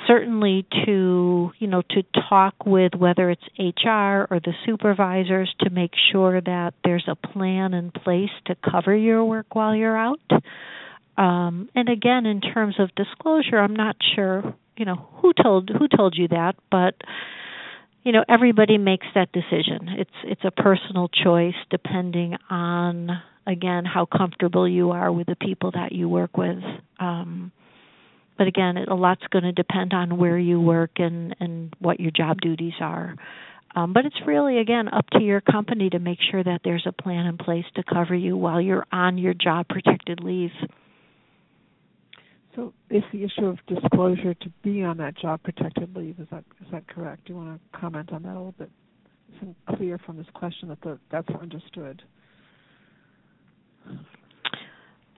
certainly 0.06 0.66
to 0.84 1.52
you 1.58 1.66
know 1.66 1.82
to 1.90 2.02
talk 2.28 2.54
with 2.66 2.94
whether 2.94 3.30
it's 3.30 3.42
HR 3.58 4.26
or 4.30 4.40
the 4.44 4.52
supervisors 4.66 5.54
to 5.60 5.70
make 5.70 5.92
sure 6.12 6.40
that 6.40 6.74
there's 6.84 7.08
a 7.08 7.14
plan 7.14 7.74
in 7.74 7.90
place 7.90 8.30
to 8.46 8.56
cover 8.70 8.94
your 8.94 9.24
work 9.24 9.54
while 9.54 9.74
you're 9.74 9.96
out. 9.96 10.20
Um, 11.16 11.68
and 11.74 11.88
again, 11.88 12.26
in 12.26 12.40
terms 12.40 12.76
of 12.78 12.94
disclosure, 12.94 13.58
I'm 13.58 13.76
not 13.76 13.96
sure 14.14 14.54
you 14.76 14.84
know 14.84 15.06
who 15.16 15.32
told 15.32 15.70
who 15.70 15.88
told 15.88 16.16
you 16.16 16.28
that, 16.28 16.56
but 16.70 16.94
you 18.04 18.12
know 18.12 18.24
everybody 18.28 18.78
makes 18.78 19.06
that 19.14 19.32
decision 19.32 19.88
it's 19.96 20.10
it's 20.24 20.44
a 20.44 20.50
personal 20.50 21.08
choice 21.08 21.54
depending 21.70 22.36
on 22.50 23.10
again 23.46 23.84
how 23.84 24.06
comfortable 24.06 24.68
you 24.68 24.90
are 24.90 25.12
with 25.12 25.26
the 25.26 25.36
people 25.36 25.70
that 25.72 25.92
you 25.92 26.08
work 26.08 26.36
with 26.36 26.62
um 26.98 27.52
but 28.36 28.46
again 28.46 28.76
it, 28.76 28.88
a 28.88 28.94
lot's 28.94 29.26
going 29.30 29.44
to 29.44 29.52
depend 29.52 29.92
on 29.92 30.18
where 30.18 30.38
you 30.38 30.60
work 30.60 30.92
and 30.96 31.34
and 31.40 31.74
what 31.78 32.00
your 32.00 32.10
job 32.10 32.40
duties 32.40 32.74
are 32.80 33.14
um, 33.76 33.92
but 33.92 34.06
it's 34.06 34.20
really 34.26 34.58
again 34.58 34.88
up 34.88 35.08
to 35.10 35.20
your 35.20 35.40
company 35.40 35.90
to 35.90 35.98
make 35.98 36.18
sure 36.30 36.42
that 36.42 36.60
there's 36.64 36.86
a 36.86 36.92
plan 36.92 37.26
in 37.26 37.36
place 37.36 37.64
to 37.74 37.82
cover 37.82 38.14
you 38.14 38.36
while 38.36 38.60
you're 38.60 38.86
on 38.92 39.18
your 39.18 39.34
job 39.34 39.66
protected 39.68 40.20
leave 40.22 40.52
so, 42.54 42.72
is 42.88 43.02
the 43.12 43.24
issue 43.24 43.46
of 43.46 43.58
disclosure 43.66 44.34
to 44.34 44.48
be 44.62 44.82
on 44.84 44.98
that 44.98 45.16
job 45.16 45.42
protected 45.42 45.96
leave 45.96 46.20
is 46.20 46.28
that 46.30 46.44
is 46.60 46.68
that 46.70 46.86
correct? 46.86 47.26
Do 47.26 47.32
you 47.32 47.36
want 47.38 47.60
to 47.60 47.78
comment 47.78 48.12
on 48.12 48.22
that 48.22 48.32
a 48.32 48.38
little 48.38 48.54
bit? 48.56 48.70
It's 49.42 49.76
clear 49.76 49.98
from 49.98 50.16
this 50.16 50.26
question 50.34 50.68
that 50.68 50.80
the, 50.82 50.98
that's 51.10 51.28
understood. 51.40 52.02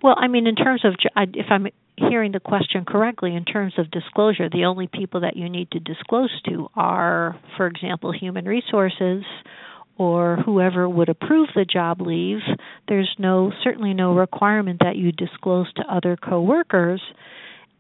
Well, 0.03 0.15
I 0.19 0.29
mean, 0.29 0.47
in 0.47 0.55
terms 0.55 0.85
of 0.85 0.95
if 1.35 1.47
I'm 1.51 1.69
hearing 1.97 2.33
the 2.33 2.41
question 2.41 2.85
correctly, 2.85 3.35
in 3.35 3.45
terms 3.45 3.75
of 3.79 3.91
disclosure, 3.91 4.49
the 4.51 4.67
only 4.67 4.87
people 4.87 5.21
that 5.21 5.37
you 5.37 5.49
need 5.49 5.71
to 5.73 5.81
disclose 5.81 6.31
to 6.49 6.69
are, 6.77 7.41
for 7.57 7.67
example, 7.67 8.13
human 8.13 8.45
resources 8.45 9.25
or 9.99 10.37
whoever 10.45 10.87
would 10.89 11.09
approve 11.09 11.49
the 11.55 11.65
job 11.65 12.03
leave, 12.03 12.41
there's 12.87 13.15
no 13.19 13.51
certainly 13.65 13.95
no 13.95 14.15
requirement 14.15 14.81
that 14.81 14.97
you 14.97 15.11
disclose 15.11 15.73
to 15.73 15.83
other 15.91 16.17
coworkers 16.17 17.01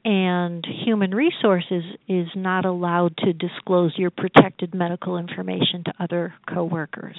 and 0.07 0.65
human 0.85 1.11
resources 1.11 1.83
is 2.07 2.29
not 2.37 2.65
allowed 2.65 3.17
to 3.19 3.33
disclose 3.33 3.93
your 3.99 4.11
protected 4.11 4.73
medical 4.73 5.19
information 5.19 5.83
to 5.85 5.93
other 5.99 6.33
coworkers. 6.49 7.19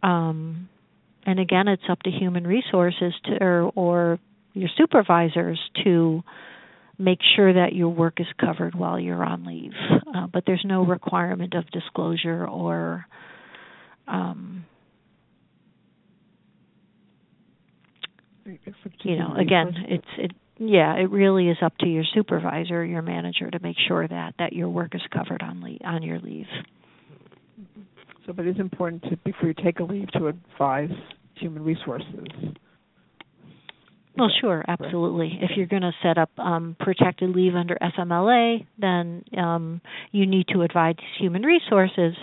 Um, 0.00 0.68
and 1.26 1.38
again, 1.40 1.68
it's 1.68 1.82
up 1.88 2.00
to 2.02 2.10
human 2.10 2.46
resources 2.46 3.12
to 3.24 3.42
or, 3.42 3.72
or 3.74 4.18
your 4.52 4.68
supervisors 4.76 5.60
to 5.84 6.22
make 6.98 7.18
sure 7.34 7.52
that 7.52 7.74
your 7.74 7.88
work 7.88 8.20
is 8.20 8.26
covered 8.40 8.74
while 8.74 9.00
you're 9.00 9.24
on 9.24 9.44
leave. 9.44 9.72
Uh, 10.14 10.26
but 10.32 10.44
there's 10.46 10.64
no 10.64 10.84
requirement 10.84 11.54
of 11.54 11.68
disclosure 11.70 12.46
or 12.46 13.04
um, 14.06 14.64
you 19.02 19.16
know, 19.16 19.34
again, 19.36 19.74
it's 19.88 20.04
it. 20.18 20.32
Yeah, 20.56 20.94
it 20.94 21.10
really 21.10 21.48
is 21.48 21.56
up 21.62 21.76
to 21.78 21.86
your 21.86 22.04
supervisor, 22.14 22.84
your 22.84 23.02
manager, 23.02 23.50
to 23.50 23.58
make 23.60 23.76
sure 23.88 24.06
that 24.06 24.34
that 24.38 24.52
your 24.52 24.68
work 24.68 24.94
is 24.94 25.00
covered 25.12 25.42
on 25.42 25.60
leave, 25.62 25.80
on 25.84 26.02
your 26.02 26.20
leave. 26.20 26.46
So, 28.26 28.32
but 28.32 28.46
it's 28.46 28.60
important 28.60 29.02
to 29.04 29.16
before 29.16 29.48
you 29.48 29.54
take 29.54 29.80
a 29.80 29.84
leave 29.84 30.08
to 30.12 30.28
advise 30.28 30.90
human 31.38 31.64
resources 31.64 32.26
well, 34.16 34.30
sure, 34.40 34.64
absolutely. 34.68 35.38
If 35.42 35.56
you're 35.56 35.66
going 35.66 35.82
to 35.82 35.92
set 36.00 36.18
up 36.18 36.30
um, 36.38 36.76
protected 36.78 37.30
leave 37.30 37.56
under 37.56 37.76
FMLA, 37.76 38.64
then 38.78 39.24
um, 39.36 39.80
you 40.12 40.24
need 40.24 40.46
to 40.48 40.62
advise 40.62 40.94
human 41.18 41.42
resources, 41.42 42.14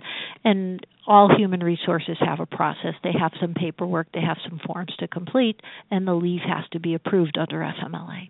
and 0.45 0.85
all 1.05 1.29
human 1.37 1.59
resources 1.59 2.15
have 2.21 2.39
a 2.39 2.45
process. 2.45 2.93
They 3.03 3.11
have 3.19 3.31
some 3.41 3.53
paperwork, 3.53 4.07
they 4.13 4.21
have 4.21 4.37
some 4.47 4.61
forms 4.65 4.93
to 4.99 5.07
complete, 5.09 5.59
and 5.89 6.07
the 6.07 6.13
leave 6.13 6.41
has 6.47 6.63
to 6.71 6.79
be 6.79 6.93
approved 6.93 7.37
under 7.37 7.57
FMLA. 7.57 8.29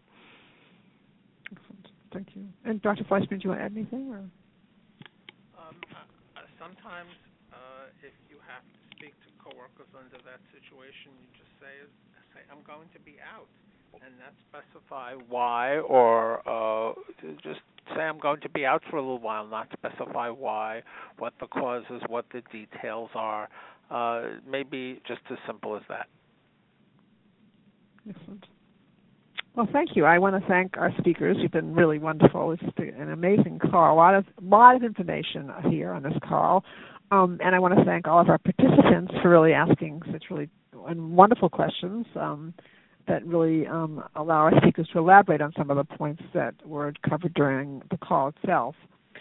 Excellent. 1.51 1.87
Thank 2.11 2.29
you. 2.33 2.45
And 2.65 2.81
Dr. 2.81 3.03
Fleishman, 3.03 3.39
do 3.39 3.43
you 3.43 3.49
want 3.51 3.61
to 3.61 3.65
add 3.65 3.73
anything? 3.73 4.09
Or? 4.09 4.17
Um, 4.17 5.75
uh, 5.93 6.41
sometimes, 6.57 7.13
uh, 7.53 7.93
if 8.01 8.13
you 8.27 8.37
have 8.49 8.63
to 8.63 8.95
speak 8.97 9.13
to 9.13 9.30
coworkers 9.43 9.89
under 9.97 10.21
that 10.23 10.41
situation, 10.53 11.11
you 11.17 11.27
just 11.37 11.51
say, 11.59 11.73
say 12.33 12.41
I'm 12.51 12.63
going 12.65 12.87
to 12.93 12.99
be 13.01 13.17
out, 13.21 13.49
and 13.93 14.13
not 14.21 14.33
specify 14.47 15.13
why, 15.27 15.79
or 15.79 16.39
uh, 16.47 16.93
just 17.43 17.59
say 17.95 18.01
I'm 18.01 18.19
going 18.19 18.41
to 18.41 18.49
be 18.49 18.65
out 18.65 18.81
for 18.89 18.97
a 18.97 19.01
little 19.01 19.19
while, 19.19 19.45
not 19.47 19.67
specify 19.73 20.29
why, 20.29 20.81
what 21.17 21.33
the 21.39 21.47
cause 21.47 21.83
is, 21.89 22.01
what 22.07 22.25
the 22.31 22.41
details 22.51 23.09
are. 23.15 23.49
Uh, 23.89 24.39
maybe 24.49 25.01
just 25.05 25.21
as 25.29 25.37
simple 25.45 25.75
as 25.75 25.81
that. 25.89 26.07
Excellent. 28.09 28.45
Well, 29.53 29.67
thank 29.73 29.97
you. 29.97 30.05
I 30.05 30.17
want 30.17 30.41
to 30.41 30.47
thank 30.47 30.77
our 30.77 30.93
speakers. 30.97 31.35
You've 31.39 31.51
been 31.51 31.75
really 31.75 31.99
wonderful. 31.99 32.53
It's 32.53 32.63
an 32.77 33.11
amazing 33.11 33.59
call. 33.59 33.93
A 33.93 33.97
lot 33.97 34.15
of 34.15 34.23
lot 34.41 34.77
of 34.77 34.83
information 34.83 35.51
here 35.69 35.91
on 35.91 36.03
this 36.03 36.13
call, 36.23 36.63
um, 37.11 37.37
and 37.43 37.53
I 37.53 37.59
want 37.59 37.77
to 37.77 37.85
thank 37.85 38.07
all 38.07 38.19
of 38.19 38.29
our 38.29 38.37
participants 38.39 39.13
for 39.21 39.29
really 39.29 39.53
asking 39.53 40.01
such 40.11 40.25
really 40.29 40.49
wonderful 40.73 41.49
questions 41.49 42.05
um, 42.15 42.53
that 43.07 43.25
really 43.25 43.67
um, 43.67 44.03
allow 44.15 44.37
our 44.37 44.53
speakers 44.61 44.87
to 44.93 44.99
elaborate 44.99 45.41
on 45.41 45.51
some 45.57 45.69
of 45.69 45.77
the 45.77 45.83
points 45.97 46.23
that 46.33 46.55
were 46.65 46.93
covered 47.07 47.33
during 47.33 47.81
the 47.91 47.97
call 47.97 48.29
itself. 48.29 48.75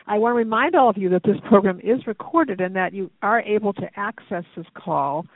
I 0.06 0.18
want 0.18 0.32
to 0.32 0.36
remind 0.36 0.74
all 0.74 0.88
of 0.88 0.96
you 0.96 1.08
that 1.10 1.22
this 1.24 1.36
program 1.48 1.80
is 1.80 2.06
recorded 2.06 2.60
and 2.60 2.74
that 2.76 2.94
you 2.94 3.10
are 3.22 3.42
able 3.42 3.72
to 3.74 3.88
access 3.96 4.44
this 4.56 4.66
call. 4.74 5.26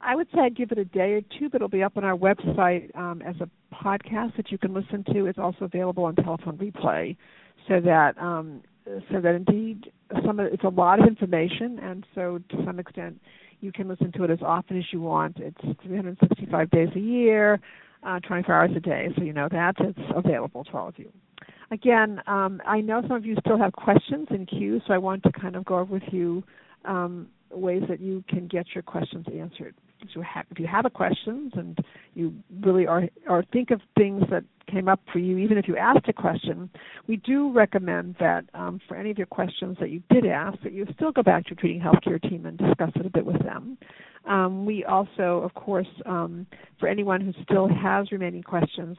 I 0.00 0.16
would 0.16 0.28
say 0.34 0.40
I'd 0.42 0.56
give 0.56 0.72
it 0.72 0.78
a 0.78 0.84
day 0.84 1.12
or 1.12 1.20
two, 1.38 1.48
but 1.50 1.56
it'll 1.56 1.68
be 1.68 1.82
up 1.82 1.96
on 1.96 2.04
our 2.04 2.16
website 2.16 2.94
um, 2.96 3.22
as 3.22 3.36
a 3.40 3.48
podcast 3.74 4.36
that 4.36 4.50
you 4.50 4.58
can 4.58 4.72
listen 4.72 5.04
to. 5.12 5.26
It's 5.26 5.38
also 5.38 5.64
available 5.64 6.04
on 6.04 6.14
telephone 6.16 6.56
replay, 6.56 7.16
so 7.66 7.80
that 7.80 8.16
um, 8.18 8.62
so 9.10 9.20
that 9.20 9.34
indeed 9.34 9.90
some 10.24 10.40
it's 10.40 10.64
a 10.64 10.68
lot 10.68 11.00
of 11.00 11.06
information, 11.06 11.78
and 11.80 12.06
so 12.14 12.40
to 12.50 12.64
some 12.64 12.78
extent 12.78 13.20
you 13.60 13.72
can 13.72 13.88
listen 13.88 14.12
to 14.12 14.24
it 14.24 14.30
as 14.30 14.38
often 14.42 14.78
as 14.78 14.84
you 14.92 15.00
want. 15.00 15.38
It's 15.38 15.60
365 15.82 16.70
days 16.70 16.88
a 16.94 17.00
year, 17.00 17.60
uh, 18.04 18.20
24 18.20 18.54
hours 18.54 18.70
a 18.76 18.80
day, 18.80 19.08
so 19.16 19.22
you 19.22 19.32
know 19.32 19.48
that 19.50 19.74
it's 19.80 19.98
available 20.14 20.64
to 20.64 20.72
all 20.76 20.88
of 20.88 20.98
you. 20.98 21.12
Again, 21.70 22.22
um, 22.26 22.62
I 22.66 22.80
know 22.80 23.02
some 23.02 23.12
of 23.12 23.26
you 23.26 23.36
still 23.40 23.58
have 23.58 23.72
questions 23.72 24.28
in 24.30 24.46
queue, 24.46 24.80
so 24.86 24.94
I 24.94 24.98
want 24.98 25.22
to 25.24 25.32
kind 25.32 25.54
of 25.54 25.64
go 25.64 25.78
over 25.78 25.92
with 25.92 26.04
you 26.12 26.42
um, 26.84 27.28
ways 27.50 27.82
that 27.88 28.00
you 28.00 28.24
can 28.28 28.46
get 28.46 28.66
your 28.74 28.82
questions 28.82 29.26
answered. 29.34 29.74
So 30.14 30.22
if 30.50 30.58
you 30.58 30.66
have 30.66 30.86
a 30.86 30.90
questions 30.90 31.52
and 31.56 31.76
you 32.14 32.32
really 32.60 32.86
are 32.86 33.08
or 33.28 33.44
think 33.52 33.70
of 33.70 33.80
things 33.96 34.22
that 34.30 34.44
came 34.70 34.88
up 34.88 35.00
for 35.12 35.18
you, 35.18 35.38
even 35.38 35.58
if 35.58 35.66
you 35.66 35.76
asked 35.76 36.08
a 36.08 36.12
question, 36.12 36.70
we 37.06 37.16
do 37.16 37.52
recommend 37.52 38.16
that 38.20 38.44
um, 38.54 38.80
for 38.86 38.96
any 38.96 39.10
of 39.10 39.18
your 39.18 39.26
questions 39.26 39.76
that 39.80 39.90
you 39.90 40.02
did 40.10 40.26
ask, 40.26 40.60
that 40.62 40.72
you 40.72 40.86
still 40.94 41.12
go 41.12 41.22
back 41.22 41.44
to 41.44 41.50
your 41.50 41.56
treating 41.56 41.80
healthcare 41.80 42.20
team 42.20 42.46
and 42.46 42.58
discuss 42.58 42.90
it 42.94 43.06
a 43.06 43.10
bit 43.10 43.24
with 43.24 43.42
them. 43.42 43.78
Um, 44.26 44.66
we 44.66 44.84
also, 44.84 45.40
of 45.42 45.54
course, 45.54 45.88
um, 46.06 46.46
for 46.78 46.88
anyone 46.88 47.20
who 47.20 47.32
still 47.42 47.68
has 47.68 48.12
remaining 48.12 48.42
questions, 48.42 48.96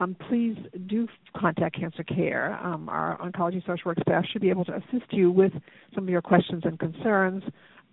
um, 0.00 0.16
please 0.28 0.56
do 0.86 1.08
contact 1.36 1.76
Cancer 1.78 2.04
Care. 2.04 2.58
Um, 2.62 2.88
our 2.88 3.18
oncology 3.18 3.60
social 3.66 3.82
work 3.86 3.98
staff 4.02 4.24
should 4.32 4.42
be 4.42 4.50
able 4.50 4.64
to 4.66 4.76
assist 4.76 5.12
you 5.12 5.30
with 5.30 5.52
some 5.94 6.04
of 6.04 6.10
your 6.10 6.22
questions 6.22 6.62
and 6.64 6.78
concerns. 6.78 7.42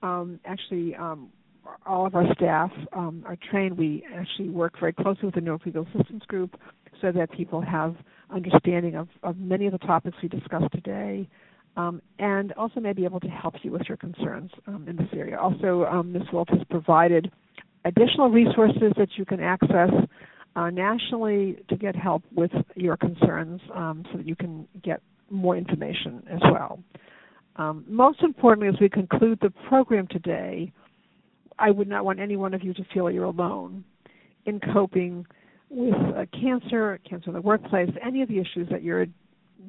Um, 0.03 0.39
actually, 0.45 0.95
um, 0.95 1.29
all 1.85 2.05
of 2.05 2.15
our 2.15 2.25
staff 2.33 2.71
um, 2.93 3.23
are 3.25 3.37
trained. 3.49 3.77
We 3.77 4.03
actually 4.15 4.49
work 4.49 4.79
very 4.79 4.93
closely 4.93 5.25
with 5.25 5.35
the 5.35 5.41
Newark 5.41 5.65
Assistance 5.65 6.23
Group 6.27 6.59
so 7.01 7.11
that 7.11 7.31
people 7.31 7.61
have 7.61 7.95
understanding 8.33 8.95
of, 8.95 9.07
of 9.23 9.37
many 9.37 9.65
of 9.65 9.71
the 9.71 9.77
topics 9.79 10.17
we 10.21 10.29
discussed 10.29 10.71
today. 10.71 11.27
Um, 11.77 12.01
and 12.19 12.53
also 12.53 12.79
may 12.79 12.93
be 12.93 13.03
able 13.03 13.19
to 13.19 13.27
help 13.27 13.55
you 13.61 13.71
with 13.71 13.81
your 13.89 13.97
concerns 13.97 14.49
um, 14.65 14.87
in 14.87 14.95
this 14.95 15.09
area. 15.13 15.37
Also, 15.37 15.83
um, 15.85 16.13
Ms. 16.13 16.23
Wilt 16.31 16.49
has 16.49 16.61
provided 16.69 17.29
additional 17.83 18.29
resources 18.29 18.93
that 18.97 19.09
you 19.17 19.25
can 19.25 19.41
access 19.41 19.89
uh, 20.55 20.69
nationally 20.69 21.57
to 21.67 21.75
get 21.75 21.95
help 21.95 22.23
with 22.33 22.51
your 22.75 22.95
concerns 22.95 23.59
um, 23.73 24.05
so 24.09 24.17
that 24.17 24.25
you 24.25 24.37
can 24.37 24.65
get 24.83 25.01
more 25.29 25.57
information 25.57 26.23
as 26.31 26.39
well. 26.43 26.79
Um, 27.57 27.85
most 27.87 28.21
importantly, 28.21 28.67
as 28.67 28.79
we 28.79 28.89
conclude 28.89 29.39
the 29.41 29.51
program 29.67 30.07
today, 30.07 30.71
I 31.59 31.71
would 31.71 31.87
not 31.87 32.05
want 32.05 32.19
any 32.19 32.35
one 32.35 32.53
of 32.53 32.63
you 32.63 32.73
to 32.73 32.83
feel 32.93 33.09
you're 33.09 33.25
alone 33.25 33.83
in 34.45 34.59
coping 34.73 35.25
with 35.69 35.95
uh, 36.15 36.25
cancer, 36.39 36.99
cancer 37.09 37.29
in 37.29 37.33
the 37.33 37.41
workplace, 37.41 37.89
any 38.05 38.21
of 38.21 38.29
the 38.29 38.39
issues 38.39 38.67
that 38.69 38.83
you're 38.83 39.07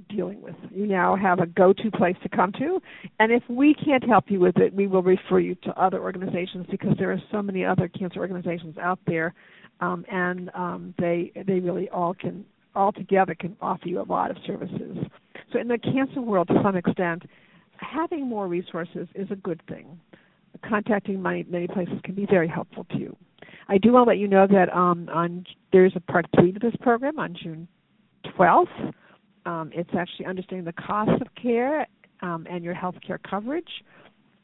dealing 0.09 0.43
with. 0.43 0.55
You 0.70 0.87
now 0.87 1.16
have 1.16 1.39
a 1.39 1.47
go 1.47 1.72
to 1.72 1.91
place 1.91 2.16
to 2.22 2.28
come 2.28 2.53
to. 2.59 2.80
And 3.18 3.32
if 3.32 3.43
we 3.49 3.74
can't 3.74 4.05
help 4.05 4.24
you 4.28 4.41
with 4.41 4.59
it, 4.59 4.74
we 4.74 4.87
will 4.87 5.03
refer 5.03 5.39
you 5.39 5.55
to 5.64 5.70
other 5.80 6.01
organizations 6.01 6.66
because 6.70 6.93
there 6.99 7.11
are 7.11 7.22
so 7.30 7.41
many 7.41 7.64
other 7.64 7.89
cancer 7.89 8.20
organizations 8.20 8.76
out 8.78 8.99
there 9.07 9.34
um, 9.80 10.05
and 10.11 10.51
um, 10.55 10.95
they 10.99 11.32
they 11.47 11.61
really 11.61 11.89
all 11.91 12.14
can 12.14 12.45
all 12.74 12.93
together 12.93 13.34
can 13.34 13.57
offer 13.61 13.89
you 13.89 14.01
a 14.01 14.05
lot 14.05 14.30
of 14.30 14.37
services. 14.47 14.99
So 15.53 15.59
in 15.59 15.68
the 15.68 15.78
cancer 15.78 16.20
world 16.20 16.49
to 16.49 16.55
some 16.62 16.76
extent, 16.76 17.22
having 17.78 18.26
more 18.26 18.49
resources 18.49 19.09
is 19.14 19.30
a 19.30 19.37
good 19.37 19.61
thing. 19.68 19.99
Contacting 20.69 21.23
many 21.23 21.45
many 21.49 21.67
places 21.67 21.95
can 22.05 22.15
be 22.15 22.27
very 22.27 22.49
helpful 22.49 22.85
to 22.91 22.99
you. 22.99 23.17
I 23.69 23.79
do 23.79 23.93
want 23.93 24.07
to 24.07 24.11
let 24.11 24.19
you 24.19 24.29
know 24.29 24.47
that 24.47 24.73
um, 24.75 25.09
on 25.13 25.45
there's 25.73 25.93
a 25.97 26.01
part 26.01 26.27
three 26.39 26.53
to 26.53 26.59
this 26.59 26.75
program 26.81 27.19
on 27.19 27.35
June 27.41 27.67
12th. 28.39 28.93
Um, 29.45 29.71
it's 29.75 29.91
actually 29.97 30.27
understanding 30.27 30.65
the 30.65 30.73
cost 30.73 31.21
of 31.21 31.29
care 31.41 31.87
um, 32.23 32.47
and 32.49 32.65
your 32.65 32.75
health 32.75 32.97
care 33.05 33.19
coverage, 33.19 33.69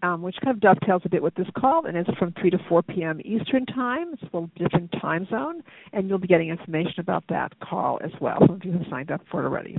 um, 0.03 0.23
which 0.23 0.37
kind 0.43 0.55
of 0.55 0.61
dovetails 0.61 1.03
a 1.05 1.09
bit 1.09 1.23
with 1.23 1.35
this 1.35 1.47
call, 1.57 1.87
and 1.87 1.97
it's 1.97 2.11
from 2.19 2.33
3 2.41 2.51
to 2.51 2.59
4 2.69 2.83
p.m. 2.83 3.21
Eastern 3.25 3.65
Time. 3.67 4.13
It's 4.13 4.23
a 4.23 4.27
little 4.27 4.51
different 4.57 4.93
time 5.01 5.27
zone, 5.31 5.63
and 5.93 6.09
you'll 6.09 6.19
be 6.19 6.29
getting 6.29 6.49
information 6.49 6.99
about 6.99 7.25
that 7.29 7.59
call 7.61 8.01
as 8.05 8.11
well. 8.21 8.39
Some 8.41 8.57
of 8.57 8.65
you 8.65 8.73
have 8.73 8.87
signed 8.91 9.11
up 9.11 9.23
for 9.31 9.43
it 9.43 9.45
already. 9.45 9.77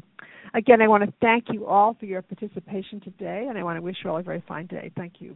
Again, 0.54 0.82
I 0.82 0.88
want 0.88 1.04
to 1.04 1.14
thank 1.22 1.46
you 1.52 1.66
all 1.66 1.96
for 2.00 2.06
your 2.06 2.22
participation 2.22 3.00
today, 3.02 3.48
and 3.50 3.58
I 3.58 3.64
want 3.64 3.78
to 3.78 3.82
wish 3.82 3.98
you 4.04 4.10
all 4.10 4.18
a 4.18 4.24
very 4.24 4.44
fine 4.48 4.68
day. 4.68 4.92
Thank 4.96 5.14
you. 5.20 5.36